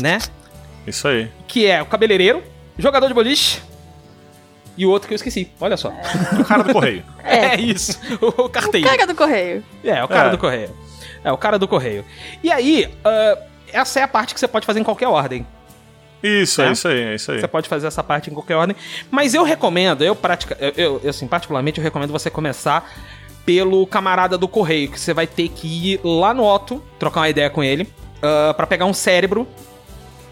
[0.00, 0.18] né?
[0.90, 1.28] Isso aí.
[1.48, 2.42] Que é o cabeleireiro,
[2.78, 3.60] jogador de boliche
[4.76, 5.50] e o outro que eu esqueci.
[5.60, 5.92] Olha só.
[6.38, 7.02] O cara do correio.
[7.24, 7.98] É, isso.
[8.20, 8.88] O carteiro.
[8.88, 9.62] Caga do correio.
[9.84, 10.30] É, o cara É.
[10.30, 10.70] do correio.
[11.22, 12.04] É, o cara do correio.
[12.42, 13.38] E aí, ah,
[13.72, 15.46] essa é a parte que você pode fazer em qualquer ordem.
[16.22, 16.68] Isso, É?
[16.68, 17.40] é isso aí, é isso aí.
[17.40, 18.76] Você pode fazer essa parte em qualquer ordem.
[19.10, 22.90] Mas eu recomendo, eu pratica, eu, eu, eu, assim, particularmente, eu recomendo você começar
[23.46, 27.28] pelo camarada do correio, que você vai ter que ir lá no Otto, trocar uma
[27.28, 27.88] ideia com ele,
[28.22, 29.46] ah, pra pegar um cérebro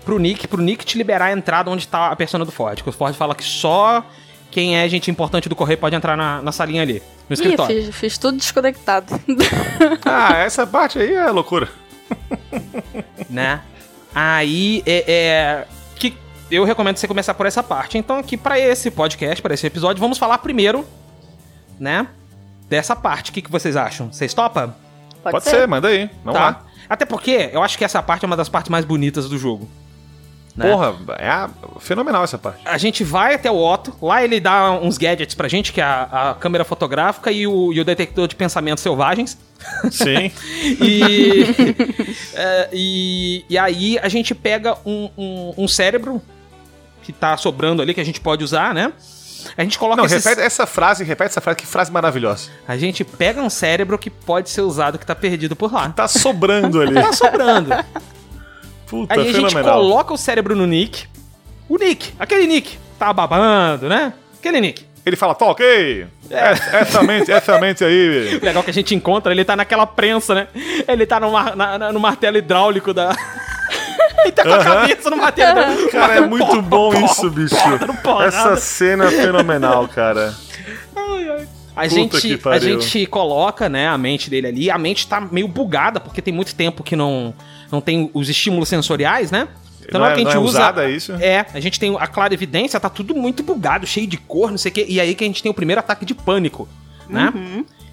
[0.09, 2.83] pro Nick, pro Nick te liberar a entrada onde tá a persona do Ford.
[2.83, 4.03] Que o Ford fala que só
[4.51, 7.77] quem é gente importante do correio pode entrar na, na salinha ali, no Ih, escritório.
[7.85, 9.21] fiz, fiz tudo desconectado.
[10.07, 11.69] Ah, essa parte aí é loucura.
[13.29, 13.61] né?
[14.15, 16.17] Aí é, é, que
[16.51, 17.99] eu recomendo você começar por essa parte.
[17.99, 20.87] Então aqui pra esse podcast, pra esse episódio, vamos falar primeiro,
[21.79, 22.09] né?
[22.67, 23.31] Dessa parte.
[23.31, 24.11] O que, que vocês acham?
[24.11, 24.75] Vocês topam?
[25.23, 25.69] Pode, ser.
[25.69, 26.09] manda aí.
[26.25, 26.55] Vamos lá.
[26.55, 26.63] Tá.
[26.89, 29.69] Até porque eu acho que essa parte é uma das partes mais bonitas do jogo.
[30.59, 30.71] Né?
[30.71, 31.49] Porra, é
[31.81, 32.61] fenomenal essa parte.
[32.65, 35.85] A gente vai até o Otto, lá ele dá uns gadgets pra gente, que é
[35.85, 39.39] a, a câmera fotográfica e o, e o detector de pensamentos selvagens.
[39.91, 40.31] Sim.
[40.81, 41.45] E,
[42.35, 46.21] é, e, e aí a gente pega um, um, um cérebro
[47.03, 48.93] que tá sobrando ali, que a gente pode usar, né?
[49.57, 52.51] A gente coloca Não, esses- repete essa frase, repete essa frase, que frase maravilhosa.
[52.67, 55.89] A gente pega um cérebro que pode ser usado, que tá perdido por lá.
[55.91, 56.95] Tá sobrando ali.
[56.95, 57.71] Tá sobrando.
[58.89, 59.75] Puta, Aí a gente fenomenal.
[59.81, 61.05] coloca o cérebro no Nick.
[61.69, 64.13] O Nick, aquele Nick, tá babando, né?
[64.39, 64.87] Aquele Nick.
[65.05, 66.07] Ele fala, tá ok.
[66.31, 66.51] É.
[66.81, 68.39] Essa mente, essa mente aí.
[68.43, 70.49] Legal que a gente encontra, ele tá naquela prensa, né?
[70.87, 73.15] Ele tá no, mar- na- na- no martelo hidráulico da.
[74.23, 75.91] ele tá com a cabeça no martelo hidráulico.
[75.93, 77.55] Cara, é muito bom isso, bicho.
[78.03, 78.27] porrada.
[78.29, 80.35] Essa cena é fenomenal, cara.
[81.77, 84.71] A Puta gente, que a gente coloca, né, a mente dele ali.
[84.71, 87.33] A mente tá meio bugada, porque tem muito tempo que não,
[87.71, 89.49] não tem os estímulos sensoriais, né?
[89.89, 90.59] Então não é, que a gente é usa.
[90.59, 91.13] usada, é isso?
[91.15, 94.59] É, a gente tem a clara evidência, tá tudo muito bugado, cheio de cor, não
[94.59, 94.87] sei o quê.
[94.87, 96.69] E aí que a gente tem o primeiro ataque de pânico,
[97.09, 97.33] né?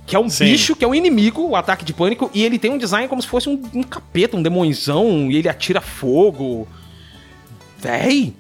[0.06, 0.46] Que é um Sim.
[0.46, 3.22] bicho, que é um inimigo, o ataque de pânico, e ele tem um design como
[3.22, 6.68] se fosse um, um capeta, um demonzão, e ele atira fogo.
[7.80, 8.34] Véi,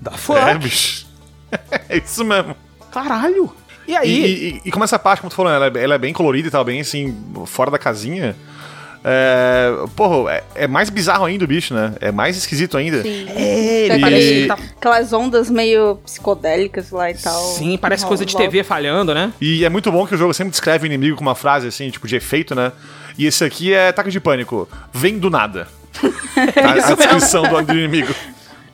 [0.00, 0.38] da fuck.
[0.38, 1.06] É, bicho.
[1.88, 2.56] É isso mesmo.
[2.90, 3.52] Caralho.
[3.86, 5.98] E E, aí, e, e como essa parte, como tu falou, ela é, ela é
[5.98, 7.14] bem colorida e tal, bem assim,
[7.44, 8.34] fora da casinha.
[9.04, 11.92] É, porra, é, é mais bizarro ainda o bicho, né?
[12.00, 13.02] É mais esquisito ainda.
[13.02, 13.26] Sim.
[13.28, 17.42] É, ele tá- Aquelas ondas meio psicodélicas lá e tal.
[17.54, 18.36] Sim, parece coisa de.
[18.36, 19.32] TV falhando, né?
[19.40, 21.90] E é muito bom que o jogo sempre descreve o inimigo com uma frase assim,
[21.90, 22.72] tipo, de efeito, né?
[23.18, 24.68] E esse aqui é ataque de pânico.
[24.92, 25.68] Vem do nada.
[26.64, 28.14] a, a descrição do, do inimigo.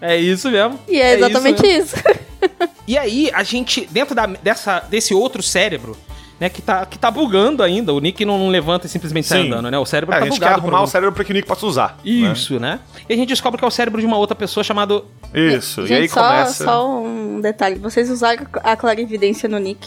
[0.01, 0.79] É isso mesmo.
[0.89, 1.67] E é exatamente isso.
[1.67, 1.83] mesmo.
[1.97, 2.69] isso.
[2.87, 5.97] E aí, a gente, dentro da, dessa, desse outro cérebro,
[6.41, 9.43] né, que tá, que tá bugando ainda, o Nick não, não levanta e simplesmente sai
[9.43, 9.49] Sim.
[9.49, 9.79] andando, né?
[9.79, 10.61] O cérebro É, tá a gente quer bugado.
[10.63, 11.89] arrumar por o cérebro pra que o Nick possa usar.
[12.05, 12.11] né?
[12.33, 12.81] Isso, né?
[13.09, 15.05] E a gente descobre que é o cérebro de uma outra pessoa chamado.
[15.35, 15.87] Isso.
[15.87, 16.65] Gente, e aí só, começa.
[16.65, 17.77] só um detalhe.
[17.77, 19.87] Vocês usaram a clarividência no Nick?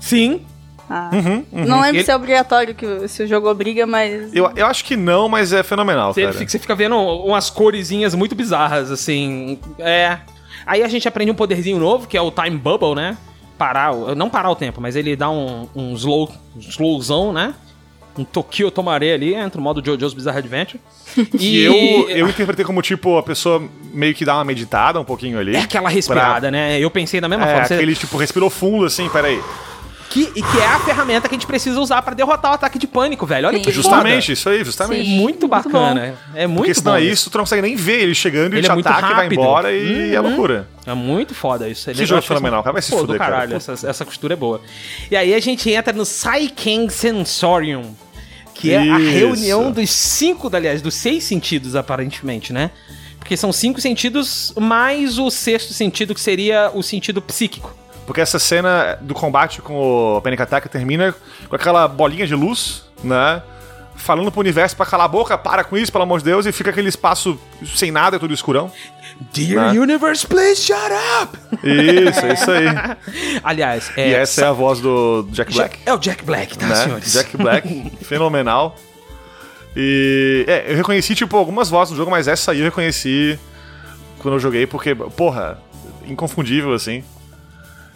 [0.00, 0.42] Sim.
[0.90, 1.10] Ah.
[1.12, 1.64] Uhum, uhum.
[1.64, 4.34] Não lembro Ele- se é obrigatório, que, se o jogo obriga, mas...
[4.34, 6.32] Eu, eu acho que não, mas é fenomenal, Você cara.
[6.34, 9.58] fica, você fica vendo umas coresinhas muito bizarras, assim.
[9.78, 10.18] É.
[10.66, 13.16] Aí a gente aprende um poderzinho novo, que é o Time Bubble, né?
[13.58, 17.54] Parar, não parar o tempo, mas ele dá um, um slow, um slowzão, né?
[18.18, 20.80] Um Tokyo Tomare ali, entra o modo JoJo's Bizarre Adventure.
[21.38, 23.62] E eu, eu interpretei como, tipo, a pessoa
[23.92, 25.54] meio que dá uma meditada um pouquinho ali.
[25.56, 26.78] É aquela respirada, né?
[26.78, 27.66] Eu pensei da mesma É, forma.
[27.68, 29.40] Você- aquele, tipo, respirou fundo, assim, peraí.
[30.12, 32.78] Que, e que é a ferramenta que a gente precisa usar pra derrotar o ataque
[32.78, 33.48] de pânico, velho.
[33.48, 33.64] Olha Sim.
[33.64, 35.04] que Justamente, isso aí, justamente.
[35.04, 35.10] Sim.
[35.10, 35.22] foda.
[35.22, 36.14] Muito Muito bacana.
[36.34, 38.56] É muito Porque senão bom é isso, tu não consegue nem ver ele chegando, ele,
[38.56, 40.26] Ele te é muito ataca e vai embora e é Uhum.
[40.28, 40.68] loucura.
[40.86, 41.88] É muito foda isso.
[41.88, 42.72] Ele Que jogo fenomenal, cara.
[42.74, 43.30] Vai se Pô, fuder, do cara.
[43.32, 44.60] caralho, essa, essa costura é boa.
[45.10, 47.94] E aí a gente entra no Psyking Sensorium,
[48.54, 49.10] que é a Isso.
[49.10, 52.70] reunião dos cinco, aliás, dos seis sentidos, aparentemente, né?
[53.18, 57.74] Porque são cinco sentidos, mais o sexto sentido, que seria o sentido psíquico.
[58.12, 61.14] Porque essa cena do combate com o Panic Attack termina
[61.48, 63.42] com aquela bolinha de luz, né?
[63.96, 66.52] Falando pro universo pra calar a boca, para com isso, pelo amor de Deus, e
[66.52, 67.40] fica aquele espaço
[67.74, 68.70] sem nada, tudo escurão.
[69.32, 69.80] Dear Né?
[69.80, 70.76] Universe, please shut
[71.22, 71.38] up!
[71.64, 72.66] Isso, é isso aí.
[73.42, 74.10] Aliás, é.
[74.10, 75.78] e essa é a voz do Jack Black.
[75.86, 76.76] É o Jack Black, tá, né?
[76.76, 77.12] senhores?
[77.14, 78.76] Jack Black, fenomenal.
[79.74, 83.38] E é, eu reconheci, tipo, algumas vozes no jogo, mas essa aí eu reconheci
[84.18, 85.58] quando eu joguei, porque, porra,
[86.06, 87.02] inconfundível, assim.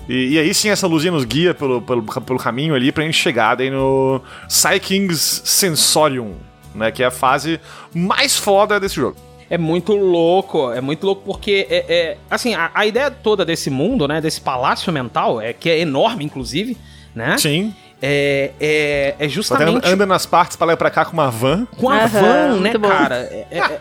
[0.09, 3.19] E, e aí sim essa luzinha nos guia pelo, pelo, pelo caminho ali pra gente
[3.19, 6.35] chegar daí no Psyking's Sensorium,
[6.75, 6.91] né?
[6.91, 7.61] Que é a fase
[7.95, 9.17] mais foda desse jogo.
[9.49, 13.71] É muito louco, é muito louco porque, é, é- assim, a, a ideia toda desse
[13.71, 16.77] mundo, né, desse palácio mental, é que é enorme, inclusive,
[17.15, 17.39] né?
[17.39, 17.73] Sim.
[18.03, 21.65] É, é, é justamente anda nas partes pra lá e pra cá com uma van.
[21.77, 23.17] com a Aham, van, né, cara?
[23.31, 23.81] É- é-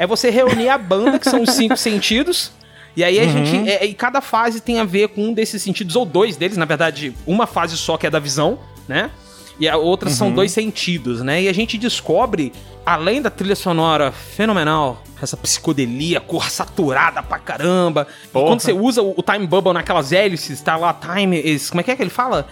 [0.00, 2.50] é você reunir a banda, que são os cinco sentidos,
[2.96, 3.44] e aí a Uhum.
[3.46, 3.68] gente.
[3.70, 6.64] é- e cada fase tem a ver com um desses sentidos, ou dois deles, na
[6.64, 8.58] verdade, uma fase só que é da visão,
[8.88, 9.10] né?
[9.58, 10.14] E a outra Uhum.
[10.14, 11.42] são dois sentidos, né?
[11.42, 12.52] E a gente descobre,
[12.84, 18.06] além da trilha sonora fenomenal, essa psicodelia, cor saturada pra caramba.
[18.24, 21.70] E quando você usa o, o time bubble naquelas hélices, tá lá, time is.
[21.70, 22.46] Como é que é que ele fala?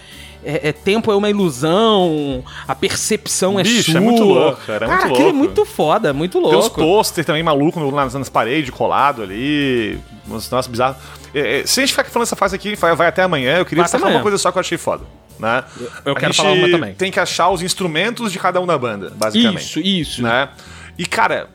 [0.44, 3.98] É, é, tempo é uma ilusão, a percepção é Bicho, sua.
[3.98, 5.38] é muito louco, cara, é muito aquilo é louco.
[5.38, 6.80] muito foda, muito Tem uns louco.
[6.80, 9.98] pôster também maluco nas, nas paredes, colado ali.
[10.28, 10.96] Uns negócios bizarros.
[11.34, 13.58] É, é, se a gente ficar falando essa fase aqui, vai, vai até amanhã.
[13.58, 15.04] Eu queria Vai destacar uma coisa só que eu achei foda.
[15.38, 15.64] Né?
[16.04, 16.94] eu A quero falar uma também.
[16.94, 19.62] Tem que achar os instrumentos de cada um da banda, basicamente.
[19.62, 20.22] Isso, isso.
[20.22, 20.48] Né?
[20.96, 21.48] E, cara,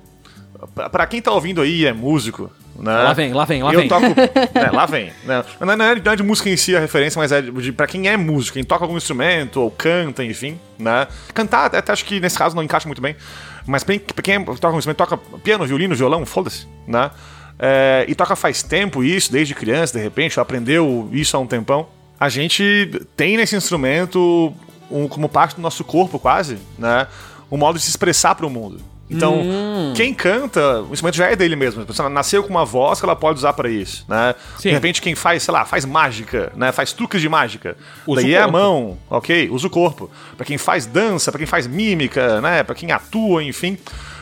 [0.91, 2.51] pra quem tá ouvindo aí e é músico.
[2.79, 2.91] Né?
[2.93, 3.89] Lá vem, lá vem, lá eu vem.
[3.89, 4.05] toco.
[4.55, 5.11] é, lá vem.
[5.25, 5.43] Né?
[5.59, 7.71] Não, é- não é, não é de música em si a referência, mas é de,
[7.71, 10.59] pra quem é músico, quem toca algum instrumento ou canta, enfim.
[10.77, 11.07] Né?
[11.33, 13.15] Cantar, até, acho que nesse caso não encaixa muito bem.
[13.67, 16.67] Mas pra, quem toca algum instrumento, toca piano, violino, violão, foda-se.
[16.87, 17.11] Né?
[17.59, 21.45] É, e toca faz tempo isso, desde criança, de repente, ou aprendeu isso há um
[21.47, 21.87] tempão.
[22.19, 24.53] A gente tem nesse instrumento,
[24.89, 27.07] um- como parte do nosso corpo, quase, né?
[27.51, 28.79] Um modo de se expressar pro mundo.
[29.09, 29.93] Então, Hum.
[29.95, 31.81] quem canta, o instrumento já é dele mesmo.
[31.81, 34.35] A pessoa nasceu com uma voz que ela pode usar pra isso, né?
[34.57, 34.69] Sim.
[34.69, 36.71] De repente, quem faz, sei lá, faz mágica, né?
[36.71, 37.75] Faz truques de mágica.
[38.05, 39.49] Usa Daí é a mão, ok?
[39.49, 40.11] Usa o corpo.
[40.37, 42.61] Pra quem faz dança, pra quem faz mímica, né?
[42.63, 43.77] Pra quem atua, enfim.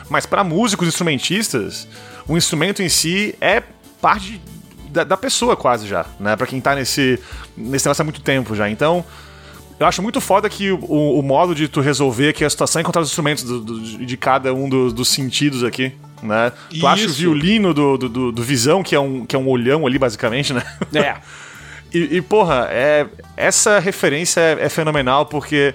[0.08, 1.86] Mas pra músicos, instrumentistas,
[2.26, 3.62] o instrumento em si é
[4.00, 4.40] parte
[4.88, 6.34] da, da pessoa quase já, né?
[6.34, 7.18] Pra quem tá nesse,
[7.54, 8.70] nesse negócio há muito tempo já.
[8.70, 9.04] Então,
[9.78, 10.78] eu acho muito foda que o,
[11.18, 14.16] o- modo de tu resolver aqui a situação é encontrar os instrumentos do- do- de
[14.16, 15.92] cada um dos, dos sentidos aqui,
[16.22, 16.52] né?
[16.80, 19.86] Tu acha o violino do, do, do- Visão, que é, um, que é um olhão
[19.86, 20.62] ali, basicamente, né?
[20.94, 21.16] É.
[21.90, 25.74] E, e, porra, é, essa referência é, é fenomenal porque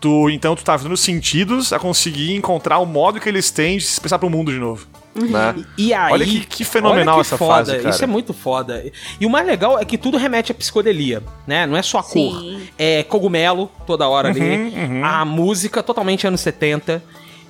[0.00, 3.84] tu, então, tu tá fazendo sentidos a conseguir encontrar o modo que eles têm de
[3.84, 4.86] se expressar pro mundo de novo.
[5.14, 5.64] Né?
[5.76, 7.90] E aí, Olha que- que fenomenal olha que essa foda, fase, cara.
[7.90, 8.84] Isso é muito foda.
[9.20, 11.66] E o mais legal é que tudo remete à psicodelia, né?
[11.66, 12.30] Não é só a Sim.
[12.30, 12.60] cor.
[12.78, 14.40] É cogumelo toda hora ali.
[14.40, 17.02] Uhum, A música totalmente anos 70.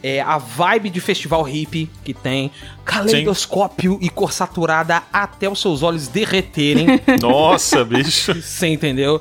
[0.04, 2.50] É, a vibe de festival hippie que tem.
[2.84, 6.86] Caleidoscópio e cor saturada até os seus olhos derreterem.
[7.20, 8.34] Nossa, bicho.
[8.34, 9.20] Você entendeu?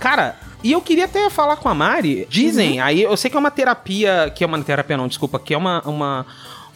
[0.00, 2.26] Cara, e eu queria até falar com a Mari.
[2.28, 4.30] Dizem, aí eu sei que é uma terapia.
[4.34, 6.26] Que é uma terapia, não, desculpa, que é uma, uma,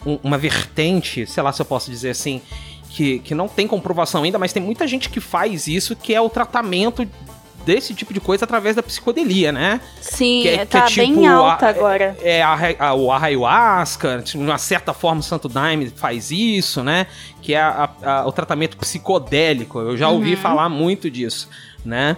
[0.05, 2.41] um- uma vertente, sei lá se eu posso dizer assim,
[2.89, 6.21] que, que não tem comprovação ainda, mas tem muita gente que faz isso, que é
[6.21, 7.07] o tratamento
[7.65, 9.79] desse tipo de coisa através da psicodelia, né?
[10.01, 12.17] Sim, Que é- tá que é tipo bem alta a- agora.
[12.21, 17.07] É a, a, o ayahuasca, de uma certa forma o Santo Daime faz isso, né?
[17.41, 17.63] Que é
[18.25, 19.79] o tratamento psicodélico.
[19.79, 21.47] Eu já ouvi falar muito disso,
[21.85, 22.17] né?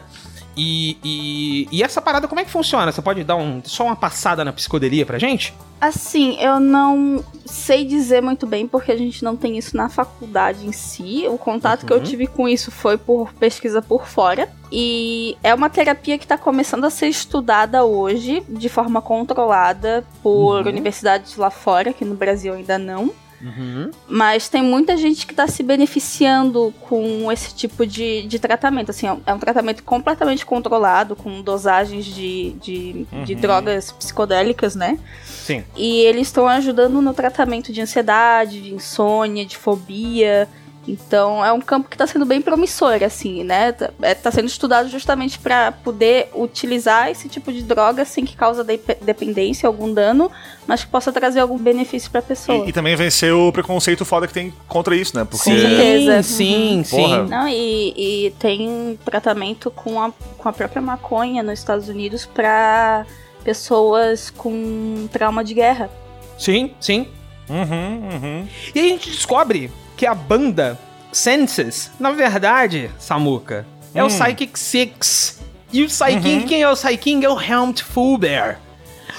[0.58, 2.92] E, e, e essa parada, como é que funciona?
[2.92, 5.54] Você pode dar um, só uma passada na psicodelia pra gente?
[5.82, 10.66] Assim, eu não sei dizer muito bem porque a gente não tem isso na faculdade
[10.66, 11.26] em si.
[11.28, 12.04] O contato que eu Uhum.
[12.04, 14.50] tive com isso foi por pesquisa por fora.
[14.72, 20.62] E é uma terapia que está começando a ser estudada hoje de forma controlada por
[20.62, 20.70] Uhum.
[20.70, 23.12] universidades lá fora, que no Brasil ainda não.
[23.42, 23.92] Uhum.
[24.08, 28.92] Mas tem muita gente que está se beneficiando com esse tipo de, de tratamento.
[28.92, 33.40] Assim, é um- é tratamento completamente controlado, com dosagens de, de, de Uhum.
[33.42, 34.98] drogas psicodélicas, né?
[35.26, 35.64] Sim.
[35.76, 40.48] E eles estão ajudando no tratamento de ansiedade, de insônia, de fobia.
[40.88, 43.72] Então é um campo que está sendo bem promissor, assim, né?
[43.72, 48.36] Tá, é, tá sendo estudado justamente para poder utilizar esse tipo de droga sem que
[48.36, 50.32] cause de- dependência, algum dano,
[50.68, 52.66] mas que possa trazer algum benefício para a pessoa.
[52.66, 55.26] E, e também vencer o preconceito foda que tem contra isso, né?
[55.26, 55.50] Porque.
[55.50, 56.22] Com certeza.
[56.24, 57.24] Sim, sim, Porra.
[57.24, 57.30] sim.
[57.30, 63.06] Não, e, e tem tratamento com a, com a própria maconha nos Estados Unidos para
[63.44, 65.90] pessoas com trauma de guerra.
[66.38, 67.08] Sim, sim.
[67.50, 68.48] Uhum, uhum.
[68.74, 70.78] E aí a gente descobre que a banda
[71.12, 74.10] Senses, na verdade, Samuka, é o Hum.
[74.10, 75.40] Psychic Six.
[75.72, 77.24] E o Psyking, quem é o Psyking?
[77.24, 78.58] É o Helmut Fulber.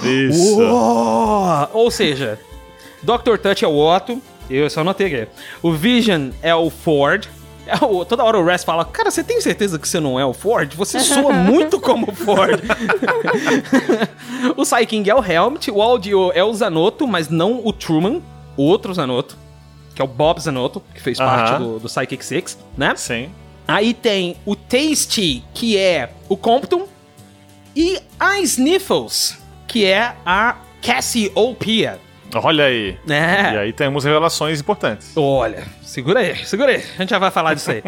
[0.02, 0.58] Isso.
[0.60, 1.68] Uou!
[1.72, 2.38] Ou seja,
[3.02, 3.38] Dr.
[3.42, 4.20] Touch é o Otto,
[4.50, 5.30] eu só anotei aqui.
[5.62, 7.26] O Vision é o Ford.
[7.66, 10.24] É o- toda hora o Res fala, cara, você tem certeza que você não é
[10.24, 10.72] o Ford?
[10.76, 12.60] Você soa muito como o Ford.
[14.56, 18.20] o Psyking é o Helmet, o Audio é o Zanotto, mas não o Truman,
[18.56, 19.36] o outro Zanotto,
[19.96, 21.28] que é o Bob Zanotto, que fez Aham.
[21.28, 22.94] parte do, do Psychic Six, né?
[22.96, 23.30] Sim.
[23.66, 26.86] Aí tem o Tasty, que é o Compton,
[27.74, 31.98] e a Sniffles, que é a Cassiopeia.
[32.34, 32.98] Olha aí.
[33.08, 33.54] É.
[33.54, 35.12] E aí temos revelações importantes.
[35.16, 36.82] Olha, segura aí, segura aí.
[36.98, 37.82] A gente já vai falar disso aí.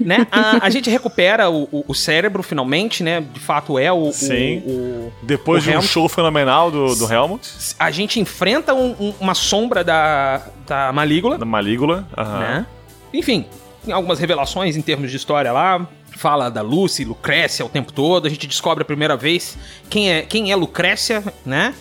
[0.00, 0.26] né?
[0.32, 3.20] A, a gente recupera o, o- o cérebro finalmente, né?
[3.20, 4.10] De fato é o.
[4.12, 4.62] Sim.
[4.66, 9.14] o- Depois de um Helmut- show fenomenal do, do Helmut, a gente enfrenta um- um-
[9.20, 12.08] uma sombra da, da Malígula, da Malígula.
[12.16, 12.38] Aham.
[12.40, 12.66] né?
[13.14, 13.46] Enfim,
[13.84, 15.86] tem algumas revelações em termos de história lá.
[16.16, 18.26] Fala da Lucy, Lucrécia o tempo todo.
[18.26, 19.56] A gente descobre a primeira vez
[19.88, 21.72] quem é, quem é Lucrécia, né?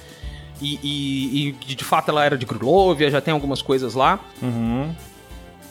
[0.61, 4.19] E, e- e de fato ela era de Grulovia, já tem algumas coisas lá.
[4.41, 4.93] Uhum.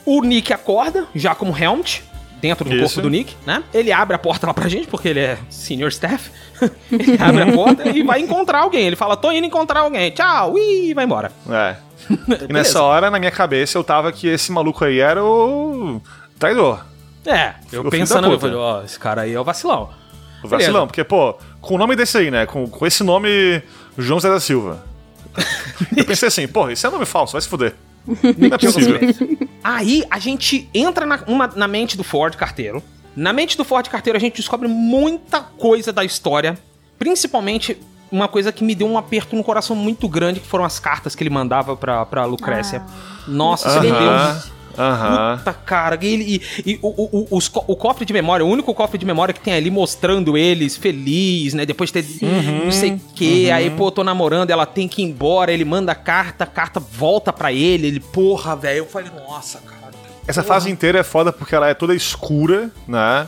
[0.05, 2.03] O Nick acorda, já como Helmut,
[2.41, 2.83] dentro do Isso.
[2.85, 3.63] corpo do Nick, né?
[3.73, 6.31] Ele abre a porta lá pra gente, porque ele é senior staff.
[6.91, 8.85] ele abre a porta e vai encontrar alguém.
[8.87, 10.11] Ele fala, tô indo encontrar alguém.
[10.11, 11.31] Tchau, e vai embora.
[11.49, 11.75] É.
[12.47, 15.99] E nessa hora, na minha cabeça, eu tava que esse maluco aí era o
[16.39, 16.85] traidor.
[17.25, 19.89] É, eu da pensando, eu falei, ó, esse cara aí é o vacilão.
[20.41, 20.87] O vacilão, Beleza.
[20.87, 21.35] porque, pô,
[21.67, 22.45] com o nome desse aí, né?
[22.45, 23.61] Com, com esse nome,
[23.97, 24.83] João Zé da Silva.
[25.95, 27.75] Eu pensei assim, porra, isso é nome falso, vai se fuder.
[28.07, 28.99] Não é possível.
[29.63, 32.81] Aí a gente entra na, uma- na mente do Ford Carteiro.
[33.15, 36.57] Na mente do Ford Carteiro a gente descobre muita coisa da história.
[36.97, 37.77] Principalmente
[38.11, 41.13] uma coisa que me deu um aperto no coração muito grande, que foram as cartas
[41.13, 42.81] que ele mandava pra, pra Lucrécia.
[43.27, 43.99] Nossa, isso me deu
[44.77, 45.37] Aham, aham.
[45.37, 48.49] Puta, cara, e, ele- e- e o, o, o- os o cofre de memória, o
[48.49, 51.65] único cofre de memória que tem ali mostrando eles feliz, né?
[51.65, 52.25] Depois de ter
[52.65, 55.91] não sei o que, aí, pô, tô namorando, ela tem que ir embora, ele manda
[55.91, 58.77] a carta, a carta volta pra ele, ele, porra, velho.
[58.79, 59.77] Eu falei, nossa, cara.
[60.27, 63.27] Essa fase inteira é foda porque ela é toda escura, né?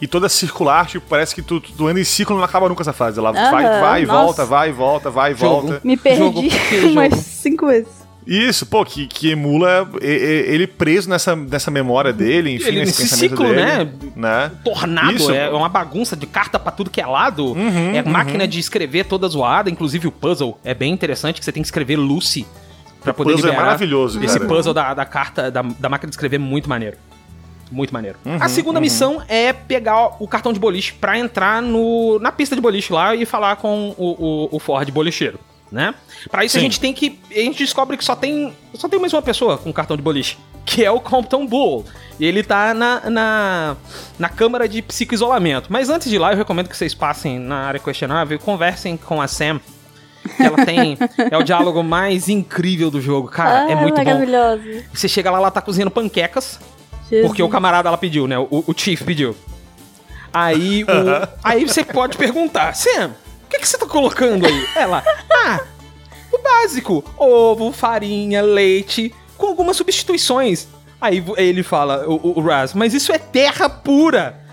[0.00, 2.82] E toda circular, tipo, parece que tu, tu anda em ciclo e não acaba nunca
[2.82, 3.18] essa fase.
[3.18, 4.22] Ela vai, Aham, vai e nossa.
[4.24, 5.68] volta, vai e volta, vai e Jogo.
[5.68, 5.80] volta.
[5.82, 6.50] Me perdi
[6.84, 8.05] umas cinco vezes.
[8.26, 13.14] Isso, pô, que, que emula ele preso nessa, nessa memória dele, enfim, Ele nesse nesse
[13.14, 13.62] pensamento ciclo, dele.
[13.64, 13.88] né?
[14.16, 14.52] né?
[14.64, 15.30] Tornado, Isso.
[15.30, 17.52] é uma bagunça de carta pra tudo que é lado.
[17.52, 21.52] Uhum, é máquina de escrever toda zoada, inclusive o puzzle é bem interessante, que você
[21.52, 22.44] tem que escrever Lucy
[23.00, 24.48] pra poder puzzle é maravilhoso, Esse cara.
[24.48, 26.96] puzzle da, da carta, da, da máquina de escrever é muito maneiro.
[27.70, 28.18] Muito maneiro.
[28.24, 32.54] Uhum, a segunda missão é pegar o cartão de boliche pra entrar no, na pista
[32.56, 35.38] de boliche lá e falar com o, o, o Ford bolicheiro.
[35.70, 35.94] Né?
[36.30, 36.66] Pra isso a Sim.
[36.66, 37.18] gente tem que.
[37.30, 38.54] A gente descobre que só tem.
[38.74, 40.38] Só tem mais uma pessoa com cartão de boliche.
[40.64, 41.84] Que é o Compton Bull.
[42.18, 43.76] E ele tá na, na,
[44.18, 45.70] na câmara de psicoisolamento.
[45.70, 48.96] Mas antes de ir lá, eu recomendo que vocês passem na área questionável e conversem
[48.96, 49.60] com a Sam.
[50.36, 50.98] Que ela tem.
[51.30, 53.28] é o diálogo mais incrível do jogo.
[53.28, 54.04] Cara, ah, é muito bom.
[54.04, 54.84] maravilhoso.
[54.92, 56.58] Você chega lá, ela tá cozinhando panquecas.
[57.08, 57.26] Jesus.
[57.26, 58.36] Porque o camarada ela pediu, né?
[58.38, 59.36] O, o Chief pediu.
[60.32, 60.86] Aí, o,
[61.44, 63.12] aí você pode perguntar, Sam,
[63.56, 64.66] que, que você tá colocando aí?
[64.74, 65.02] Ela,
[65.32, 65.60] ah,
[66.32, 70.68] o básico: ovo, farinha, leite, com algumas substituições.
[71.00, 74.45] Aí ele fala, o, o Raz, mas isso é terra pura.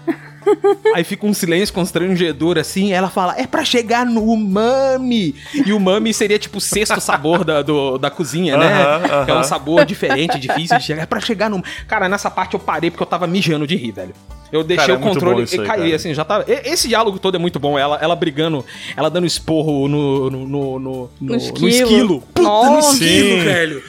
[0.95, 5.35] Aí fica um silêncio constrangedor assim, ela fala, é pra chegar no umami.
[5.65, 8.65] E o umami seria tipo o sexto sabor da, do- da cozinha, né?
[8.67, 9.25] Aham, aham.
[9.25, 11.03] Que é um sabor diferente, difícil de chegar.
[11.03, 11.63] É pra chegar no.
[11.87, 14.13] Cara, nessa parte eu parei porque eu tava mijando de rir, velho.
[14.51, 15.95] Eu deixei Cara, é o controle e aí, caí, cara.
[15.95, 16.45] assim, já tava.
[16.47, 17.77] e- Esse diálogo todo é muito bom.
[17.79, 18.63] Ela, ela brigando,
[18.95, 20.29] ela dando esporro no.
[20.29, 21.59] no, no, no, no- esquilo.
[21.61, 22.21] no esquilo.
[22.33, 22.93] Puta, no Nossa.
[22.93, 23.43] esquilo, Sim.
[23.45, 23.83] velho.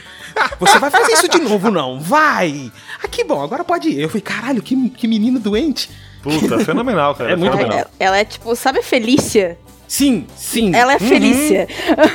[0.58, 2.00] Você vai fazer isso de novo, não?
[2.00, 2.72] Vai!
[3.02, 4.00] Ah, que bom, agora pode ir.
[4.00, 5.88] Eu falei, caralho, que, que menino doente.
[6.24, 7.32] Puta, fenomenal, cara.
[7.32, 7.78] É muito fenomenal.
[7.78, 9.56] Ela, ela é tipo, sabe Felícia?
[9.86, 10.74] Sim, sim.
[10.74, 11.68] Ela é Felícia.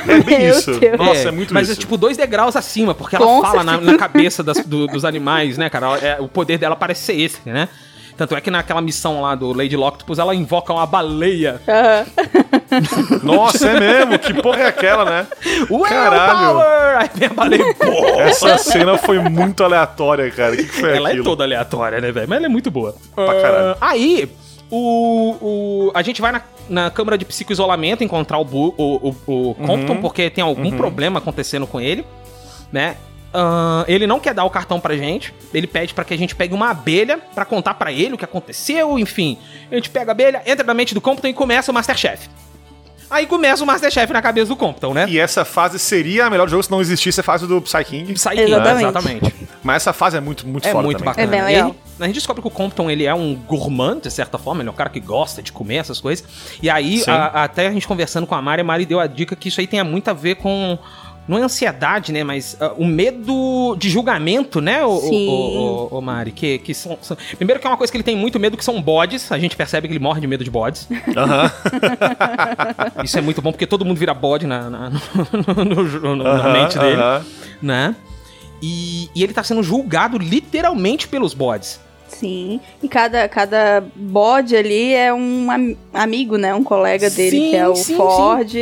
[0.06, 0.72] É bem Meu isso.
[0.78, 0.98] Deus.
[0.98, 1.78] Nossa, é muito mas isso.
[1.78, 5.04] é tipo dois degraus acima, porque ela Com fala na, na cabeça das- do- dos
[5.04, 5.86] animais, né, cara?
[5.86, 7.68] Ela- é, o poder dela parece ser esse, né?
[8.16, 11.62] Tanto é que naquela missão lá do Lady Loctopus, ela invoca uma baleia.
[11.66, 12.06] Aham.
[13.22, 14.18] Nossa, é mesmo?
[14.18, 15.26] Que porra é aquela, né?
[15.88, 16.58] Caralho.
[16.58, 16.98] Power!
[16.98, 17.74] Aí.
[17.74, 18.06] Pô!
[18.20, 20.54] Essa cena foi muito aleatória, cara.
[20.54, 21.22] O que, que foi Ela aquilo?
[21.22, 22.28] é toda aleatória, né, velho?
[22.28, 22.94] Mas ela é muito boa.
[23.14, 23.76] Pra caralho.
[23.80, 24.30] Ah, aí,
[24.70, 29.50] o, o, a gente vai na, na câmara de psicoisolamento encontrar o, Bu- o, o,
[29.50, 32.04] o Compton, porque tem algum problema acontecendo com ele,
[32.72, 32.96] né?
[33.32, 35.32] Ah, ele não quer dar o cartão pra gente.
[35.54, 38.24] Ele pede pra que a gente pegue uma abelha pra contar pra ele o que
[38.24, 39.38] aconteceu, enfim.
[39.70, 42.28] A gente pega a abelha, entra na mente do Compton e começa o Masterchef.
[43.10, 45.06] Aí começa o Masterchef na cabeça do Compton, né?
[45.08, 47.84] E essa fase seria a melhor do jogo se não existisse a fase do Psy
[47.84, 48.16] King.
[48.18, 48.84] Sai Exatamente.
[48.88, 49.34] exatamente.
[49.62, 51.12] Mas essa fase é muito, muito É foda muito também.
[51.14, 51.26] bacana.
[51.26, 51.70] É bem legal.
[51.70, 54.68] aí, a gente descobre que o Compton ele é um gourmand, de certa forma, ele
[54.68, 56.24] é um cara que gosta de comer essas coisas.
[56.62, 59.34] E aí, a- até a gente conversando com a Mari, a Mari deu a dica
[59.34, 60.78] que isso aí tem muito a ver com.
[61.30, 62.24] Não é ansiedade, né?
[62.24, 65.28] Mas ah, o medo de julgamento, né, o, Sim.
[65.28, 66.32] o, o, o Mari?
[66.32, 68.64] Que, que são, são- Primeiro que é uma coisa que ele tem muito medo, que
[68.64, 69.30] são bodes.
[69.30, 70.88] A gente percebe que ele morre de medo de bodes.
[73.04, 76.52] Isso é muito bom, porque todo mundo vira bode na, na, no- no- no- na
[76.52, 77.00] mente dele
[77.62, 77.94] né?
[78.62, 81.80] E, e ele tá sendo julgado literalmente pelos bodes.
[82.08, 82.60] Sim.
[82.82, 86.54] E cada, cada bode ali é um am- amigo, né?
[86.54, 88.52] Um colega dele, Sim, que é o sim, Ford,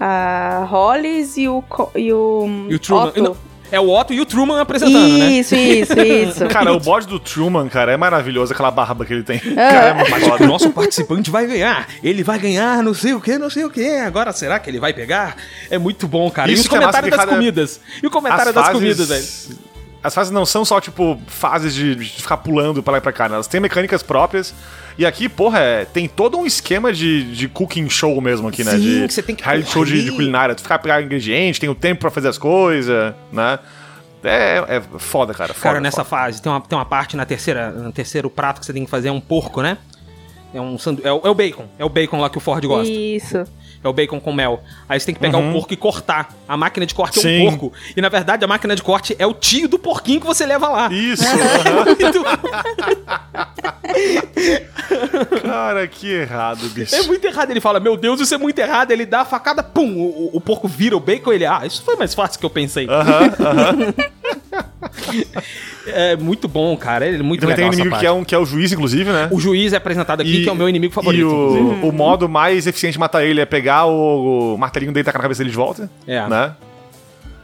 [0.00, 3.04] a Hollis e o, Co- e o, E o Truman.
[3.08, 3.22] Otto.
[3.22, 3.36] Não,
[3.72, 5.32] é o Otto e o Truman apresentando, né?
[5.32, 6.46] Isso, isso, isso.
[6.52, 9.40] Cara, o bode do Truman, cara, é maravilhoso, aquela barba que ele tem.
[9.52, 9.54] Ah.
[9.54, 11.88] Cara, é Mas o nosso participante vai ganhar.
[12.02, 13.84] Ele vai ganhar, não sei o que, não sei o que.
[13.98, 15.36] Agora será que ele vai pegar?
[15.70, 16.50] É muito bom, cara.
[16.50, 17.80] e Isso os que é massa comentários que das comidas.
[18.02, 19.58] E o comentário As das fases- comidas, velho.
[20.04, 23.10] As fases não são só, tipo, fases de, de ficar pulando pra lá e pra
[23.10, 23.36] cá, né?
[23.36, 24.54] Elas têm mecânicas próprias.
[24.98, 28.72] E aqui, porra, é, tem todo um esquema de, de cooking show mesmo aqui, né?
[28.72, 30.54] Sim, de que você tem que reality show de, de culinária.
[30.54, 33.58] Tu ficar pegar ingrediente, tem o tempo pra fazer as coisas, né?
[34.22, 35.54] É, é foda, cara.
[35.54, 36.22] Foda, Cara, nessa foda.
[36.22, 38.90] fase, tem uma, tem uma parte na terceira, no terceiro prato que você tem que
[38.90, 39.78] fazer, é um porco, né?
[40.52, 41.00] É um sandu...
[41.02, 41.64] é, o, é o bacon.
[41.78, 42.92] É o bacon lá que o Ford gosta.
[42.92, 43.44] Isso.
[43.84, 44.64] É o bacon com mel.
[44.88, 46.34] Aí você tem que pegar o porco e cortar.
[46.48, 47.28] A máquina de corte é Uhum.
[47.28, 47.46] Sim.
[47.46, 47.72] um porco.
[47.94, 50.68] E na verdade a máquina de corte é o tio do porquinho que você leva
[50.68, 50.88] lá.
[50.90, 51.22] Isso!
[55.42, 56.94] cara, que errado, bicho.
[56.94, 57.50] É muito errado.
[57.50, 58.90] Ele fala, meu Deus, isso é muito errado.
[58.90, 61.32] Ele dá a facada, pum, o, o- o porco vira o bacon.
[61.32, 62.86] Ele, ah, isso foi mais fácil que eu pensei.
[65.86, 67.06] é muito bom, cara.
[67.06, 68.72] Ele é muito Também tem legal um inimigo que é, um, que é o juiz,
[68.72, 69.28] inclusive, né?
[69.30, 71.22] O juiz é apresentado aqui, que é o meu inimigo favorito.
[71.22, 75.02] E o, o modo mais eficiente de matar ele é pegar o, o martelinho dele
[75.02, 75.90] e tacar na cabeça dele de volta.
[76.06, 76.26] É.
[76.28, 76.54] Né?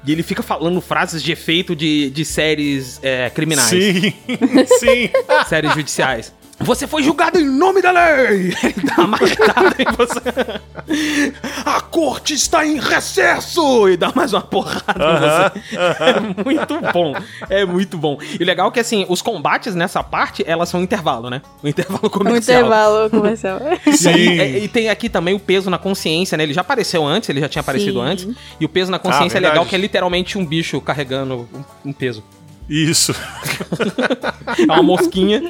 [0.07, 3.69] E ele fica falando frases de efeito de, de séries é, criminais.
[3.69, 4.15] Sim,
[4.79, 5.11] sim.
[5.47, 6.33] séries judiciais.
[6.63, 8.55] Você foi julgado em nome da lei!
[8.63, 11.41] Ele dá uma marretada em você.
[11.65, 13.89] A corte está em recesso!
[13.89, 15.77] E dá mais uma porrada em você.
[15.77, 17.15] É muito bom.
[17.49, 18.19] É muito bom.
[18.39, 21.41] E o legal é que, assim, os combates nessa parte, elas são intervalo, né?
[21.63, 22.59] O intervalo Um comercial.
[22.61, 23.59] intervalo comercial.
[24.01, 26.45] E, aí, é- e tem aqui também o peso na consciência, né?
[26.45, 28.07] Ele já apareceu antes, ele já tinha aparecido Sim.
[28.07, 28.29] antes.
[28.61, 29.55] E o peso na consciência é verdade.
[29.55, 31.49] legal, que é literalmente um bicho carregando
[31.85, 32.23] um- um peso.
[32.69, 33.13] Isso,
[34.59, 35.43] É uma mosquinha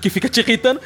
[0.00, 0.80] que fica te irritando,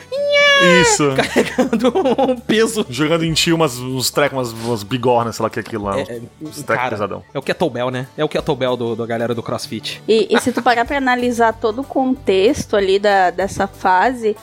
[0.82, 1.12] isso.
[1.16, 1.92] carregando
[2.28, 2.84] um peso.
[2.90, 5.84] Jogando em ti umas, uns trecos, umas, umas bigornas, sei lá o que é aquilo
[5.84, 5.98] lá.
[6.00, 7.22] É, uns trecos cara, pesadão.
[7.32, 8.06] é o kettlebell, né?
[8.16, 10.02] É o kettlebell do, da galera do CrossFit.
[10.08, 14.36] E, e se tu parar pra analisar todo o contexto ali da, dessa fase,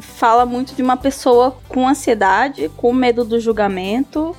[0.00, 4.34] fala muito de uma pessoa com ansiedade, com medo do julgamento,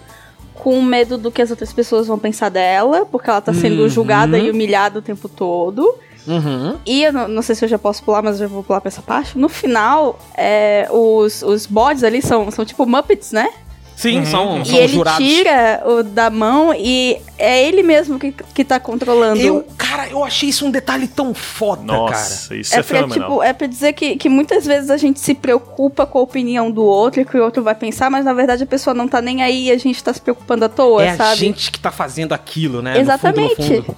[0.54, 3.90] com medo do que as outras pessoas vão pensar dela, porque ela tá sendo Uhum.
[3.90, 5.96] julgada e humilhada o tempo todo.
[6.28, 6.78] Uhum.
[6.86, 8.82] E eu não, não sei se eu já posso pular, mas eu já vou pular
[8.82, 9.38] pra essa parte.
[9.38, 13.50] No final, é, os, os bodes ali são, são tipo Muppets, né?
[13.96, 15.28] Sim, são, e são ele jurados.
[15.28, 19.42] tira o da mão e é ele mesmo que, que tá controlando.
[19.42, 21.98] Eu, cara, eu achei isso um detalhe tão foda, cara.
[22.00, 25.20] Nossa, isso é, É pra, tipo, é pra dizer que, que muitas vezes a gente
[25.20, 28.32] se preocupa com a opinião do outro e que o outro vai pensar, mas na
[28.34, 31.04] verdade a pessoa não tá nem aí e a gente tá se preocupando à toa,
[31.04, 31.36] É a sabe?
[31.40, 32.92] gente que tá fazendo aquilo, né?
[32.92, 33.56] no fundo, no Exatamente.
[33.84, 33.98] fundo.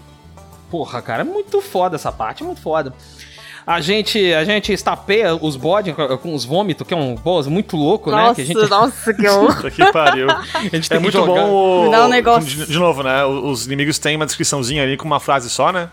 [0.72, 2.94] Porra, cara, é muito foda essa parte, é muito foda.
[3.68, 5.94] A gente, a gente estapeia os bodes
[6.24, 8.18] com, os vômitos, que é um boss muito louco, né?
[8.18, 9.70] Nossa, Que a gente, nossa, que horror.
[9.72, 10.28] Que pariu.
[10.56, 11.44] a gente É tem que muito jogar.
[11.44, 11.92] bom o...
[11.92, 12.50] Dá um negócio.
[12.50, 13.24] De, de novo, né?
[13.24, 15.90] Os inimigos têm uma descriçãozinha ali com uma frase só, né?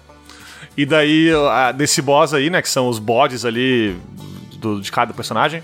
[0.78, 2.62] E daí, a- desse boss aí, né?
[2.62, 3.94] Que são os bodes ali
[4.56, 5.62] do- de cada personagem.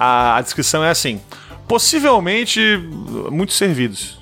[0.00, 1.20] A, a descrição é assim:
[1.68, 2.60] possivelmente
[3.30, 4.18] muito servidos.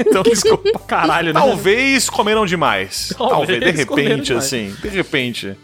[0.00, 0.78] Então, desculpa.
[0.86, 1.40] Caralho, né?
[1.40, 3.12] Talvez comeram demais.
[3.16, 4.44] Talvez Talvez, de repente, demais.
[4.44, 4.74] assim.
[4.80, 5.56] De repente.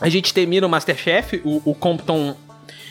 [0.00, 2.36] A gente termina o Masterchef, o, o Compton.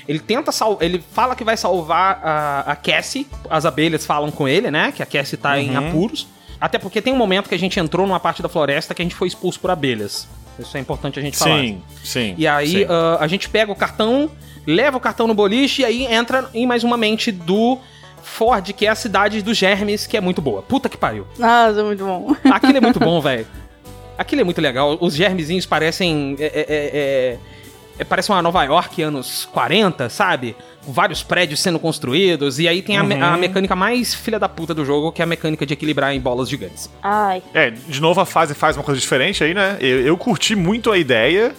[0.07, 0.77] Ele tenta sal...
[0.81, 3.27] Ele fala que vai salvar a, a Cassie.
[3.49, 4.91] As abelhas falam com ele, né?
[4.91, 6.27] Que a Cassie tá em apuros.
[6.59, 9.05] Até porque tem um momento que a gente entrou numa parte da floresta que a
[9.05, 10.27] gente foi expulso por abelhas.
[10.57, 11.59] Isso é importante a gente falar.
[11.59, 12.35] Sim, sim.
[12.37, 12.85] E aí sim.
[12.89, 14.31] ah, a gente pega o cartão,
[14.65, 17.77] leva o cartão no boliche e aí entra em mais uma mente do
[18.35, 20.61] Ford, que é a cidade dos germes, que é muito boa.
[20.61, 21.25] Puta que pariu.
[21.39, 22.35] Nossa, muito bom.
[22.51, 23.47] Aquilo é muito bom, velho.
[24.17, 24.97] Aquilo é muito legal.
[24.99, 26.35] Os germezinhos parecem.
[26.39, 27.37] É, é, é, é,
[27.99, 30.55] é, parece uma Nova York anos 40, sabe?
[30.85, 32.59] Com vários prédios sendo construídos.
[32.59, 35.23] E aí tem a, me- a mecânica mais filha da puta do jogo, que é
[35.23, 36.89] a mecânica de equilibrar em bolas gigantes.
[37.01, 37.41] Ai.
[37.53, 39.77] É, de novo a fase faz uma coisa diferente aí, né?
[39.79, 41.53] Eu, eu curti muito a ideia.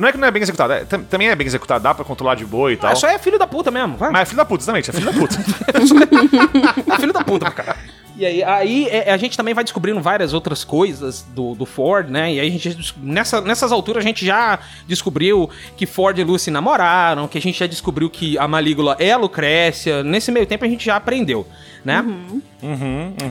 [0.00, 2.04] Não é que não é bem executado, é- tam- também é bem executado, dá pra
[2.04, 2.90] controlar de boa e tal.
[2.90, 4.10] Ah, só é filho da puta mesmo, vai.
[4.10, 5.36] Mas é filho da puta, exatamente, é filho da puta.
[6.92, 7.76] É filho da puta, cara.
[8.16, 12.08] E aí, aí é, a gente também vai descobrindo várias outras coisas do, do Ford,
[12.10, 12.34] né?
[12.34, 16.24] E aí a gente, des- nessa, nessas alturas a gente já descobriu que Ford e
[16.24, 20.02] Lucy namoraram, que a gente já descobriu que a Malígula é a Lucrécia.
[20.02, 21.46] Nesse meio tempo a gente já aprendeu,
[21.84, 22.04] né?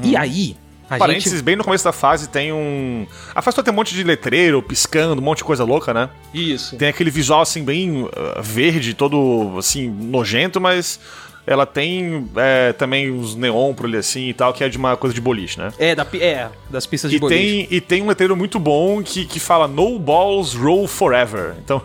[0.04, 0.58] E aí,
[0.90, 1.44] a Parênteses, gente...
[1.44, 3.06] bem no começo da fase tem um.
[3.36, 6.10] A fase toda tem um monte de letreiro piscando, um monte de coisa louca, né?
[6.34, 6.76] Isso.
[6.78, 8.10] Tem aquele visual assim, bem uh,
[8.41, 10.99] verde, todo assim, nojento, mas
[11.45, 14.95] ela tem é, também uns neon por ali assim e tal, que é de uma
[14.95, 15.72] coisa de boliche, né?
[15.80, 17.41] É, da, é, das pistas de E boliche.
[17.41, 21.56] tem, e tem um letreiro muito bom que, que fala No Balls Roll Forever.
[21.64, 21.82] Então,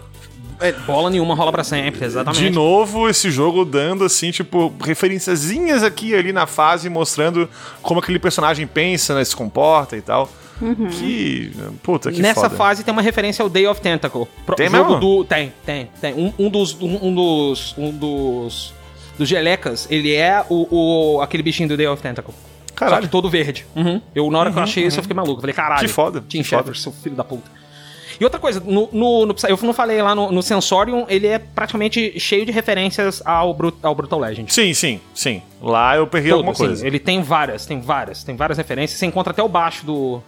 [0.67, 2.43] É, bola nenhuma rola pra sempre, exatamente.
[2.43, 7.49] de novo, esse jogo dando, assim, tipo, referenciazinhas aqui e ali na fase, mostrando
[7.83, 10.29] como aquele personagem pensa, né, se comporta e tal.
[10.99, 11.53] Que.
[11.83, 12.57] Puta, que Nessa foda.
[12.57, 14.27] fase tem uma referência ao Day of Tentacle.
[14.47, 15.01] Pro- Tem jogo mesmo?
[15.01, 16.15] do tem, tem, tem.
[16.15, 18.73] Um, um dos um, um dos um dos
[19.19, 22.33] dos gelecas, ele é o, o aquele bichinho do Day of Tentacle.
[22.71, 23.03] Só Caralho.
[23.03, 23.67] que todo verde.
[23.75, 24.01] Uhum.
[24.15, 25.41] Eu na hora que eu achei isso eu fiquei maluco.
[25.41, 25.81] Falei, caralho.
[25.81, 26.63] Que foda, Tim que foda.
[26.73, 27.51] Schafer, seu filho da puta.
[28.21, 31.39] E outra coisa, no, no, no- eu não falei lá no, no Sensorium, ele é
[31.39, 34.53] praticamente cheio de referências ao, Brut, ao Brutal Legend.
[34.53, 35.43] Sim, sim, sim.
[35.61, 36.87] Lá eu perdi Todo, alguma coisa.
[36.87, 38.99] Ele tem várias, tem várias, tem várias referências.
[38.99, 40.23] Você encontra até o baixo do,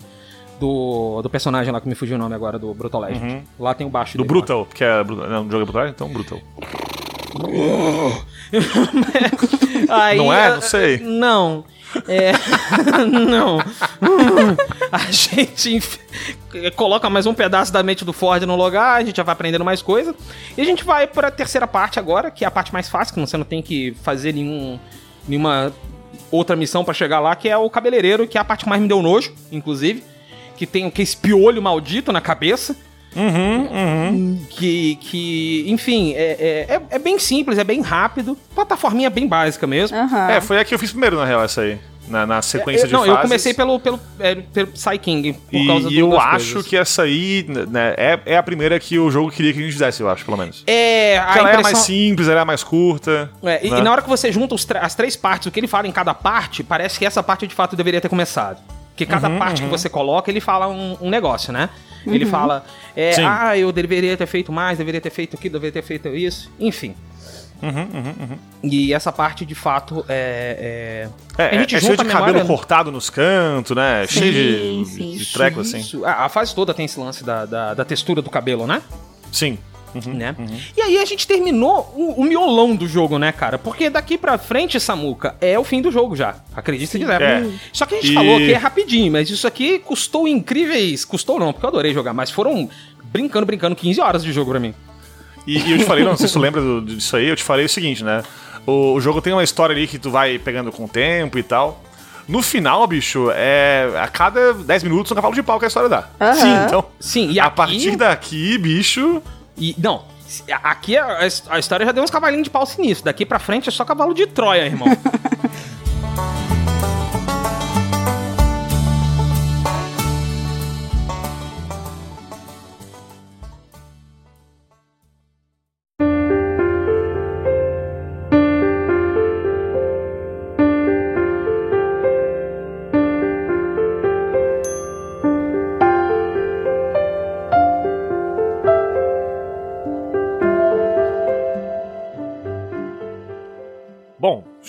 [0.58, 3.44] do, do personagem lá que me fugiu o nome agora, do Brutal Legend.
[3.58, 4.38] Lá tem o baixo Do dele lá.
[4.40, 5.04] Brutal, que é.
[5.04, 5.88] Não, jogo é Brutal?
[5.88, 6.40] Então, Brutal.
[9.88, 10.54] Aí, Não é?
[10.54, 10.98] Não sei.
[10.98, 11.64] Não.
[12.08, 12.32] É,
[13.06, 13.58] não.
[14.90, 15.80] A gente
[16.74, 19.64] coloca mais um pedaço da mente do Ford no lugar, a gente já vai aprendendo
[19.64, 20.14] mais coisa.
[20.56, 23.14] E a gente vai para a terceira parte agora, que é a parte mais fácil,
[23.14, 24.78] que você não tem que fazer nenhum,
[25.26, 25.72] nenhuma
[26.30, 28.80] outra missão para chegar lá, que é o cabeleireiro, que é a parte que mais
[28.80, 30.02] me deu nojo, inclusive.
[30.56, 32.76] Que tem aquele espiolho maldito na cabeça.
[34.50, 38.36] Que, que enfim, é, é, é- é bem simples, é bem rápido.
[38.54, 39.96] Plataforminha bem básica mesmo.
[39.96, 40.30] Aham.
[40.30, 41.78] É, foi a que eu fiz primeiro, na real, essa aí.
[42.08, 43.14] Na, na sequência Eu- de não, fases.
[43.16, 46.22] eu comecei pelo, pelo, é, pelo Psy King, por E, causa e do, eu das
[46.22, 46.66] acho coisas.
[46.70, 49.72] que essa aí né, é, é a primeira que o jogo queria que a gente
[49.72, 50.62] fizesse, eu acho, pelo menos.
[50.68, 51.84] É, a Porque ela é a mais impressão...
[51.84, 53.28] simples, ela é a mais curta.
[53.42, 53.78] É, e, né?
[53.80, 56.14] e na hora que você junta as três partes, o que ele fala em cada
[56.14, 58.58] parte, parece que essa parte de fato deveria ter começado.
[58.90, 61.68] Porque cada Uhum, parte que você coloca, ele fala um, um negócio, né?
[62.14, 62.64] Ele fala,
[62.94, 63.24] é, Sim.
[63.24, 66.50] ah, eu deveria ter feito mais, deveria ter feito aquilo, deveria ter feito isso.
[66.58, 66.94] Enfim.
[67.62, 71.08] Uhum, E essa parte, de fato, é...
[71.38, 74.06] É, A é, gente é cheio de a cabelo memória- cortado nos cantos, né?
[74.06, 75.16] cheio de, sim.
[75.16, 75.78] de treco, assim.
[75.78, 76.04] Isso.
[76.04, 78.82] A, a fase toda tem esse lance da, da, da textura do cabelo, né?
[79.32, 79.58] Sim.
[80.04, 80.34] Uhum, né?
[80.76, 83.58] E aí a gente terminou o, o miolão do jogo, né, cara?
[83.58, 86.36] Porque daqui pra frente, Samuca, é o fim do jogo já.
[86.54, 87.20] Acredite se quiser.
[87.22, 87.46] É.
[87.72, 91.04] Só que a gente E- falou que é rapidinho, mas isso aqui custou incríveis.
[91.04, 92.68] Custou não, porque eu adorei jogar, mas foram
[93.04, 94.74] brincando, brincando 15 horas de jogo pra mim.
[95.46, 97.42] E, e eu te falei, não sei se tu lembra do- disso aí, eu te
[97.44, 98.22] falei o seguinte, né?
[98.66, 101.42] O, o jogo tem uma história ali que tu vai pegando com o tempo e
[101.42, 101.82] tal.
[102.28, 103.88] No final, bicho, é.
[104.02, 106.08] A cada 10 minutos um cavalo de pau que a história dá.
[106.20, 106.34] Aham.
[106.34, 106.84] Sim, então.
[106.98, 107.56] Sim, e a aqui...
[107.56, 109.22] partir daqui, bicho.
[109.56, 110.04] E, não,
[110.62, 111.18] aqui a,
[111.48, 113.04] a história já deu uns cavalinhos de pau sinistro.
[113.04, 114.88] Daqui pra frente é só cavalo de Troia, irmão.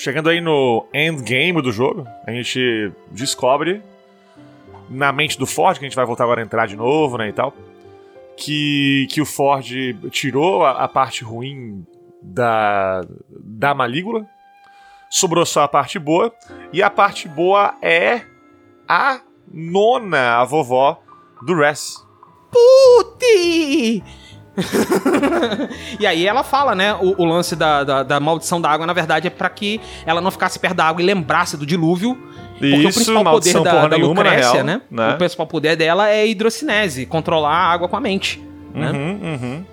[0.08, 3.84] chegando aí no endgame do jogo, a gente descobre
[4.90, 7.28] na mente do Ford, que a gente vai voltar agora a entrar de novo, né,
[7.28, 7.54] e tal,
[8.38, 9.68] que, que o Ford
[10.10, 11.86] tirou a, a parte ruim
[12.24, 14.26] da, da Malígula,
[15.10, 16.34] sobrou só a parte boa,
[16.72, 18.22] e a parte boa é
[18.88, 19.20] a
[19.52, 21.02] nona, a vovó
[21.42, 22.02] do Res.
[22.50, 24.02] Puti!
[26.00, 26.94] e aí ela fala, né?
[26.96, 30.22] O, o lance da, da, da maldição da água, na verdade, é pra que ela
[30.22, 32.16] não ficasse perto da água e lembrasse do dilúvio.
[32.54, 34.82] Porque o Isso, principal poder maldição da, porra da nenhuma, Lucrécia, real, né?
[34.90, 35.14] né?
[35.14, 38.44] O principal poder dela é hidrocinese, controlar a água com a mente.
[38.74, 38.92] Né?
[38.92, 39.66] Uhum, uhum.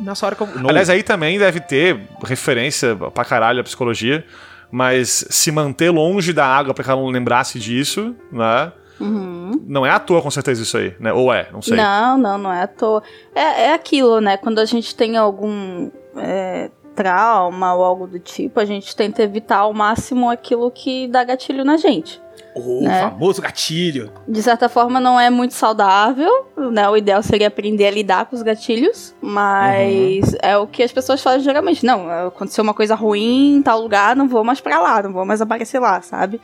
[0.00, 0.46] Nessa hora que eu.
[0.46, 4.24] No- Aliás, aí também deve ter referência pra caralho à psicologia,
[4.70, 8.72] mas se manter longe da água pra que ela não lembrasse disso, né?
[9.00, 11.12] Não é à toa, com certeza, isso aí, né?
[11.12, 11.76] Ou é, não sei.
[11.76, 13.02] Não, não, não é à toa.
[13.34, 14.36] É, é aquilo, né?
[14.36, 19.58] Quando a gente tem algum é, trauma ou algo do tipo, a gente tenta evitar
[19.58, 22.22] ao máximo aquilo que dá gatilho na gente.
[22.54, 23.00] o né?
[23.00, 24.12] famoso gatilho.
[24.28, 26.88] De certa forma, não é muito saudável, né?
[26.88, 31.20] O ideal seria aprender a lidar com os gatilhos, mas é o que as pessoas
[31.20, 31.84] fazem geralmente.
[31.84, 35.24] Não, aconteceu uma coisa ruim em tal lugar, não vou mais pra lá, não vou
[35.24, 36.40] mais aparecer lá, sabe?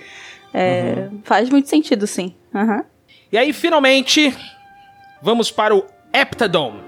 [0.53, 2.35] É, Faz muito sentido, sim.
[2.55, 2.85] Aham.
[3.33, 4.35] E aí, finalmente,
[5.23, 6.81] vamos para o Heptadome.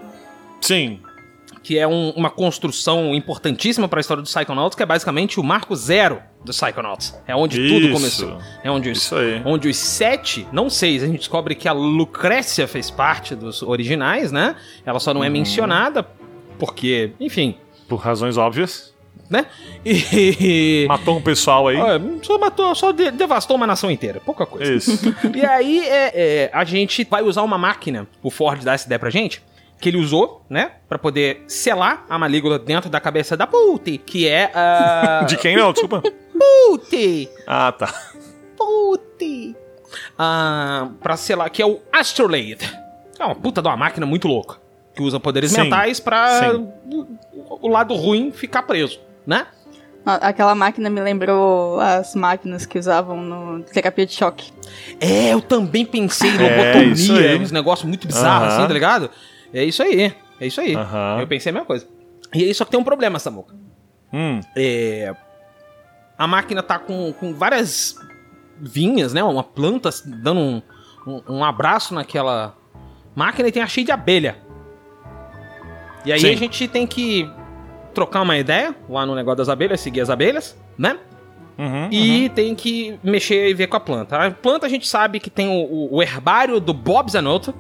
[0.61, 1.01] Sim.
[1.65, 5.45] que é um- uma construção importantíssima para a história do Psychonauts, que é basicamente o
[5.45, 7.17] marco zero do Psychonauts.
[7.25, 7.93] É onde tudo Isso.
[7.93, 8.39] começou.
[8.65, 9.41] É onde os, Isso aí.
[9.45, 14.33] onde os sete, não seis, a gente descobre que a Lucrécia fez parte dos originais,
[14.33, 14.57] né?
[14.85, 15.19] Ela só Uhum.
[15.19, 16.05] não é mencionada
[16.59, 17.57] porque, enfim,
[17.89, 18.92] Por razões óbvias.
[19.33, 19.47] Né?
[19.85, 21.77] E Matou um pessoal aí.
[21.77, 24.73] Olha, só matou, só de- devastou uma nação inteira, pouca coisa.
[24.73, 24.93] Isso.
[25.35, 28.99] E aí é, é, a gente vai usar uma máquina, o Ford dá essa ideia
[28.99, 29.43] pra gente,
[29.81, 34.29] que ele usou, né, Pra poder selar a malígula dentro da cabeça da Puti, que
[34.29, 35.73] é a De quem não?
[35.73, 36.03] Desculpa.
[36.03, 37.93] Puti, Ah, tá.
[38.57, 39.57] Puti,
[40.19, 42.59] ah, para selar, que é o Astrolabe.
[43.19, 44.57] É uma puta de uma máquina muito louca,
[44.95, 46.69] que usa poderes Sim, mentais pra sim.
[47.61, 49.47] o lado ruim ficar preso, né?
[50.05, 54.53] A- Aquela máquina me lembrou as máquinas que usavam no terapia de choque.
[55.01, 56.39] É, eu também pensei em É,
[56.83, 57.39] lobotomia, aí.
[57.39, 58.59] uns negócios muito bizarros, Aham.
[58.59, 59.11] assim, tá ligado?
[59.55, 60.75] É isso aí, é isso aí.
[60.75, 61.19] Aham.
[61.21, 61.87] Eu pensei a mesma coisa.
[62.35, 63.55] E aí só que tem um problema, Samuca.
[64.13, 64.41] Hum.
[64.57, 65.15] É,
[66.19, 67.95] a máquina tá com, com várias
[68.61, 69.23] vinhas, né?
[69.23, 70.63] Uma planta dando um,
[71.07, 72.57] um, um abraço naquela
[73.15, 74.37] máquina e tem a cheia de abelha.
[76.05, 76.33] E aí Sim.
[76.33, 77.31] a gente tem que
[77.93, 80.99] trocar uma ideia lá no negócio das abelhas, seguir as abelhas, né?
[81.59, 84.17] Uhum, E tem que mexer e ver com a planta.
[84.17, 87.55] A planta a gente sabe que tem o, o- herbário do Bob Zanotto,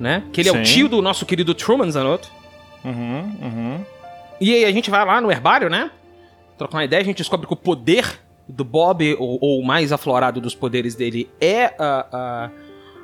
[0.00, 0.24] né?
[0.32, 0.62] Que ele é o Sim.
[0.62, 2.28] tio do nosso querido Truman Zanotto.
[2.84, 3.80] Uhum, uhum.
[4.40, 5.90] E aí a gente vai lá no herbário, né?
[6.58, 9.92] Trocar uma ideia, a gente descobre que o poder do Bob, ou, ou o mais
[9.92, 12.50] aflorado dos poderes dele, é a, a,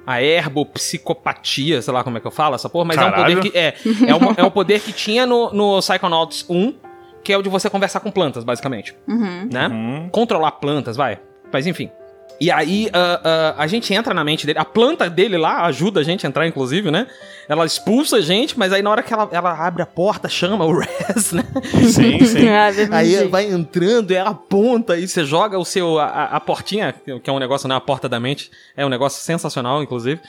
[0.06, 3.36] a herbopsicopatia, sei lá como é que eu falo essa porra, mas é um Caralho.
[3.36, 3.58] poder que.
[3.58, 3.74] É,
[4.08, 6.74] é, uma- é um poder que tinha no, no Psychonauts 1,
[7.22, 8.94] que é o de você conversar com plantas, basicamente.
[9.06, 9.48] Uhum.
[9.50, 9.68] Né?
[9.68, 10.08] Uhum.
[10.10, 11.20] controlar plantas, vai.
[11.52, 11.90] Mas enfim.
[12.40, 14.58] E aí ah, ah, a gente entra na mente dele.
[14.58, 17.06] A planta dele lá ajuda a gente a entrar, inclusive, né?
[17.48, 20.64] Ela expulsa a gente, mas aí na hora que ela, ela abre a porta, chama
[20.64, 21.44] o Rez, né?
[21.88, 22.48] Sim, sim.
[22.48, 22.96] Ah.
[22.96, 25.98] Aí vai entrando, ela aponta e você joga o seu.
[25.98, 28.50] A, a- portinha, que é um negócio, não é a porta da mente.
[28.76, 30.20] É um negócio sensacional, inclusive.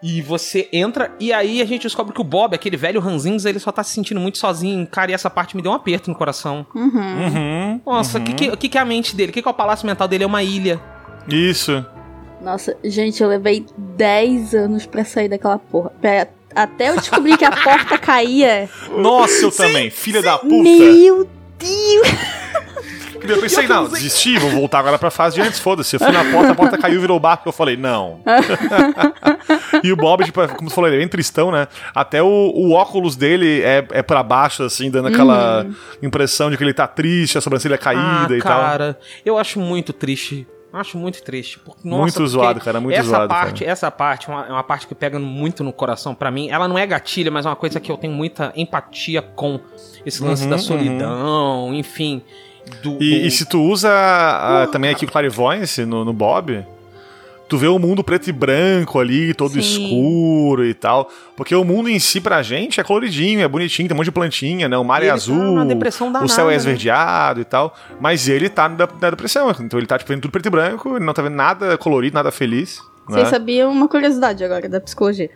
[0.00, 3.58] E você entra, e aí a gente descobre que o Bob, aquele velho Ranzins, ele
[3.58, 4.86] só tá se sentindo muito sozinho.
[4.86, 6.64] Cara, e essa parte me deu um aperto no coração.
[6.72, 7.80] Uhum.
[7.84, 9.30] Nossa, o que, que, que que é a mente dele?
[9.30, 10.22] O que, que é o palácio mental dele?
[10.22, 10.80] É uma ilha.
[11.28, 11.84] Isso.
[12.40, 15.90] Nossa, gente, eu levei 10 anos pra sair daquela porra.
[16.00, 18.68] Pra- até eu descobrir que a porta caía.
[18.96, 19.90] Nossa, eu também.
[19.90, 20.62] Filha da puta.
[20.62, 21.28] Meu
[21.58, 22.08] Deus!
[23.20, 25.96] Eu pensei, não, desisti, vou voltar agora pra fase de antes, foda-se.
[25.96, 28.20] Eu fui na porta, a porta caiu, virou barco, eu falei, não.
[29.82, 31.66] e o Bob, tipo, como você falou, ele é bem tristão, né?
[31.92, 35.66] Até o, o óculos dele é, é pra baixo, assim, dando aquela
[36.00, 38.60] impressão de que ele tá triste, a sobrancelha caída ah, e tal.
[38.60, 41.58] cara, eu acho muito triste Acho muito triste.
[41.58, 43.72] Porque, Muito porque zoado, cara, muito essa zoado, Parte, cara.
[43.72, 46.48] Essa parte é uma, é uma parte que pega muito no coração pra mim.
[46.50, 49.58] Ela não é gatilha, mas é uma coisa que eu tenho muita empatia com
[50.04, 52.22] esse lance Uhum, da solidão, enfim.
[52.82, 56.64] Do, E, do- e se tu usa ah, também aqui o Clarivoyance no, no Bob,
[57.48, 59.58] tu vê o mundo preto e branco ali, todo Sim.
[59.60, 61.10] escuro e tal.
[61.36, 64.12] Porque o mundo em si pra gente é coloridinho, é bonitinho, tem um monte de
[64.12, 64.76] plantinha, né?
[64.76, 66.56] O mar E é tá azul, depressão o céu é né?
[66.56, 67.74] esverdeado e tal.
[68.00, 70.96] Mas ele tá na, na depressão, então ele tá tipo, vendo tudo preto e branco,
[70.96, 72.78] ele não tá vendo nada colorido, nada feliz.
[73.08, 73.16] Né?
[73.16, 75.30] Vocês sabiam uma curiosidade agora da psicologia?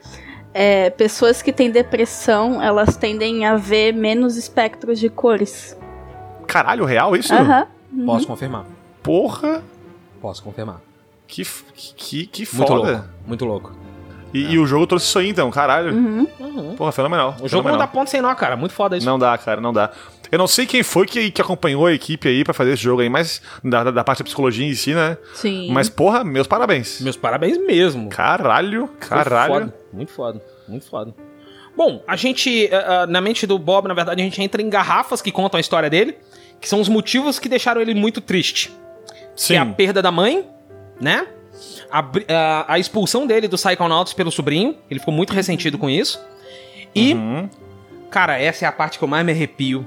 [0.54, 5.76] É, pessoas que têm depressão, elas tendem a ver menos espectros de cores.
[6.46, 7.32] Caralho, real isso?
[7.32, 7.66] Aham.
[8.04, 8.66] Posso confirmar.
[9.02, 9.62] Porra,
[10.22, 10.80] Posso confirmar.
[11.32, 11.46] Que,
[11.96, 12.90] que, que Muito foda.
[12.90, 13.04] louco.
[13.26, 13.76] Muito louco.
[14.34, 15.94] E, e o jogo trouxe isso aí então, caralho.
[15.94, 16.74] Uhum.
[16.76, 17.30] Porra, fenomenal.
[17.30, 17.78] O jogo não fenomenal.
[17.78, 18.54] dá ponto sem nó, cara.
[18.56, 19.06] Muito foda isso.
[19.06, 19.90] Não dá, cara, não dá.
[20.30, 23.02] Eu não sei quem foi que, que acompanhou a equipe aí pra fazer esse jogo
[23.02, 25.16] aí, mas da, da, da parte da psicologia em si, né?
[25.34, 25.70] Sim.
[25.72, 27.00] Mas, porra, meus parabéns.
[27.00, 28.08] Meus parabéns mesmo.
[28.10, 29.54] Caralho, Foi caralho.
[29.54, 29.74] Foda.
[29.92, 30.42] Muito foda.
[30.68, 31.14] Muito foda.
[31.76, 34.68] Bom, a gente, eh, ah, na mente do Bob, na verdade, a gente entra em
[34.68, 36.16] garrafas que contam a história dele,
[36.60, 38.70] que são os motivos que deixaram ele muito triste.
[39.34, 39.54] Sim.
[39.54, 40.46] Que é a perda da mãe,
[41.00, 41.26] né?
[41.90, 44.76] A, a- a expulsão dele do Psychonauts pelo sobrinho.
[44.90, 46.20] Ele ficou muito ressentido com isso.
[46.94, 47.48] E, Uhum.
[48.10, 49.86] cara, essa é a parte que eu mais me arrepio.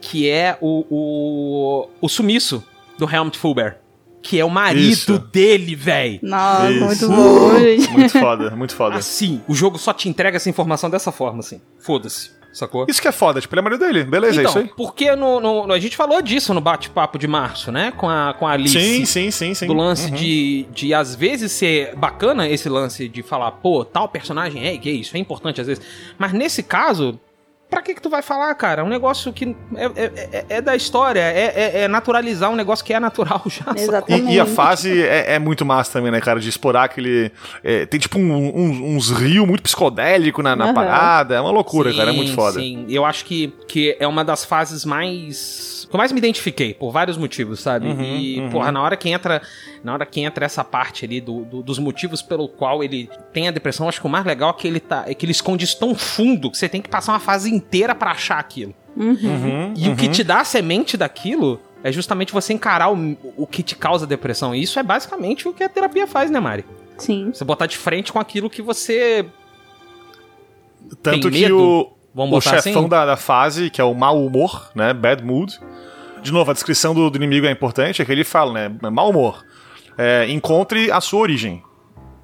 [0.00, 2.64] Que é o, o, o sumiço
[2.98, 3.78] do Helmut Fulber.
[4.22, 5.18] Que é o marido Isso.
[5.18, 6.18] dele, véi.
[6.22, 7.08] Nossa, Isso.
[7.08, 7.90] muito bom, gente.
[7.90, 8.96] Muito foda, muito foda.
[8.96, 11.60] Assim, o jogo só te entrega essa informação dessa forma, assim.
[11.78, 12.86] Foda-se, sacou?
[12.88, 14.04] Isso que é foda, tipo, ele é marido dele.
[14.04, 14.70] Beleza, é então, isso aí.
[14.76, 17.92] porque no, no- a gente falou disso no bate-papo de março, né?
[17.96, 18.78] Com a, com a Alice.
[18.78, 19.66] Sim, sim, sim, sim.
[19.66, 20.16] Do lance Uhum.
[20.16, 25.00] de, de, às vezes, ser bacana esse lance de falar, pô, tal personagem é gay,
[25.00, 25.82] isso é importante às vezes.
[26.18, 27.18] Mas nesse caso,
[27.70, 28.80] pra que que tu vai falar, cara?
[28.82, 32.56] É um negócio que é, é- é- é da história, é, é- é naturalizar um
[32.56, 33.64] negócio que é natural já.
[33.76, 34.30] Exatamente.
[34.30, 36.40] E, e a fase é, é muito massa também, né, cara?
[36.40, 37.30] De explorar aquele.
[37.62, 40.74] é, tem tipo um- um- uns rios muito psicodélico na, na Aham.
[40.74, 41.34] parada.
[41.36, 42.10] É uma loucura, cara.
[42.10, 42.58] É muito Sim, foda.
[42.60, 45.87] Sim, eu acho que, que é uma das fases mais.
[45.88, 47.86] Que eu mais me identifiquei, por vários motivos, sabe?
[47.88, 48.50] Uhum, e, uhum.
[48.50, 49.40] porra, na hora que entra.
[49.82, 53.48] Na hora que entra essa parte ali do, do- dos motivos pelo qual ele tem
[53.48, 55.04] a depressão, acho que o mais legal é que ele tá.
[55.06, 57.94] É que ele esconde isso tão fundo que você tem que passar uma fase inteira
[57.94, 58.74] pra achar aquilo.
[58.96, 60.12] Uhum, E o que uhum.
[60.12, 64.54] te dá a semente daquilo é justamente você encarar o, o que te causa depressão.
[64.54, 66.64] E isso é basicamente o que a terapia faz, né, Mari?
[66.98, 67.30] Sim.
[67.32, 69.24] Você botar de frente com aquilo que você.
[71.02, 72.88] Tanto tem que o, Vamos o botar chefão assim?
[72.88, 74.92] da, da fase, que é o mau humor, né?
[74.92, 75.58] Bad mood.
[76.22, 78.90] De novo, a descrição do, do inimigo é importante, é que ele fala, né?
[78.90, 79.44] Mau humor.
[79.96, 81.62] É, encontre a sua origem.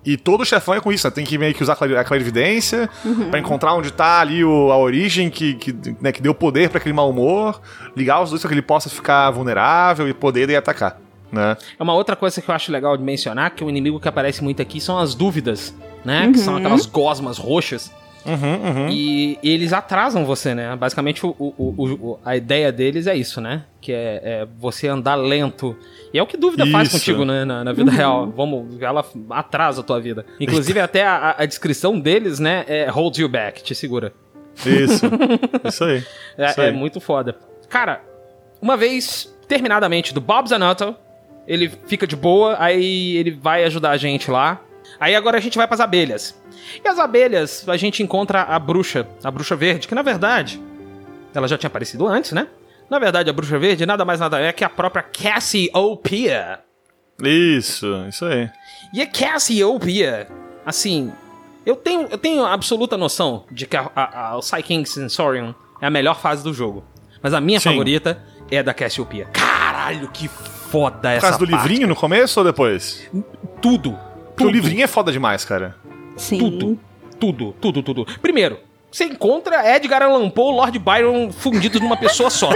[0.04, 1.10] E todo chefão é com isso, né?
[1.12, 2.90] Tem que meio que usar a clari- a clarividência
[3.30, 6.78] pra encontrar onde tá ali o- a origem que, que, né, que deu poder pra
[6.78, 7.60] aquele mau humor,
[7.96, 10.98] ligar os dois pra que ele possa ficar vulnerável e poder daí atacar,
[11.32, 11.56] né?
[11.78, 14.44] É uma outra coisa que eu acho legal de mencionar, que o inimigo que aparece
[14.44, 16.30] muito aqui são as dúvidas, né?
[16.32, 17.90] Que são aquelas gosmas roxas.
[18.26, 18.88] Uhum, uhum.
[18.90, 20.74] E eles atrasam você, né?
[20.76, 23.64] Basicamente, o, o- o- a ideia deles é isso, né?
[23.80, 25.76] Que é, é você andar lento.
[26.12, 26.98] E é o que dúvida faz Isso.
[26.98, 27.44] contigo, né?
[27.44, 28.30] Na, na vida real.
[28.34, 30.24] Vamos, ela atrasa a tua vida.
[30.40, 32.64] Inclusive, até a, a- descrição deles, né?
[32.68, 34.12] É hold you back, te segura.
[34.64, 35.04] Isso.
[35.68, 36.02] Isso aí.
[36.38, 36.72] É, Isso é aí.
[36.72, 37.36] muito foda.
[37.68, 38.00] Cara,
[38.62, 40.94] uma vez terminadamente do Bob Zanotto,
[41.46, 44.60] ele fica de boa, aí ele vai ajudar a gente lá.
[45.00, 46.40] Aí agora a gente vai pras abelhas.
[46.84, 50.60] E as abelhas, a gente encontra a bruxa, a bruxa verde, que na verdade,
[51.34, 52.46] ela já tinha aparecido antes, né?
[52.88, 56.60] Na verdade, a bruxa verde nada mais nada é que a própria Cassiopeia.
[57.22, 58.50] Isso, isso aí.
[58.92, 60.28] E a Cassiopeia,
[60.64, 61.12] assim,
[61.64, 65.90] eu tenho, eu tenho absoluta noção de que a, a, a, o Sensorium é a
[65.90, 66.84] melhor fase do jogo.
[67.22, 67.70] Mas a minha Sim.
[67.70, 69.26] favorita é a da Cassiopeia.
[69.32, 71.62] Caralho, que foda Por essa causa do parte.
[71.68, 73.08] livrinho no começo ou depois?
[73.62, 73.92] Tudo.
[73.92, 74.48] Porque Tudo.
[74.48, 75.76] o livrinho é foda demais, cara.
[76.16, 76.38] Sim.
[76.38, 76.78] Tudo.
[77.18, 78.06] Tudo, tudo, tudo.
[78.20, 78.58] Primeiro,
[78.90, 82.50] você encontra Edgar Allan Poe e Lord Byron fundidos numa pessoa só.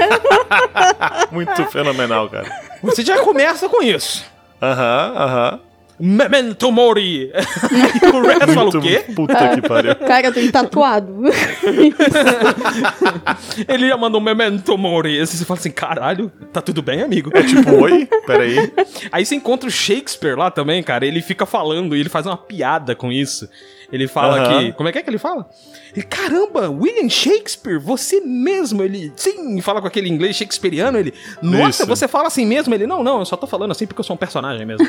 [1.33, 2.49] Muito fenomenal, cara.
[2.83, 4.25] Você já começa com isso.
[4.63, 5.61] Aham, aham.
[6.01, 7.33] Memento Mori.
[7.33, 9.05] e o resto fala o quê?
[9.15, 9.97] Puta que pariu.
[10.07, 11.23] Cara, eu tenho tatuado.
[13.67, 15.19] Ele já mandou Memento Mori.
[15.19, 17.31] Aí você fala assim, caralho, tá tudo bem, amigo?
[17.31, 18.09] Tipo, oi?
[18.27, 18.73] Peraí.
[19.11, 21.07] Aí você encontra o Shakespeare lá também, cara.
[21.07, 23.49] Ele fica falando e ele faz uma piada com isso.
[23.91, 24.73] Ele fala que.
[24.73, 25.49] Como é que é que ele fala?
[25.95, 28.83] Ele, caramba, William Shakespeare, você mesmo?
[28.83, 30.99] Ele, sim, fala com aquele inglês shakespeariano.
[30.99, 31.87] Ele, nossa, Isso.
[31.87, 32.75] você fala assim mesmo?
[32.75, 34.87] Ele, não, não, eu só tô falando assim porque eu sou um personagem mesmo.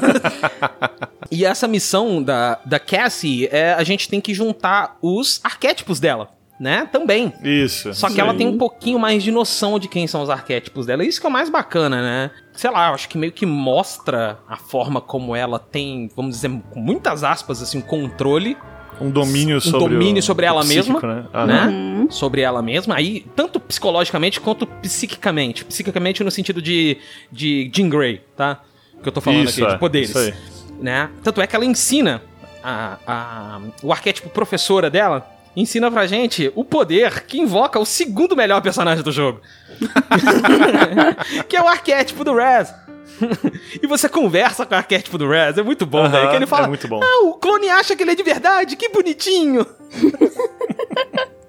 [1.30, 6.28] e essa missão da, da Cassie é a gente tem que juntar os arquétipos dela.
[6.58, 6.88] Né?
[6.92, 7.32] Também.
[7.42, 7.92] Isso.
[7.94, 10.86] Só que isso ela tem um pouquinho mais de noção de quem são os arquétipos
[10.86, 11.04] dela.
[11.04, 12.30] Isso que é o mais bacana, né?
[12.52, 16.50] Sei lá, eu acho que meio que mostra a forma como ela tem, vamos dizer,
[16.70, 18.56] com muitas aspas, assim, controle,
[19.00, 21.26] um domínio um sobre domínio o- sobre o ela psíquico, mesma, né?
[21.34, 21.46] Aham.
[21.46, 22.06] né?
[22.10, 22.94] Sobre ela mesma.
[22.94, 25.64] Aí, tanto psicologicamente quanto psiquicamente.
[25.64, 26.96] Psiquicamente no sentido de,
[27.32, 28.60] de Jean Grey, tá?
[29.02, 30.10] Que eu tô falando Isso, aqui, é, de poderes.
[30.10, 30.34] isso aí.
[30.80, 31.10] Né?
[31.24, 32.22] Tanto é que ela ensina
[32.62, 35.28] a, a- o arquétipo professora dela.
[35.56, 39.40] Ensina pra gente o poder que invoca o segundo melhor personagem do jogo.
[41.48, 42.74] que é o arquétipo do Raz.
[43.80, 45.56] e você conversa com o arquétipo do Raz.
[45.56, 46.30] É muito bom, Aham, velho.
[46.30, 47.00] Que ele fala: é muito bom.
[47.02, 48.76] Ah, o clone acha que ele é de verdade.
[48.76, 49.64] Que bonitinho.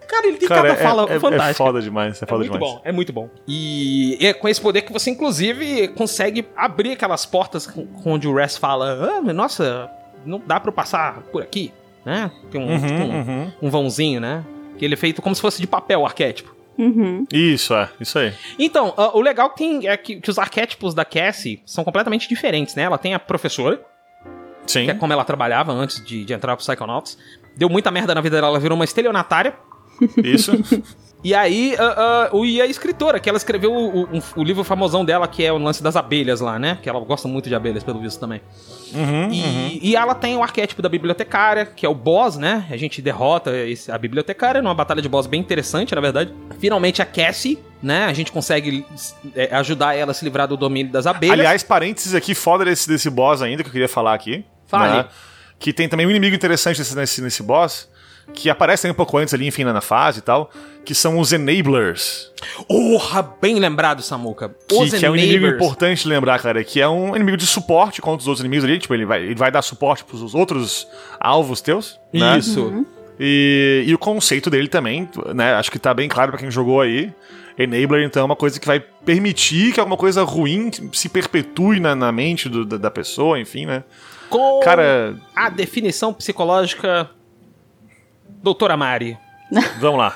[0.08, 1.50] Cara, ele tem Cara, cada é, fala é, fantástica.
[1.50, 2.74] é foda demais, é É foda muito demais.
[2.74, 3.30] bom, é muito bom.
[3.48, 7.68] E é com esse poder que você, inclusive, consegue abrir aquelas portas
[8.06, 9.90] onde o Raz fala: ah, nossa,
[10.24, 11.74] não dá pra eu passar por aqui,
[12.06, 12.32] né?
[12.52, 13.52] Tem um, Uhum, tipo um, uhum.
[13.64, 14.46] um vãozinho, né?
[14.78, 16.54] Que ele é feito como se fosse de papel o arquétipo.
[16.78, 17.26] Uhum.
[17.32, 18.34] Isso, é, isso aí.
[18.60, 22.28] Então, ah, o legal que tem é que, que os arquétipos da Cassie são completamente
[22.28, 22.84] diferentes, né?
[22.84, 23.82] Ela tem a professora,
[24.68, 24.86] Sim.
[24.86, 27.18] que é como ela trabalhava antes de, de entrar pro Psychonauts.
[27.56, 29.56] Deu muita merda na vida dela, ela virou uma estelionatária.
[30.24, 30.52] Isso.
[31.28, 35.04] E aí, ah, o- e a escritora, que ela escreveu o, o- o livro famosão
[35.04, 36.78] dela, que é o lance das abelhas lá, né?
[36.84, 38.42] Que ela gosta muito de abelhas, pelo visto também.
[38.94, 39.80] Uhum, E, uhum.
[39.82, 42.68] e ela tem o arquétipo da bibliotecária, que é o boss, né?
[42.70, 46.32] A gente derrota esse- a bibliotecária numa batalha de boss bem interessante, na verdade.
[46.60, 48.06] Finalmente a Cassie, né?
[48.06, 48.86] A gente consegue
[49.36, 51.40] é, ajudar ela a se livrar do domínio das abelhas.
[51.40, 54.46] Aliás, parênteses aqui, foda desse, desse boss ainda, que eu queria falar aqui.
[54.68, 54.98] Fale.
[54.98, 55.06] né?
[55.58, 57.90] Que tem também um inimigo interessante nesse, nesse boss,
[58.34, 60.50] que aparece também um pouco antes ali, enfim, na fase e tal,
[60.84, 62.32] que são os Enablers.
[62.68, 64.54] Porra, bem lembrado, Samuka.
[64.68, 68.02] Que, Os que é um inimigo importante lembrar, cara, que é um inimigo de suporte
[68.02, 68.78] contra os outros inimigos ali.
[68.78, 70.88] Tipo, ele vai, ele vai dar suporte pros outros
[71.20, 72.00] alvos teus.
[72.14, 72.38] né?
[72.38, 72.86] Isso.
[73.20, 75.54] E, e o conceito dele também, né?
[75.54, 77.14] Acho que tá bem claro pra quem jogou aí.
[77.58, 81.96] Enabler, então, é uma coisa que vai permitir que alguma coisa ruim se perpetue na,
[81.96, 83.86] na mente do- da, da pessoa, enfim, né?
[84.30, 87.10] Com Cara, a definição psicológica,
[88.46, 89.18] doutora Mari.
[89.82, 90.16] vamos lá.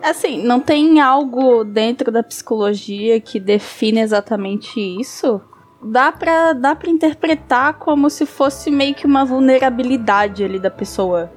[0.00, 5.40] Assim, não tem algo dentro da psicologia que define exatamente isso?
[5.82, 11.32] Dá pra, dá pra interpretar como se fosse meio que uma vulnerabilidade ali da pessoa.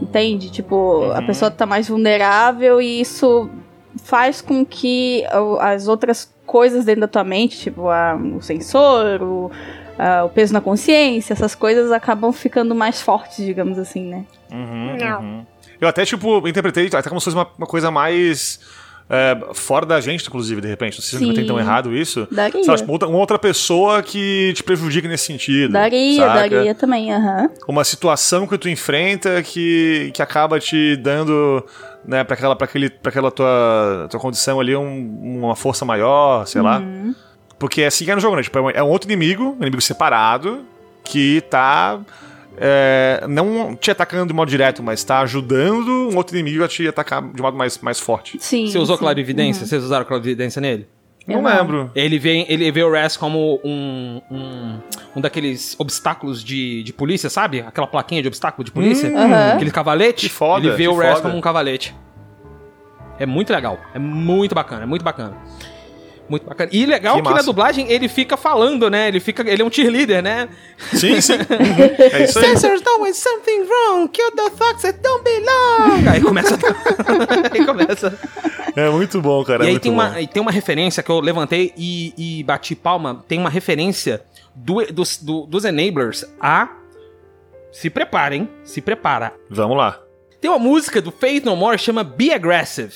[0.00, 0.50] Entende?
[0.50, 1.26] Tipo, a Uhum.
[1.26, 3.50] pessoa tá mais vulnerável e isso
[4.04, 5.22] faz com que
[5.60, 9.50] as outras coisas dentro da tua mente, tipo a- o sensor, o,
[9.98, 14.24] a- o peso na consciência, essas coisas acabam ficando mais fortes, digamos assim, né?
[14.52, 15.46] Uhum, uhum.
[15.80, 18.60] Eu até, tipo, interpretei até como se fosse uma, uma coisa mais
[19.10, 20.98] é, fora da gente, inclusive, de repente.
[20.98, 22.26] Não sei se eu tão errado isso.
[22.30, 22.62] Daria.
[22.66, 25.72] Lá, tipo, uma outra pessoa que te prejudica nesse sentido.
[25.72, 26.34] Daria, saca?
[26.48, 27.50] daria também, aham.
[27.66, 31.64] Uma situação que tu enfrenta que, que acaba te dando,
[32.06, 36.46] né, pra aquela, pra aquele, pra aquela tua, tua condição ali um- uma força maior,
[36.46, 36.78] sei lá.
[36.78, 37.14] Uhum.
[37.58, 38.42] Porque é assim que é no jogo, né?
[38.42, 40.64] Tipo, é um- é um outro inimigo, um inimigo separado,
[41.04, 41.98] que tá.
[42.56, 46.86] É, não te atacando de modo direto, mas tá ajudando um outro inimigo a te
[46.86, 48.38] atacar de modo mais, mais forte.
[48.40, 48.66] Sim.
[48.66, 49.02] Você usou sim.
[49.02, 49.06] Uhum.
[49.06, 49.66] clarividência?
[49.66, 50.86] Vocês usaram clarividência nele?
[51.26, 51.50] Não não.
[51.50, 51.90] lembro.
[51.94, 54.78] Ele vê, ele vê o Raz como um, um,
[55.16, 57.60] um daqueles obstáculos de, de polícia, sabe?
[57.60, 59.08] Aquela plaquinha de obstáculo de polícia.
[59.08, 59.54] Aham.
[59.54, 60.26] Aquele cavalete.
[60.26, 61.94] Que foda, Ele vê que o Raz como um cavalete.
[63.18, 63.78] É muito legal.
[63.94, 65.36] É muito bacana, é muito bacana.
[66.28, 66.70] Muito bacana.
[66.72, 69.08] E legal Que que, na dublagem ele fica falando, né?
[69.08, 69.42] Ele fica.
[69.48, 70.48] Ele é um cheerleader, né?
[70.94, 71.34] Sim, sim.
[72.12, 72.46] É isso aí.
[72.56, 76.08] Sensors doing something wrong, kill the thugs that don't belong.
[76.10, 76.56] Aí começa.
[77.52, 78.18] aí começa.
[78.74, 79.64] É muito bom, cara.
[79.64, 79.98] e é aí muito tem bom.
[79.98, 83.22] uma, e tem uma referência que eu levantei e, e bati palma.
[83.28, 84.22] Tem uma referência
[84.54, 86.68] do- dos, do- dos Enablers a.
[87.70, 89.32] Se preparem, se prepara.
[89.50, 89.98] Vamos lá.
[90.40, 92.92] Tem uma música do Faith No More chama Be Aggressive.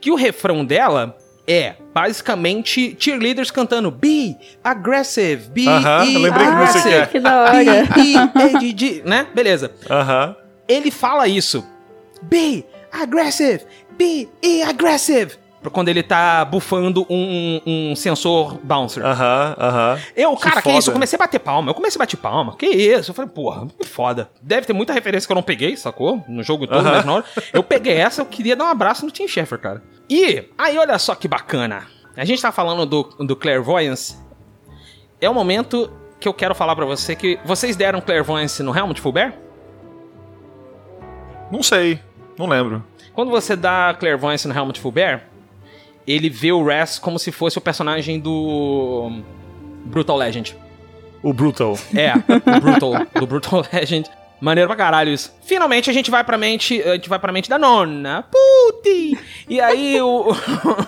[0.00, 1.16] Que o refrão dela
[1.50, 7.06] é basicamente cheerleaders cantando Be Aggressive, Be Aham, eu lembrei que aggressive, música é.
[7.06, 7.52] Que da hora.
[7.52, 9.26] B-E-A-G-G, né?
[9.34, 9.72] Beleza.
[9.90, 10.36] Aham.
[10.68, 11.66] Ele fala isso.
[12.22, 13.64] Be aggressive,
[13.98, 14.28] be
[14.66, 15.39] aggressive.
[15.60, 19.04] Pra Quando ele tá bufando um, um sensor bouncer.
[19.04, 19.98] Aham, aham.
[20.16, 20.78] Eu, Que cara, que foda.
[20.78, 20.88] isso?
[20.90, 21.70] Eu comecei a bater palma.
[21.70, 22.56] Eu comecei a bater palma.
[22.56, 23.10] Que isso?
[23.10, 24.30] Eu falei, porra, que foda.
[24.40, 26.24] Deve ter muita referência que eu não peguei, sacou?
[26.26, 26.92] No jogo todo, Aham.
[26.96, 27.24] mas na hora.
[27.52, 29.82] Eu peguei essa, eu queria dar um abraço no Tim Schafer, cara.
[30.08, 31.86] E aí, olha só que bacana.
[32.16, 34.16] A gente tá falando do, do Clairvoyance.
[35.20, 38.98] É o momento que eu quero falar pra você que vocês deram Clairvoyance no Helmut
[39.00, 39.34] Fulber?
[41.50, 42.00] Não sei.
[42.38, 42.82] Não lembro.
[43.12, 45.24] Quando você dá Clairvoyance no Helmut Fulber,
[46.12, 49.22] ele vê o Raz como se fosse o personagem do
[49.84, 50.56] Brutal Legend.
[51.22, 51.78] O Brutal.
[51.94, 54.10] É, o Brutal, do Brutal Legend.
[54.40, 55.34] Maneiro pra caralho isso.
[55.42, 58.24] Finalmente a gente vai pra mente, a gente vai pra mente da nona.
[58.30, 59.18] Puti!
[59.46, 60.34] E aí o...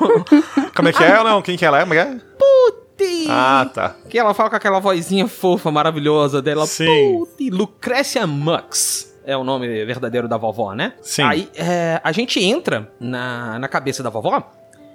[0.74, 1.42] Como é que é, não?
[1.42, 1.82] Quem que ela é?
[1.82, 2.04] Como é é?
[2.38, 3.26] Puti!
[3.28, 3.94] Ah, tá.
[4.08, 6.66] Que ela fala com aquela vozinha fofa, maravilhosa dela.
[6.66, 6.86] Sim.
[7.18, 7.50] Puti!
[7.50, 9.12] Lucrécia Mux.
[9.24, 10.94] É o nome verdadeiro da vovó, né?
[11.02, 11.22] Sim.
[11.22, 14.42] Aí é, a gente entra na, na cabeça da vovó.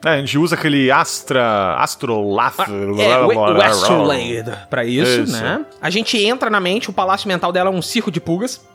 [0.06, 1.76] É, a gente usa aquele Astra.
[1.80, 2.60] Astrolaf.
[2.60, 5.32] É, o Westerland pra isso, Isso.
[5.34, 5.66] né?
[5.82, 8.66] A gente entra na mente, o palácio mental dela é um circo de pulgas.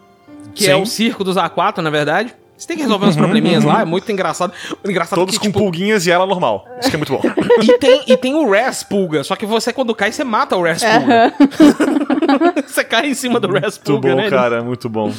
[0.55, 0.71] Que Sim.
[0.71, 2.35] é o circo dos A4, na verdade.
[2.63, 4.53] Você tem que resolver uns probleminhas lá, é muito engraçado.
[4.85, 6.65] O engraçado Todos que, com tipo, pulguinhas e ela normal.
[6.81, 7.21] Isso que é muito bom.
[7.61, 10.63] e tem, e tem o Res Pulga, só que você quando cai, você mata o
[10.63, 11.35] Res Pulga.
[12.65, 14.31] você cai em cima do Res Muito Pulga, bom, né?
[14.31, 15.13] cara, muito bom.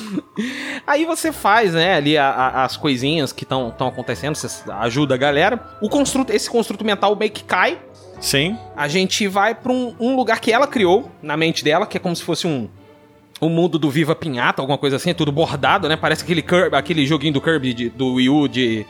[0.88, 4.48] Aí você faz, né, ali a- a- as coisinhas que estão acontecendo, você
[4.80, 5.60] ajuda a galera.
[5.82, 7.78] O construto, esse construto mental meio que cai.
[8.22, 8.57] Sim.
[8.76, 11.99] A gente vai pra um, um lugar que ela criou na mente dela, que é
[11.99, 12.70] como se fosse um.
[13.44, 15.95] Um mundo do Viva Pinhata, alguma coisa assim, é tudo bordado, né?
[15.95, 18.86] Parece aquele, Kirby, aquele joguinho do Kirby de- do Wii U de.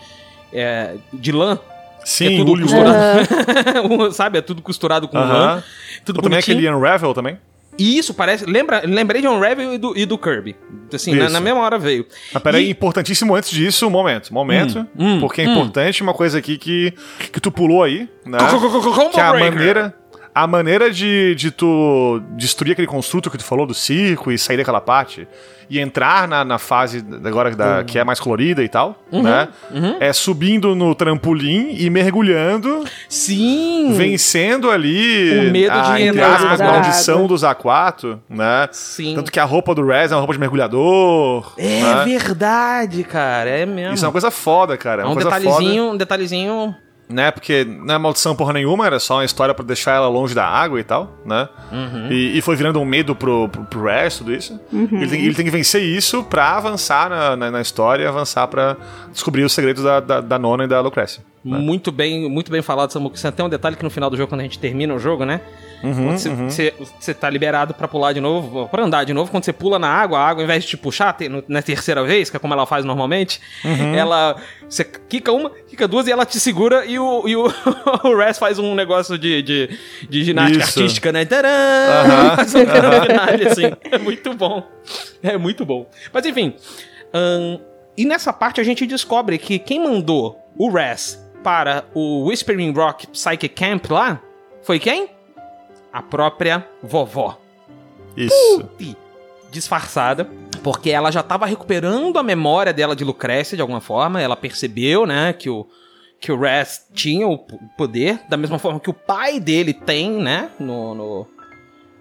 [0.53, 1.59] é, de lã.
[2.05, 4.11] Sim, é tudo costurado.
[4.13, 4.37] Sabe?
[4.37, 5.23] É tudo costurado com lã.
[5.25, 5.63] Aham.
[6.05, 6.57] Tudo Ou também bonitinho.
[6.57, 7.37] aquele Unravel também.
[7.77, 8.45] E isso parece.
[8.45, 10.55] Lembra, lembrei de Unravel e do, e do Kirby.
[10.93, 12.05] Assim, na, na mesma hora veio.
[12.31, 14.31] Mas peraí, E- importantíssimo antes disso, um momento.
[14.33, 14.85] Momento.
[14.97, 15.53] hum, porque é hum.
[15.53, 16.93] importante uma coisa aqui que,
[17.31, 18.37] que tu pulou aí, né?
[18.37, 19.95] Combo Que é a maneira.
[20.35, 24.57] A maneira de, de tu destruir aquele construto que tu falou do circo e sair
[24.57, 25.27] daquela parte
[25.69, 29.47] e entrar na, na fase agora da, que é mais colorida e tal, Uhum, né?
[29.99, 33.93] É subindo no trampolim e mergulhando, Sim!
[33.95, 38.67] vencendo ali O medo a, de entrar na maldição dos A4, né?
[38.71, 39.15] Sim.
[39.15, 41.53] Tanto que a roupa do Rez é uma roupa de mergulhador.
[41.57, 42.05] É né?
[42.05, 43.49] verdade, cara.
[43.49, 43.93] É mesmo.
[43.95, 45.03] Isso é uma coisa foda, cara.
[45.03, 46.75] É É um detalhezinho, um detalhezinho.
[47.09, 47.31] Né?
[47.31, 50.45] Porque não é maldição porra nenhuma, era só uma história pra deixar ela longe da
[50.45, 51.47] água e tal, né?
[51.71, 52.11] Uhum.
[52.11, 53.83] E, e foi virando um medo pro, pro, pro
[54.17, 54.59] tudo isso.
[54.71, 58.47] Ele, tem, ele tem que vencer isso pra avançar na, na, na história e avançar
[58.47, 58.77] pra
[59.11, 61.23] descobrir os segredos da, da, da Nona e da Lucrécia.
[61.43, 63.17] Muito bem, muito bem falado, Samuco.
[63.35, 65.41] Tem um detalhe que no final do jogo, quando a gente termina o jogo, né?
[65.91, 69.43] Quando você, você, você tá liberado pra pular de novo, pra andar de novo, quando
[69.43, 72.03] você pula na água, a água, ao invés de te puxar te- no- na terceira
[72.03, 73.41] vez, que é como ela faz normalmente,
[73.95, 74.37] ela.
[74.69, 77.45] Você quica uma, quica duas e ela te segura e o, e o,
[78.05, 79.77] o Res faz um negócio de, de,
[80.09, 80.79] de ginástica Isso.
[80.79, 81.25] artística, né?
[81.25, 81.47] Tadã!
[81.49, 82.35] Aham.
[82.37, 83.71] Faz um finale, assim.
[83.91, 84.63] É muito bom.
[85.21, 85.85] É muito bom.
[86.13, 86.55] Mas enfim.
[87.13, 87.59] ahn,
[87.97, 93.05] e nessa parte a gente descobre que quem mandou o Res para o Whispering Rock
[93.07, 94.21] Psychic Camp lá
[94.63, 95.09] foi quem?
[95.93, 97.39] A própria vovó.
[98.17, 98.67] Isso.
[98.79, 98.95] E
[99.51, 100.27] disfarçada,
[100.63, 104.19] porque ela já estava recuperando a memória dela de Lucrécia de alguma forma.
[104.19, 105.67] Ela percebeu, né, que o
[106.19, 107.37] que o Res tinha o
[107.77, 111.27] poder, da mesma forma que o pai dele tem, né, no, no-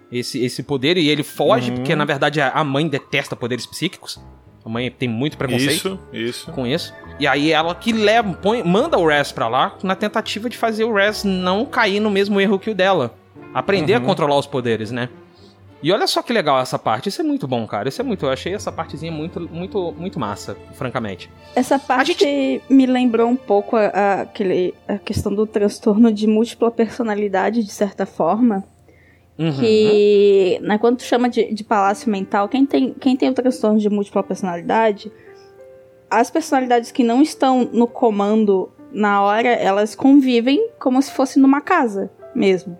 [0.09, 4.17] esse, esse poder e ele foge porque na verdade a mãe detesta poderes psíquicos.
[4.63, 6.51] A mãe tem muito preconceito Isso, isso.
[6.53, 6.93] com isso.
[7.19, 10.85] E aí ela que leva, põe, manda o Res pra lá na tentativa de fazer
[10.85, 13.13] o Res não cair no mesmo erro que o dela.
[13.53, 15.09] Aprender a controlar os poderes, né?
[15.81, 17.09] E olha só que legal essa parte.
[17.09, 17.89] Isso é muito bom, cara.
[17.89, 18.25] Isso é muito.
[18.25, 21.29] Eu achei essa partezinha muito, muito, muito massa, francamente.
[21.55, 26.25] Essa parte gente- me lembrou um pouco a, a- aquele, a questão do transtorno de
[26.25, 28.63] múltipla personalidade, de certa forma.
[29.37, 29.51] Uhum.
[29.59, 33.77] Que, né, quando tu chama de, de palácio mental, quem tem, quem tem o transtorno
[33.79, 35.11] de múltipla personalidade,
[36.09, 41.59] as personalidades que não estão no comando na hora, elas convivem como se fosse numa
[41.61, 42.77] casa mesmo.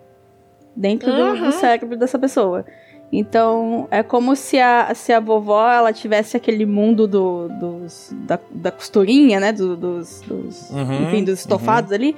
[0.75, 1.51] Dentro do- do, Uhum.
[1.51, 2.65] cérebro dessa pessoa.
[3.11, 8.39] Então, é como se a, se a vovó ela tivesse aquele mundo do, dos, da,
[8.49, 9.51] da costurinha, né?
[9.51, 12.15] do- dos, dos, Uhum, enfim, dos estofados ali.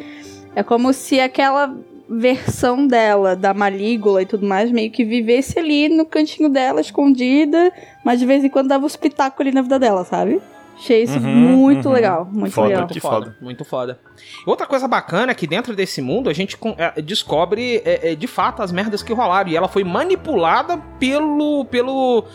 [0.56, 1.76] É como se aquela
[2.07, 7.73] versão dela, da malígula e tudo mais, meio que vivesse ali no cantinho dela, escondida,
[8.06, 10.40] mas de vez em quando dava os pitacos ali na vida dela, sabe?
[10.76, 11.93] Achei isso Uhum, muito uhum.
[11.93, 12.68] legal, muito Foda.
[12.68, 12.88] legal.
[12.88, 13.38] Que Muito foda, foda.
[13.41, 13.99] Muito foda.
[14.45, 18.27] Outra coisa bacana é que dentro desse mundo a gente é, descobre é, é, de
[18.27, 19.49] fato as merdas que rolaram.
[19.49, 21.65] E ela foi manipulada pelo.
[21.65, 22.26] pelo.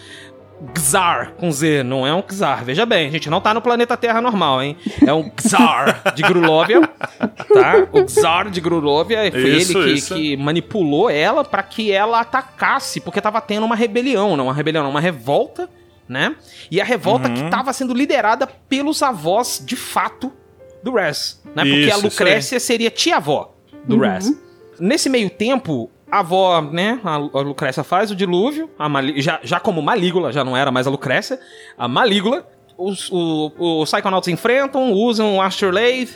[0.79, 2.63] Xar, com Z, não é um Xar.
[2.65, 4.77] Veja bem, a gente não tá no planeta Terra normal, hein?
[5.07, 7.89] É um Xar de Grulovia, tá?
[7.91, 10.15] O Xar de Grulovia foi Isso, ele que, isso.
[10.15, 14.85] que manipulou ela pra que ela atacasse, porque tava tendo uma rebelião, não uma rebelião,
[14.85, 15.67] não, uma revolta,
[16.11, 16.35] né?
[16.71, 17.35] E a revolta Uhum.
[17.35, 20.33] que tava sendo liderada pelos avós de fato
[20.83, 21.63] do Res, né?
[21.63, 23.55] Porque Isso, a Lucrécia seria tia-avó
[23.85, 24.01] do Uhum.
[24.03, 24.33] Res.
[24.79, 29.61] Nesse meio tempo, a avó, né, a Lucrécia faz o dilúvio, a Mali- já, já
[29.61, 31.39] como Malígula, já não era mais a Lucrécia,
[31.79, 32.47] a Malígula,
[32.77, 36.09] os, o, os Psychonauts enfrentam, usam o Astrolabe,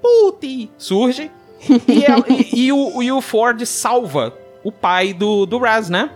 [0.00, 1.30] puti, surge,
[1.88, 4.32] e, ela- e- e o, e o Ford salva
[4.62, 6.10] o pai do, do Raz, né?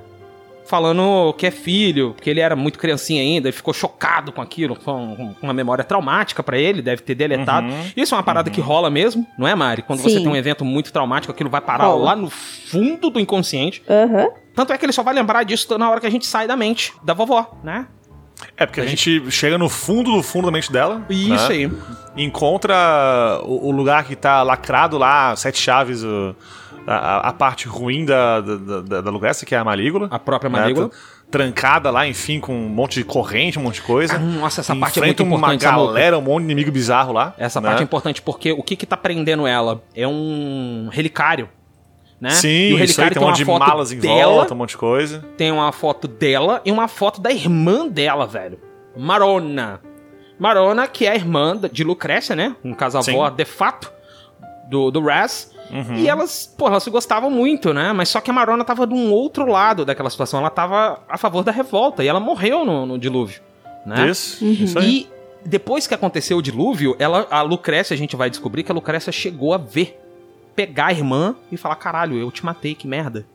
[0.67, 4.77] Falando que é filho, porque ele era muito criancinha ainda, e ficou chocado com aquilo,
[4.77, 7.69] com, uma memória traumática pra ele, deve ter deletado.
[7.97, 9.83] Isso é uma parada que rola mesmo, não é, Mari?
[9.83, 10.23] Quando você Sim.
[10.23, 12.05] tem um evento muito traumático, aquilo vai parar Rola.
[12.05, 13.83] lá no fundo do inconsciente.
[13.89, 14.29] Aham.
[14.55, 16.57] Tanto é que ele só vai lembrar disso na hora que a gente sai da
[16.57, 17.87] mente da vovó, né?
[18.57, 21.05] É, porque a gente chega no fundo do fundo da mente dela.
[21.09, 21.55] Isso né?
[21.55, 21.73] aí.
[22.17, 26.05] Encontra o, o lugar que tá lacrado lá, sete chaves,
[26.87, 30.09] a, a parte ruim da, da, da, da que é a Malígula.
[30.11, 30.61] A própria né?
[30.61, 30.89] Malígula.
[30.89, 34.19] Tra- Trancada lá, enfim, com um monte de corrente, um monte de coisa.
[34.19, 35.87] Nossa, essa parte é muito Enfrenta uma importante, Samuca.
[35.87, 37.35] galera, um monte de inimigo bizarro lá.
[37.37, 37.69] Essa né?
[37.69, 39.83] parte é importante porque o que que tá prendendo ela?
[39.97, 41.49] É um relicário,
[42.25, 42.31] né?
[42.31, 44.57] Sim, e o isso aí relicário tem um monte de malas em dela, volta, um
[44.57, 45.25] monte de coisa.
[45.37, 48.59] tem uma foto dela e uma foto da irmã dela, velho.
[48.97, 49.81] Marona.
[50.39, 52.57] Marona, que é a irmã da- de Lucrécia, né?
[52.65, 53.37] Um caso avó Sim.
[53.37, 53.93] de fato
[54.69, 55.53] do, do Raz.
[55.71, 55.97] Uhum.
[55.97, 57.93] E elas, pô, elas se gostavam muito, né?
[57.93, 60.41] Mas só que a Marona tava de um outro lado daquela situação.
[60.41, 63.41] Ela tava a favor da revolta e ela morreu no, no dilúvio,
[63.87, 64.09] né?
[64.09, 65.09] Isso, isso aí.
[65.09, 68.75] E depois que aconteceu o dilúvio, ela, a Lucrécia, a gente vai descobrir que a
[68.75, 70.01] Lucrécia chegou a ver,
[70.55, 73.27] pegar a irmã e falar: caralho, eu te matei, que merda.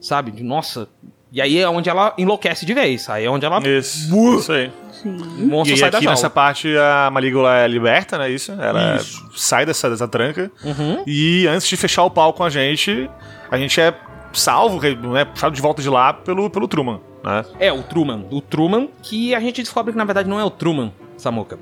[0.00, 0.30] Sabe?
[0.30, 0.88] De, Nossa.
[1.32, 3.08] E aí é onde ela enlouquece de vez.
[3.08, 3.58] Aí é onde ela.
[3.66, 4.70] Isso, isso aí.
[5.04, 5.08] O
[5.40, 8.30] E monstro aí, sai aqui nessa parte a Malígula é liberta, né?
[8.30, 8.52] Isso.
[8.52, 9.26] Ela Isso.
[9.34, 10.52] sai dessa, dessa tranca.
[10.62, 11.02] Uhum.
[11.06, 13.10] E antes de fechar o pau com a gente,
[13.50, 13.94] a gente é
[14.32, 14.80] salvo,
[15.12, 15.24] né?
[15.24, 17.44] Puxado de volta de lá pelo, pelo Truman, né?
[17.58, 18.26] É, o Truman.
[18.30, 21.58] O Truman, que a gente descobre que na verdade não é o Truman, Samuka.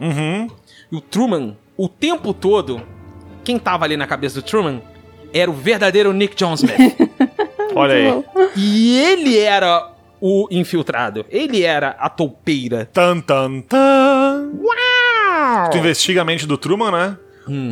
[0.00, 0.48] Uhum.
[0.90, 2.82] E o Truman, o tempo todo,
[3.44, 4.80] quem tava ali na cabeça do Truman
[5.32, 6.96] era o verdadeiro Nick John Smith.
[7.74, 8.10] Olha aí.
[8.10, 8.24] bom.
[8.56, 9.90] e ele era
[10.20, 11.26] o infiltrado.
[11.28, 12.88] Ele era a toupeira.
[12.92, 14.50] Tan, tan, tan.
[14.62, 15.70] Uau!
[15.70, 17.16] Tu investiga a mente do Truman, né?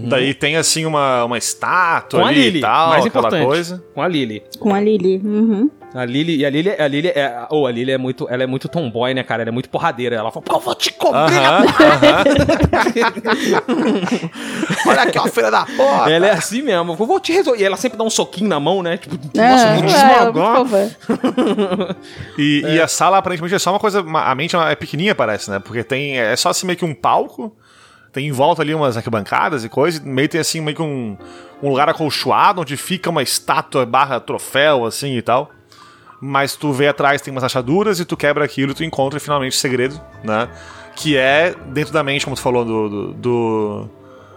[0.06, 3.46] Daí tem assim uma, uma estátua Com a ali Lily, e tal, mais aquela importante.
[3.46, 3.84] coisa.
[3.94, 4.42] Com a Lily.
[4.58, 5.20] Com a Lily.
[5.24, 5.70] Uhum.
[5.94, 8.46] A Lily, e a Lily, a Lily é, oh, a Lily é muito, ela é
[8.46, 9.42] muito tomboy, né, cara?
[9.42, 10.16] Ela é muito porradeira.
[10.16, 11.36] Ela fala, pô, eu vou te cobrir.
[11.36, 12.24] Aham, aham.
[14.86, 16.10] Olha aqui, ó, filha da porra.
[16.10, 16.92] Ela é assim mesmo.
[16.98, 17.60] Eu vou te resolver.
[17.60, 18.96] E ela sempre dá um soquinho na mão, né?
[18.96, 20.56] Tipo, É, nossa, te é, é muito esmagar.
[20.56, 21.96] fofa.
[22.38, 24.00] E, e a sala aparentemente é só uma coisa.
[24.00, 25.58] A mente é pequenininha, parece, né?
[25.58, 26.18] Porque tem.
[26.18, 27.54] É só assim meio que um palco.
[28.12, 30.00] Tem em volta ali umas arquibancadas e coisa.
[30.02, 31.16] E no meio tem assim meio que um,
[31.62, 35.50] um lugar acolchoado onde fica uma estátua barra troféu, assim e tal.
[36.24, 39.56] Mas tu vê atrás, tem umas achaduras e tu quebra aquilo e tu encontra finalmente
[39.56, 40.48] o segredo, né?
[40.94, 43.90] Que é, dentro da mente, como tu falou, do, do, do,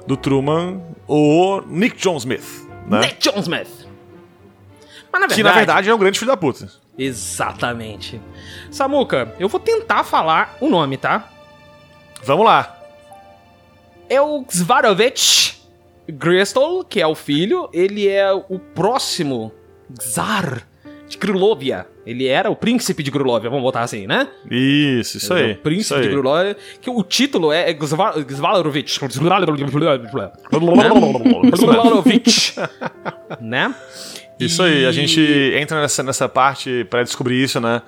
[0.08, 3.02] do Truman, o Nick John Smith, né?
[3.02, 3.88] Nick John Smith.
[5.12, 5.36] Mas na verdade...
[5.36, 6.68] Que na verdade é um grande filho da puta.
[6.98, 8.20] Exatamente.
[8.72, 11.30] Samuca, eu vou tentar falar o nome, tá?
[12.24, 12.80] Vamos lá.
[14.10, 15.62] É o Svarovich
[16.10, 17.70] Gristol, que é o filho.
[17.72, 19.52] Ele é o próximo
[20.02, 20.68] Czar
[21.08, 21.86] de Grulovia.
[22.06, 24.28] Ele era o príncipe de Grulovia, vamos botar assim, né?
[24.50, 25.54] Isso, isso aí.
[25.54, 26.02] O príncipe isso aí.
[26.04, 26.58] de Grulovia.
[26.82, 29.00] Que o título é Svar- Svarovich.
[31.56, 32.56] Svarovich.
[33.42, 33.74] né?
[34.40, 35.22] Isso aí, a E- gente
[35.56, 37.82] entra nessa, nessa parte pra descobrir isso, né?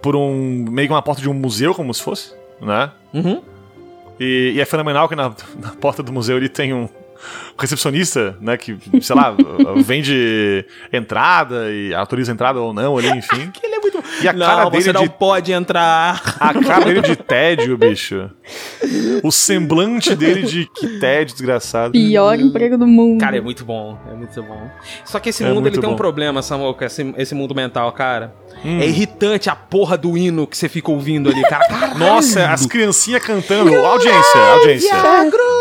[0.00, 0.64] Por um.
[0.70, 2.90] meio que uma porta de um museu, como se fosse, né?
[3.12, 3.42] Uhum.
[4.18, 6.88] E, e é fenomenal que na, na porta do museu ele tem um
[7.58, 8.56] recepcionista, né?
[8.56, 9.34] Que, sei lá,
[9.84, 13.50] vende entrada e autoriza entrada ou não ali, enfim.
[13.50, 13.71] Que.
[14.24, 16.36] E a não, cara você dele não de- pode entrar.
[16.40, 18.30] A cara dele de tédio, bicho.
[19.22, 21.92] O semblante dele de que tédio, desgraçado.
[21.92, 23.20] Pior emprego do mundo.
[23.20, 24.68] Cara, é muito bom, é muito bom.
[25.04, 28.34] Só que esse É mundo ele tem um problema, Samuca, esse, esse mundo mental, cara.
[28.64, 28.80] Hum.
[28.80, 31.66] É irritante a porra do hino que você fica ouvindo ali, cara.
[31.68, 31.98] Caralho.
[31.98, 33.74] Nossa, as criancinhas cantando.
[33.74, 34.96] Audiência, audiência.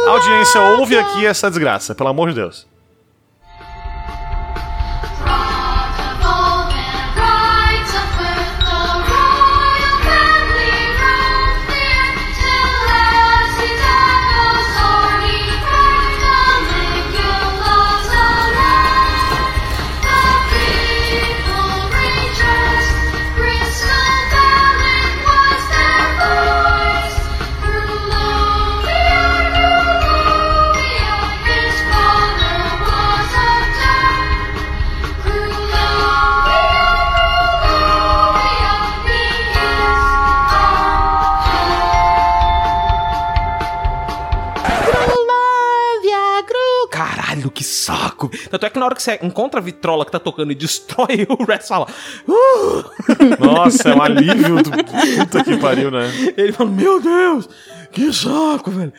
[0.07, 2.67] Audiência, ouve aqui essa desgraça, pelo amor de Deus.
[48.21, 48.49] Saco.
[48.49, 51.25] Tanto é que na hora que você encontra a vitrola que tá tocando e destrói,
[51.29, 51.87] o Rex fala.
[52.27, 52.83] "Uh!"
[53.39, 56.11] Nossa, é um alívio do puta que pariu, né?
[56.37, 57.49] Ele fala, meu Deus,
[57.91, 58.93] que saco, velho.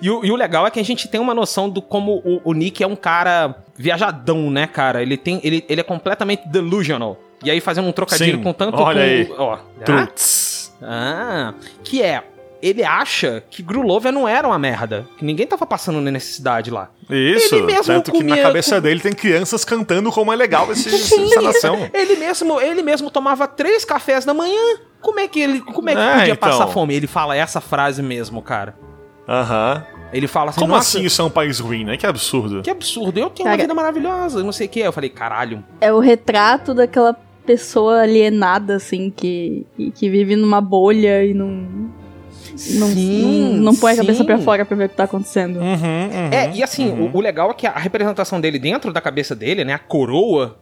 [0.00, 2.40] E o, e o legal é que a gente tem uma noção do como o,
[2.44, 5.02] o Nick é um cara viajadão, né, cara?
[5.02, 5.40] Ele tem.
[5.42, 7.18] Ele, ele é completamente delusional.
[7.44, 9.32] E aí fazendo um trocadilho Sim, com tanto olha com...
[9.32, 9.34] aí.
[9.36, 9.58] Ó,
[10.84, 11.54] ah,
[11.84, 12.24] que é...
[12.62, 15.04] Ele acha que Grulovia não era uma merda.
[15.18, 16.90] Que ninguém tava passando necessidade lá.
[17.10, 17.56] Isso.
[17.56, 20.88] Ele mesmo Tanto que na comia- cabeça dele tem crianças cantando como é legal esse,
[20.94, 21.90] essa nação.
[21.92, 24.78] Ele mesmo, ele mesmo tomava três cafés da manhã.
[25.00, 26.48] Como é que ele, como é que É, podia então.
[26.50, 26.94] passar fome?
[26.94, 28.76] Ele fala essa frase mesmo, cara.
[29.28, 29.84] Aham.
[30.12, 31.96] Ele fala assim, Como "Nossa, assim isso é um país ruim, né?
[31.96, 32.62] Que absurdo.
[32.62, 34.80] Que absurdo, eu tenho uma Cara- vida maravilhosa, não sei o que.
[34.80, 35.64] Eu falei, caralho.
[35.80, 37.16] É o retrato daquela
[37.46, 41.90] pessoa alienada, assim, que, que, que vive numa bolha e não.
[42.70, 45.58] Não, Sim, não, não põe a cabeça pra fora pra ver o que tá acontecendo.
[45.58, 46.30] Uhum, uhum.
[46.30, 49.64] É, e assim, o, o legal é que a representação dele dentro da cabeça dele,
[49.64, 49.74] né?
[49.74, 50.58] A coroa.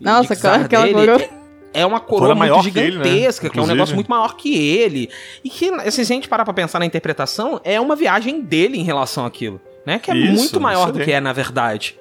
[0.00, 1.38] Nossa, de czar aquela dele coroa.
[1.72, 3.52] É uma coroa maior que ele, gigantesca, né?
[3.52, 5.10] que é um negócio muito maior que ele.
[5.44, 8.78] E que, assim, se a gente parar pra pensar na interpretação, é uma viagem dele
[8.78, 9.60] em relação àquilo.
[9.84, 9.98] Né?
[9.98, 11.98] Que é Isso, muito maior do que é, na verdade.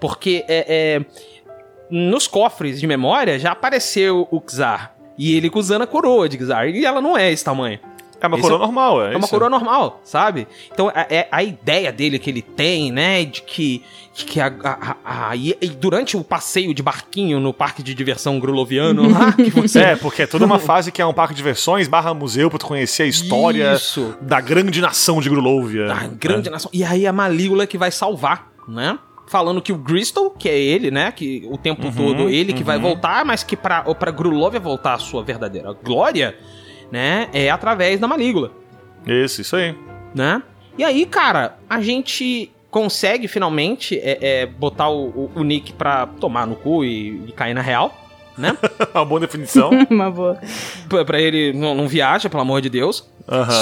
[0.00, 1.04] Porque é, é,
[1.90, 4.94] nos cofres de memória já apareceu o Czar.
[5.16, 6.68] E ele usando a coroa de Czar.
[6.68, 7.80] E ela não é esse tamanho.
[8.20, 9.06] É uma Esse coroa é- normal, é.
[9.06, 9.28] É uma isso.
[9.30, 10.48] coroa normal, sabe?
[10.72, 13.24] Então a, é a ideia dele que ele tem, né?
[13.24, 13.82] De que,
[14.14, 14.96] que a, a-
[15.30, 19.50] a- e, e durante o passeio de barquinho no parque de diversão gruloviano lá, que
[19.50, 19.78] você.
[19.80, 22.58] É, porque é toda uma fase que é um parque de diversões barra museu pra
[22.58, 24.14] tu conhecer a história Isso.
[24.20, 25.92] da grande nação de Grulovia.
[25.92, 26.70] A grande nação.
[26.74, 28.98] E aí a Malígula que vai salvar, né?
[29.28, 31.12] Falando que o Gristle, que é ele, né?
[31.12, 34.94] Que o tempo Uhum, todo ele que vai voltar, mas que pra, pra Grulovia voltar
[34.94, 36.34] a sua verdadeira glória,
[36.90, 37.28] né?
[37.32, 38.52] É através da Malígula.
[39.06, 39.74] Isso, isso aí.
[40.14, 40.42] né?
[40.76, 46.06] E aí, cara, a gente consegue finalmente é, é, botar o, o- o Nick pra
[46.06, 47.92] tomar no cu e, e cair na real,
[48.36, 48.56] né?
[48.94, 49.70] Uma boa definição.
[49.90, 50.38] Uma boa.
[50.88, 53.08] pra, pra ele não, não viaja, pelo amor de Deus.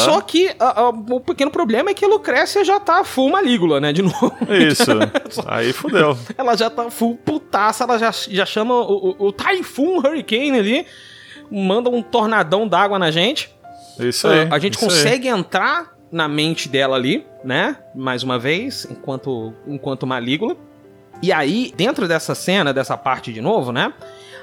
[0.05, 3.81] Só que a- a- o pequeno problema é que a Lucrécia já tá full malígula,
[3.81, 3.93] né?
[3.93, 4.33] De novo.
[4.49, 4.91] Isso.
[5.47, 6.17] Aí fudeu.
[6.37, 10.87] Ela já tá full putaça, ela já, já chama o, o, o Typhoon Hurricane ali,
[11.51, 13.51] manda um tornadão d'água na gente.
[13.99, 14.49] Isso aí.
[14.51, 14.91] a gente isso aí.
[14.91, 17.77] consegue entrar na mente dela ali, né?
[17.95, 20.57] Mais uma vez, enquanto, enquanto Malígula.
[21.23, 23.93] E aí, dentro dessa cena, dessa parte de novo, né?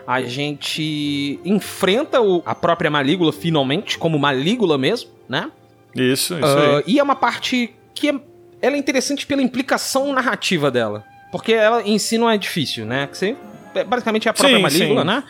[0.05, 5.49] A gente enfrenta o- a própria Malígula finalmente, como Malígula mesmo, né?
[5.95, 6.84] Isso, isso Ah, aí.
[6.88, 8.15] e é uma parte que é,
[8.61, 11.05] ela é interessante pela implicação narrativa dela.
[11.31, 13.07] Porque ela em si não é difícil, né?
[13.07, 13.35] Que você,
[13.75, 15.07] é, basicamente é a própria Sim, Malígula, sim.
[15.07, 15.23] né?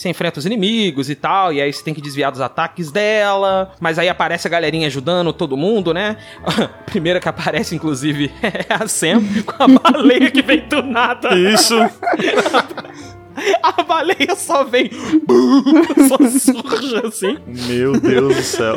[0.00, 3.74] Você enfrenta os inimigos e tal, e aí você tem que desviar dos ataques dela.
[3.78, 6.16] Mas aí aparece a galerinha ajudando todo mundo, né?
[6.42, 11.36] A primeira que aparece, inclusive, é a Sam, com a baleia que vem do nada.
[11.36, 11.74] Isso.
[13.62, 14.90] A baleia só vem.
[16.08, 17.38] só surge assim.
[17.46, 18.76] Meu Deus do céu.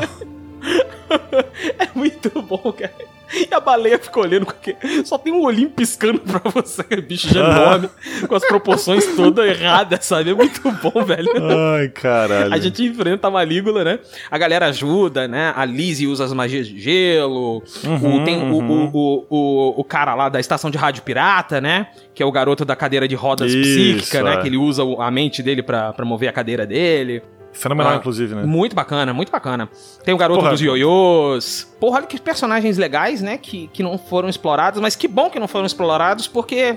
[1.79, 3.12] É muito bom, cara.
[3.33, 5.05] E a baleia fica olhando com aquele...
[5.05, 7.89] Só tem um olhinho piscando pra você, bicho de enorme,
[8.27, 10.29] com as proporções todas erradas, sabe?
[10.31, 11.29] É muito bom, velho.
[11.75, 12.53] Ai, caralho.
[12.53, 13.99] A gente enfrenta a Malígula, né?
[14.29, 15.51] A galera ajuda, né?
[15.55, 17.63] A Lizzie usa as magias de gelo.
[17.83, 18.91] Uhum, o, tem o- uhum.
[18.93, 21.87] o, o, o, o cara lá da estação de rádio pirata, né?
[22.13, 24.35] Que é o garoto da cadeira de rodas Isso, psíquica, né?
[24.35, 24.37] é.
[24.41, 27.23] Que ele usa a mente dele pra, pra mover a cadeira dele.
[27.53, 28.43] Fenomenal, Ah, inclusive, né?
[28.43, 29.69] Muito bacana, muito bacana.
[30.03, 30.51] Tem o garoto Porra.
[30.51, 31.73] dos ioiôs.
[31.80, 33.38] Porra, olha que personagens legais, né?
[33.38, 36.75] Que, que não foram explorados, mas que bom que não foram explorados, porque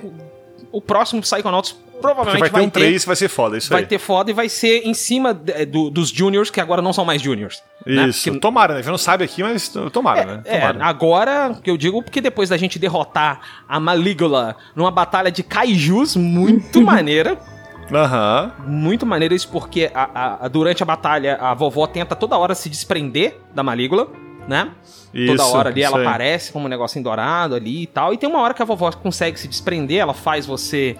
[0.70, 3.86] o próximo Psychonauts Porque provavelmente vai ter um 3 vai ser foda, isso vai aí.
[3.86, 7.22] ter foda e vai ser em cima do- dos juniors, que agora não são mais
[7.22, 7.62] juniors.
[7.86, 8.08] né?
[8.08, 8.24] Isso.
[8.24, 8.80] Porque- Tomara, né?
[8.80, 10.42] A gente não sabe aqui, mas tomara, né?
[10.44, 10.84] é, Tomara.
[10.84, 16.16] agora que eu digo, porque depois da gente derrotar a Malígula numa batalha de kaijus
[16.16, 17.38] muito maneira,
[17.92, 18.52] Aham.
[18.66, 22.54] muito maneira isso, porque a- a- a- durante a batalha a vovó tenta toda hora
[22.54, 24.08] se desprender da Malígula,
[24.48, 24.70] né?
[25.14, 25.36] Isso.
[25.36, 28.12] toda hora ali ela aparece como um negocinho dourado ali e tal.
[28.12, 30.96] E tem uma hora que a vovó consegue se desprender, ela faz você.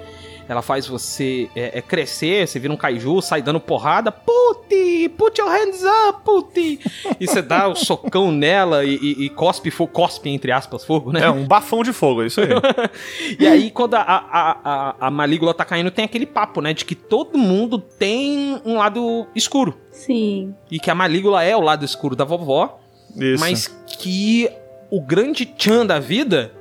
[0.48, 4.12] Ela faz você é, é, crescer, você vira um kaiju, sai dando porrada.
[4.12, 5.09] Puti!
[5.16, 6.81] Put your hands up, puti!
[7.18, 11.12] e você dá o socão nela e, e- e cospe, fo- cospe, entre aspas, fogo,
[11.12, 11.23] né?
[11.24, 12.48] É um bafão de fogo, é isso aí.
[13.39, 16.73] E aí, quando a, a, a, a Malígula tá caindo, tem aquele papo, né?
[16.73, 19.74] De que todo mundo tem um lado escuro.
[19.90, 20.55] Sim.
[20.70, 22.78] E que a Malígula é o lado escuro da vovó.
[23.16, 23.40] Isso.
[23.40, 23.66] Mas
[23.98, 24.48] que
[24.90, 26.52] o grande tchan da vida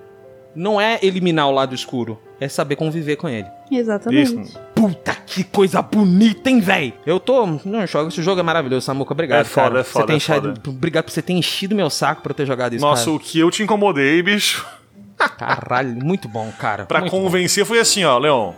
[0.55, 3.47] não é eliminar o lado escuro, é saber conviver com ele.
[3.71, 4.39] Exatamente.
[4.41, 4.59] Isso.
[4.73, 6.93] Puta que coisa bonita, hein, véi?
[7.05, 7.45] Eu tô.
[7.65, 9.13] Não, jogo, esse jogo é maravilhoso, Samuca.
[9.13, 9.79] Obrigado, É foda, cara.
[9.79, 10.69] é foda, Você tem é enchado- foda.
[10.69, 13.39] Obrigado por você ter enchido meu saco pra eu ter jogado isso, Nossa, o que
[13.39, 14.65] eu te incomodei, bicho,
[15.17, 15.55] cara.
[15.55, 16.85] Caralho, muito bom, cara.
[16.85, 18.53] pra muito convencer foi assim, ó, Leon.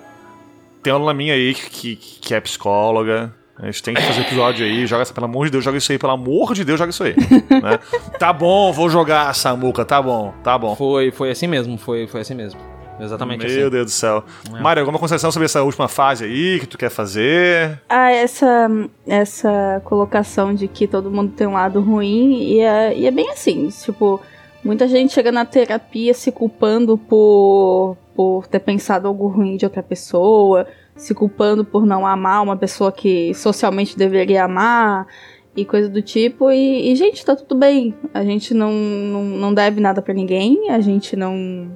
[0.84, 3.34] Tem uma aluna minha aí que, que, que é psicóloga.
[3.60, 5.92] A gente tem que fazer episódio aí, joga essa, pelo amor de Deus, joga isso
[5.92, 7.16] aí, pelo amor de Deus, joga isso aí.
[7.50, 7.80] né?
[8.20, 10.76] Tá bom, vou jogar, Samuca, tá bom, tá bom.
[10.76, 12.60] Foi, foi assim mesmo, foi, foi assim mesmo.
[13.00, 13.70] Exatamente Meu assim.
[13.70, 14.24] Deus do céu.
[14.54, 14.60] É.
[14.60, 17.80] Mário, alguma consideração sobre essa última fase aí que tu quer fazer?
[17.90, 18.70] Ah, essa,
[19.08, 23.30] essa colocação de que todo mundo tem um lado ruim, e é, e é bem
[23.30, 24.22] assim, tipo,
[24.64, 29.84] muita gente chega na terapia se culpando por, por ter pensado algo ruim de outra
[29.84, 30.68] pessoa,
[30.98, 35.08] se culpando por não amar uma pessoa que socialmente deveria amar,
[35.58, 39.54] e coisa do tipo, e, e, gente, tá tudo bem, a gente não, não, não
[39.54, 41.72] deve nada pra ninguém, a gente não,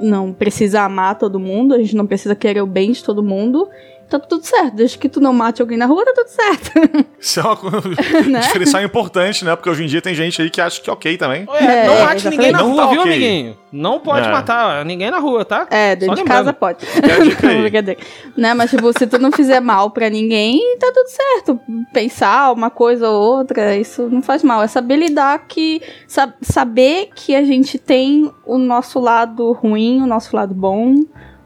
[0.00, 3.68] não precisa amar todo mundo, a gente não precisa querer o bem de todo mundo,
[4.08, 4.74] tá tudo certo.
[4.76, 6.72] Desde que tu não mate alguém na rua, tá tudo certo.
[7.20, 7.56] Isso é uma
[8.30, 8.40] Né?
[8.40, 9.54] diferencial importante, né?
[9.56, 11.46] Porque hoje em dia tem gente aí que acha que é ok também.
[11.54, 12.28] É, não É, mate exatamente.
[12.30, 13.12] ninguém na Não rua, tá viu, ok.
[13.12, 13.58] amiguinho?
[13.72, 14.32] Não pode É.
[14.32, 15.66] matar ninguém na rua, tá?
[15.70, 16.38] É, dentro Só de lembrando.
[16.46, 16.86] casa pode.
[17.62, 18.00] Brincadeira.
[18.36, 21.60] Né, mas tipo, se tu não fizer mal pra ninguém, tá tudo certo.
[21.92, 24.62] Pensar uma coisa ou outra, isso não faz mal.
[24.62, 25.82] É saber lidar que.
[26.06, 30.94] sa- saber que a gente tem o nosso lado ruim, o nosso lado bom,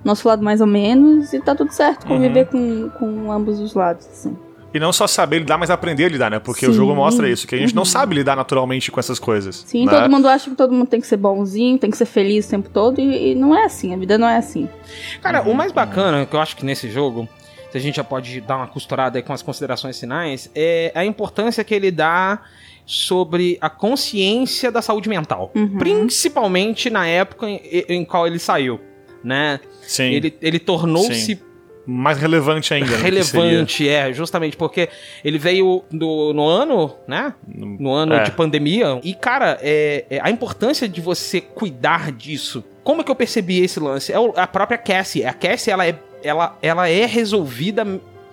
[0.05, 2.07] nosso lado mais ou menos, e tá tudo certo.
[2.07, 2.91] Conviver Uhum.
[2.91, 4.37] com, com ambos os lados, assim.
[4.73, 6.39] E não só saber lidar, mas aprender a lidar, né?
[6.39, 6.77] Porque o Sim.
[6.77, 7.87] jogo mostra isso, que a gente não Uhum.
[7.87, 9.65] sabe lidar naturalmente com essas coisas.
[9.67, 9.91] Sim, né?
[9.93, 12.51] todo mundo acha que todo mundo tem que ser bonzinho, tem que ser feliz o
[12.51, 14.69] tempo todo, e, e não é assim, a vida não é assim.
[15.21, 17.29] Cara, o mais bacana que eu acho que nesse jogo,
[17.73, 21.05] se a gente já pode dar uma costurada aí com as considerações finais, é a
[21.05, 22.41] importância que ele dá
[22.87, 25.51] sobre a consciência da saúde mental.
[25.55, 25.79] Uhum.
[25.79, 28.81] Principalmente na época em, em qual ele saiu,
[29.23, 29.61] né?
[29.83, 30.13] Sim.
[30.13, 31.41] Ele, ele tornou-se
[31.87, 32.91] Mais relevante ainda.
[32.91, 34.89] né, relevante, é, justamente porque
[35.25, 37.35] ele veio do, no ano, né?
[37.49, 38.23] no ano É.
[38.25, 39.01] de pandemia.
[39.03, 42.63] E, cara, é, é a importância de você cuidar disso.
[42.85, 44.13] Como é que eu percebi esse lance?
[44.13, 45.25] É a própria Cassie.
[45.25, 47.87] A Cassie, ela é, ela, ela é resolvida,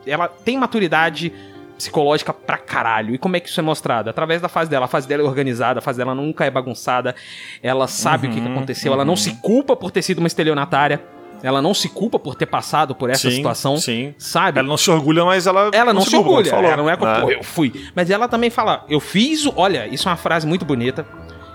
[0.06, 1.34] ela tem maturidade
[1.78, 3.14] psicológica pra caralho.
[3.14, 4.10] E como é que isso é mostrado?
[4.10, 4.86] Através da fase dela.
[4.86, 7.16] A fase dela é organizada, a fase dela nunca é bagunçada.
[7.62, 10.28] Ela sabe o que, que Uhum, aconteceu, ela não se culpa por ter sido uma
[10.28, 11.02] estelionatária.
[11.44, 13.78] Ela não se culpa por ter passado por essa Sim, situação.
[13.78, 14.16] Sim.
[14.18, 14.58] Sabe?
[14.58, 15.70] Ela não se orgulha, mas ela.
[15.72, 17.22] Ela não se tu orgulha, falou, ela não é como, né?
[17.22, 17.72] pô, eu fui.
[17.96, 21.06] Mas ela também fala, eu fiz, o- olha, isso é uma frase muito bonita.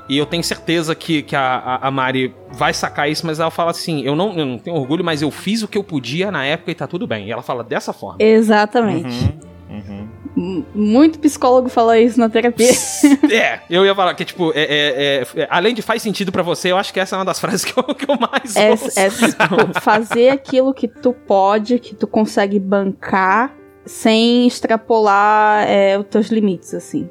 [0.09, 3.51] E eu tenho certeza que, que a, a- a Mari vai sacar isso, mas ela
[3.51, 6.31] fala assim: eu não, eu não tenho orgulho, mas eu fiz o que eu podia
[6.31, 7.27] na época e tá tudo bem.
[7.27, 8.19] E ela fala dessa forma.
[8.21, 9.25] Exatamente.
[9.25, 9.39] Uhum,
[9.73, 10.65] uhum.
[10.75, 12.71] Muito psicólogo fala isso na terapia.
[13.31, 16.71] é, eu ia falar que, tipo, é, é- é- além de faz sentido pra você,
[16.73, 18.99] eu acho que essa é uma das frases que eu, que eu mais É, ouço.
[18.99, 23.55] é, tipo, fazer aquilo que tu pode, que tu consegue bancar,
[23.85, 27.09] sem extrapolar é, os teus limites, assim.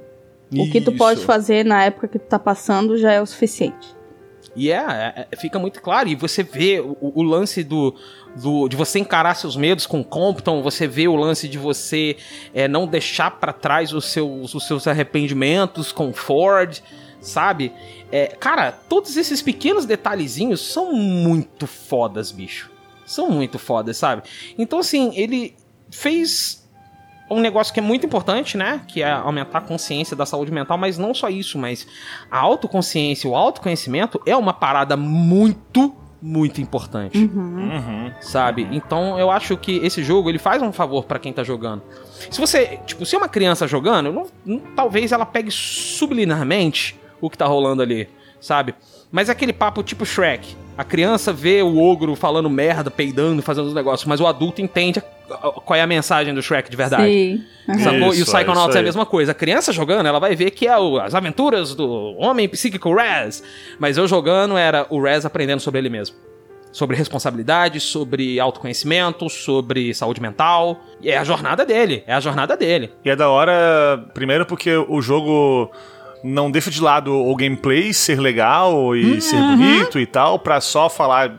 [0.54, 3.96] O que tu pode fazer na época que tu tá passando já é o suficiente.
[4.56, 4.76] E é,
[5.16, 6.10] é, é, fica muito claro.
[6.10, 7.96] E você vê o, o lance do,
[8.36, 12.18] do- de você encarar seus medos com Compton, você vê o lance de você
[12.54, 16.80] é, não deixar pra trás os seus, os seus arrependimentos com Ford,
[17.22, 17.72] sabe?
[18.12, 22.70] É, cara, todos esses pequenos detalhezinhos são muito fodas, bicho.
[23.06, 24.24] São muito fodas, sabe?
[24.58, 25.56] Então, assim, ele
[25.90, 26.61] fez
[27.36, 28.82] um negócio que é muito importante, né?
[28.88, 31.88] Que é aumentar a consciência da saúde mental, mas não só isso, mas
[32.30, 37.72] a autoconsciência, o autoconhecimento é uma parada muito, muito importante, Uhum.
[37.72, 38.12] Uhum.
[38.22, 38.68] sabe?
[38.72, 41.82] Então eu acho que esse jogo ele faz um favor pra quem tá jogando.
[42.30, 47.30] Se você, tipo, se é uma criança jogando, não- não- talvez ela pegue subliminarmente o
[47.30, 48.10] que tá rolando ali,
[48.40, 48.76] sabe?
[49.12, 50.56] Mas é aquele papo tipo Shrek.
[50.78, 55.00] A criança vê o ogro falando merda, peidando, fazendo os negócios, mas o adulto entende
[55.30, 57.04] a- a- qual é a mensagem do Shrek de verdade.
[57.04, 57.44] Sim.
[57.68, 57.80] Uhum.
[57.80, 58.00] Sacou?
[58.00, 59.32] e o Isso, é Psychonauts isso é a mesma coisa.
[59.32, 63.44] A criança jogando, ela vai ver que é o- as aventuras do homem psíquico Raz.
[63.80, 66.16] Mas eu jogando era o Raz aprendendo sobre ele mesmo.
[66.72, 70.80] Sobre responsabilidade, sobre autoconhecimento, sobre saúde mental.
[71.02, 72.02] E é a jornada dele.
[72.08, 72.92] É a jornada dele.
[73.04, 75.70] E é da hora, primeiro porque o jogo
[76.24, 80.90] não deixa de lado o gameplay ser legal e ser bonito e tal, pra só
[80.90, 81.30] falar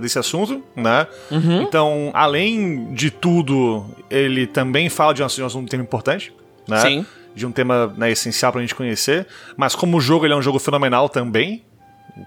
[0.00, 1.06] desse assunto, né?
[1.30, 1.62] Uhum.
[1.62, 6.32] Então, além de tudo, ele também fala de um, de um assunto importante,
[6.68, 6.80] né?
[6.80, 7.06] Sim.
[7.34, 9.26] De um tema né, essencial pra gente conhecer.
[9.56, 11.64] Mas como o jogo ele é um jogo fenomenal também,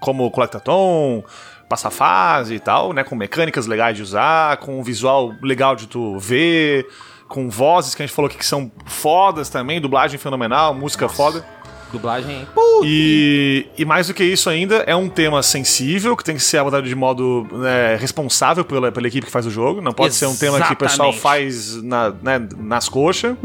[0.00, 1.22] como o Collectathon,
[1.68, 3.04] passa fase e tal, né?
[3.04, 6.86] Com mecânicas legais de usar, com um visual legal de tu ver,
[7.28, 11.44] com vozes que a gente falou aqui que são fodas também, dublagem fenomenal, música foda.
[11.92, 12.46] Dublagem.
[12.84, 16.58] E, e mais do que isso ainda, é um tema sensível, que tem que ser
[16.58, 19.80] abordado de modo né, responsável pela, pela equipe que faz o jogo.
[19.80, 21.20] Não pode ser um tema que o pessoal Exatamente.
[21.20, 23.36] faz na- né, nas coxas.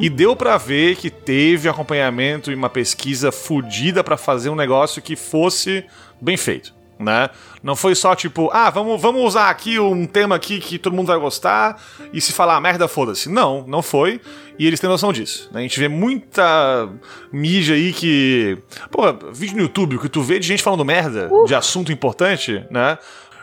[0.00, 5.02] E deu pra ver que teve acompanhamento e uma pesquisa fodida pra fazer um negócio
[5.02, 5.84] que fosse
[6.20, 6.77] bem feito.
[6.98, 7.30] Né?
[7.62, 11.06] Não foi só tipo, ah, vamos, vamos usar aqui um tema aqui que todo mundo
[11.06, 11.80] vai gostar
[12.12, 13.28] e se falar merda, foda-se.
[13.28, 14.20] Não, não foi.
[14.58, 15.48] E eles têm noção disso.
[15.52, 15.60] né?
[15.60, 16.88] A gente vê muita
[17.32, 18.58] mídia aí que.
[18.90, 19.02] Pô,
[19.32, 22.98] vídeo no YouTube que tu vê de gente falando merda de assunto importante, né?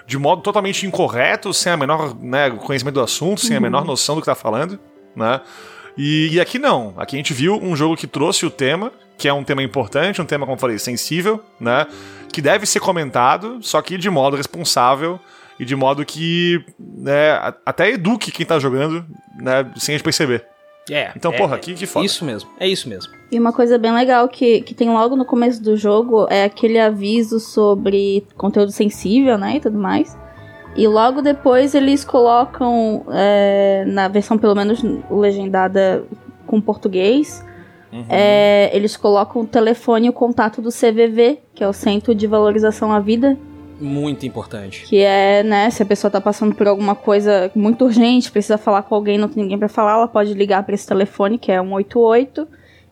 [0.07, 4.15] de modo totalmente incorreto, sem a menor né, conhecimento do assunto, sem a menor noção
[4.15, 4.79] do que tá falando,
[5.15, 5.41] né?
[5.97, 6.93] E, e aqui não.
[6.97, 10.21] Aqui a gente viu um jogo que trouxe o tema, que é um tema importante,
[10.21, 11.87] um tema, como eu falei, sensível, né?
[12.31, 15.19] Que deve ser comentado, só que de modo responsável
[15.59, 17.31] e de modo que né,
[17.65, 19.05] até eduque quem tá jogando,
[19.39, 19.71] né?
[19.77, 20.45] Sem a gente perceber.
[20.89, 21.11] É.
[21.15, 22.05] Então, é, porra, que, que foda.
[22.05, 23.11] Isso mesmo, é isso mesmo.
[23.31, 26.79] E uma coisa bem legal que, que tem logo no começo do jogo é aquele
[26.79, 30.15] aviso sobre conteúdo sensível, né, e tudo mais.
[30.75, 36.03] E logo depois eles colocam, é, na versão pelo menos legendada
[36.45, 37.43] com português,
[38.09, 42.27] é, eles colocam o telefone e o contato do CVV, que é o Centro de
[42.27, 43.37] Valorização à Vida,
[43.79, 44.83] Muito importante.
[44.85, 48.81] que é, né, se a pessoa tá passando por alguma coisa muito urgente, precisa falar
[48.83, 51.61] com alguém, não tem ninguém pra falar, ela pode ligar pra esse telefone, que é
[51.63, 52.45] 188,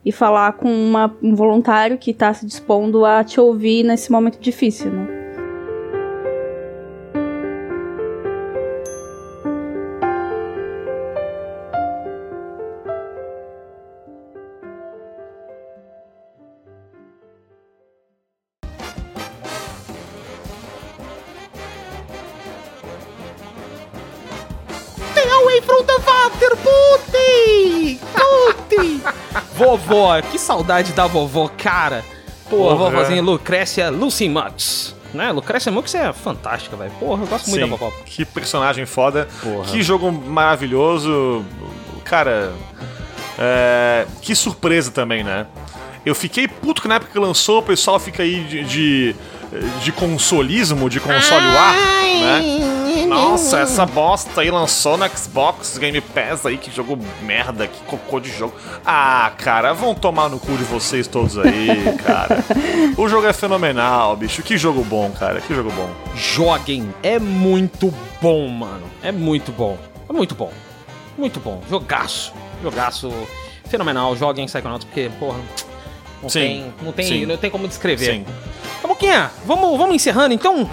[0.06, 4.40] e falar com uma- um voluntário que tá se dispondo a te ouvir nesse momento
[4.40, 5.13] difícil, né?
[29.94, 32.04] Vovó, que saudade da vovó, cara.
[32.50, 32.92] Porra, Porra.
[32.92, 34.96] vovozinha Lucrécia Lucy Mutz.
[35.14, 35.32] Né?
[35.32, 36.92] Lucrécia Mutz é fantástica, velho.
[37.00, 37.92] Porra, eu gosto muito Sim, da vovó.
[38.06, 39.28] que personagem foda.
[39.42, 39.66] Porra.
[39.66, 41.46] Que jogo maravilhoso.
[42.04, 42.52] Cara,
[43.38, 45.46] é, que surpresa também, né?
[46.06, 49.16] Eu fiquei puto que na época que lançou, o pessoal fica aí de, de,
[49.82, 52.73] de consolismo, de console war, né?
[53.08, 58.20] Nossa, essa bosta aí lançou no Xbox Game Pass aí, que jogo merda, que cocô
[58.20, 58.54] de jogo.
[58.86, 62.44] Ah, cara, vão tomar no cu de vocês todos aí, cara.
[62.98, 64.42] O jogo é fenomenal, bicho.
[64.44, 65.42] Que jogo bom, cara.
[65.42, 65.90] Que jogo bom.
[66.16, 66.94] Joguem.
[67.02, 68.84] É muito bom, mano.
[69.02, 69.78] É muito bom.
[70.10, 70.52] É muito bom.
[71.18, 71.62] Muito bom.
[71.70, 72.34] Jogaço.
[72.62, 73.12] Jogaço
[73.66, 74.16] fenomenal.
[74.16, 75.40] Joguem Psychonauts, porque, porra.
[76.22, 77.26] Não Sim, tem, não tem, sim.
[77.26, 78.14] não tem como descrever.
[78.14, 78.26] Sim.
[78.82, 80.70] Tá Boquinha, vamos, vamos encerrando então?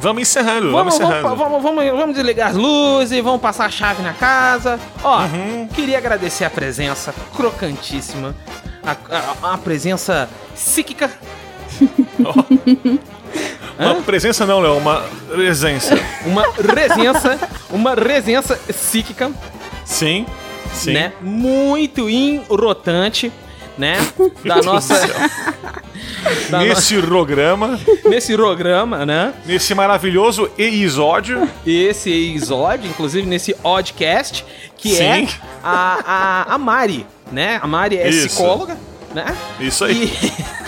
[0.00, 1.22] Vamos encerrando, vamos, Vamos, encerrando.
[1.36, 4.78] vamos, vamos, vamos, vamos desligar as luzes, vamos passar a chave na casa.
[5.02, 5.68] Ó, Uhum.
[5.74, 8.34] queria agradecer a presença crocantíssima,
[8.84, 8.92] a,
[9.48, 11.10] a- a presença psíquica.
[13.78, 15.94] Uma presença não, Léo, uma presença.
[16.26, 16.42] Uma
[16.74, 17.38] resença,
[17.70, 19.30] uma resença psíquica,
[19.84, 20.26] Sim,
[20.72, 20.92] sim.
[20.94, 21.12] né?
[21.20, 23.30] Muito enrotante,
[23.78, 23.96] né?
[24.44, 24.94] Da nossa.
[26.50, 29.32] da Nesse programa, no- nesse programa, né?
[29.46, 31.48] nesse maravilhoso episódio.
[31.66, 34.44] Esse episódio, inclusive nesse podcast,
[34.76, 35.04] que Sim.
[35.04, 35.28] é
[35.62, 37.58] a, a, a Mari, né?
[37.62, 38.26] A Mari é Isso.
[38.28, 38.76] psicóloga,
[39.14, 39.24] né?
[39.60, 40.12] Isso aí.
[40.12, 40.58] E...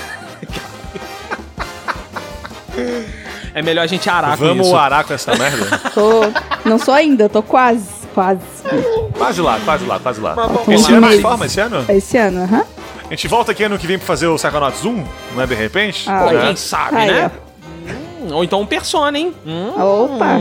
[3.55, 4.77] é melhor a gente arar com Vamos isso.
[4.77, 5.79] arar com essa merda?
[5.93, 6.21] Tô,
[6.65, 8.41] não sou ainda, tô quase, quase.
[9.17, 10.35] quase lá, quase lá, quase lá.
[10.37, 10.99] Mas vamos Esse lá.
[10.99, 11.23] ano Meses.
[11.23, 11.85] forma, esse ano?
[11.89, 12.65] Esse ano, aham.
[13.11, 15.05] A gente volta aqui ano que vem pra fazer o Psychonauts 1,
[15.35, 16.09] não é de repente?
[16.09, 16.47] Ah, Pô, Né?
[16.47, 17.29] quem sabe, Aí, né?
[18.23, 19.35] Hum, ou então um Persona, hein?
[19.45, 20.39] Hum, Opa!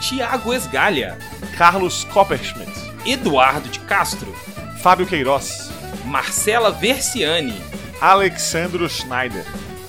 [0.00, 1.18] Tiago Esgalha,
[1.58, 2.70] Carlos Copperschmidt.
[3.04, 4.32] Eduardo de Castro,
[4.80, 5.72] Fábio Queiroz.
[6.04, 7.60] Marcela Versiani,
[8.00, 9.44] Alexandro Schneider.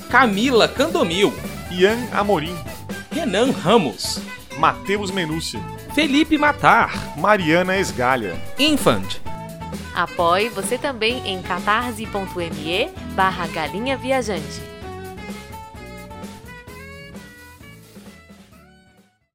[0.10, 1.32] Camila Candomil,
[1.70, 2.58] Ian Amorim.
[3.12, 4.20] Renan Ramos,
[4.58, 5.60] Matheus Menúcia.
[5.94, 8.36] Felipe Matar, Mariana Esgalha.
[8.58, 9.22] Infant,
[9.94, 14.73] Apoie você também em catarse.me barra Galinha Viajante.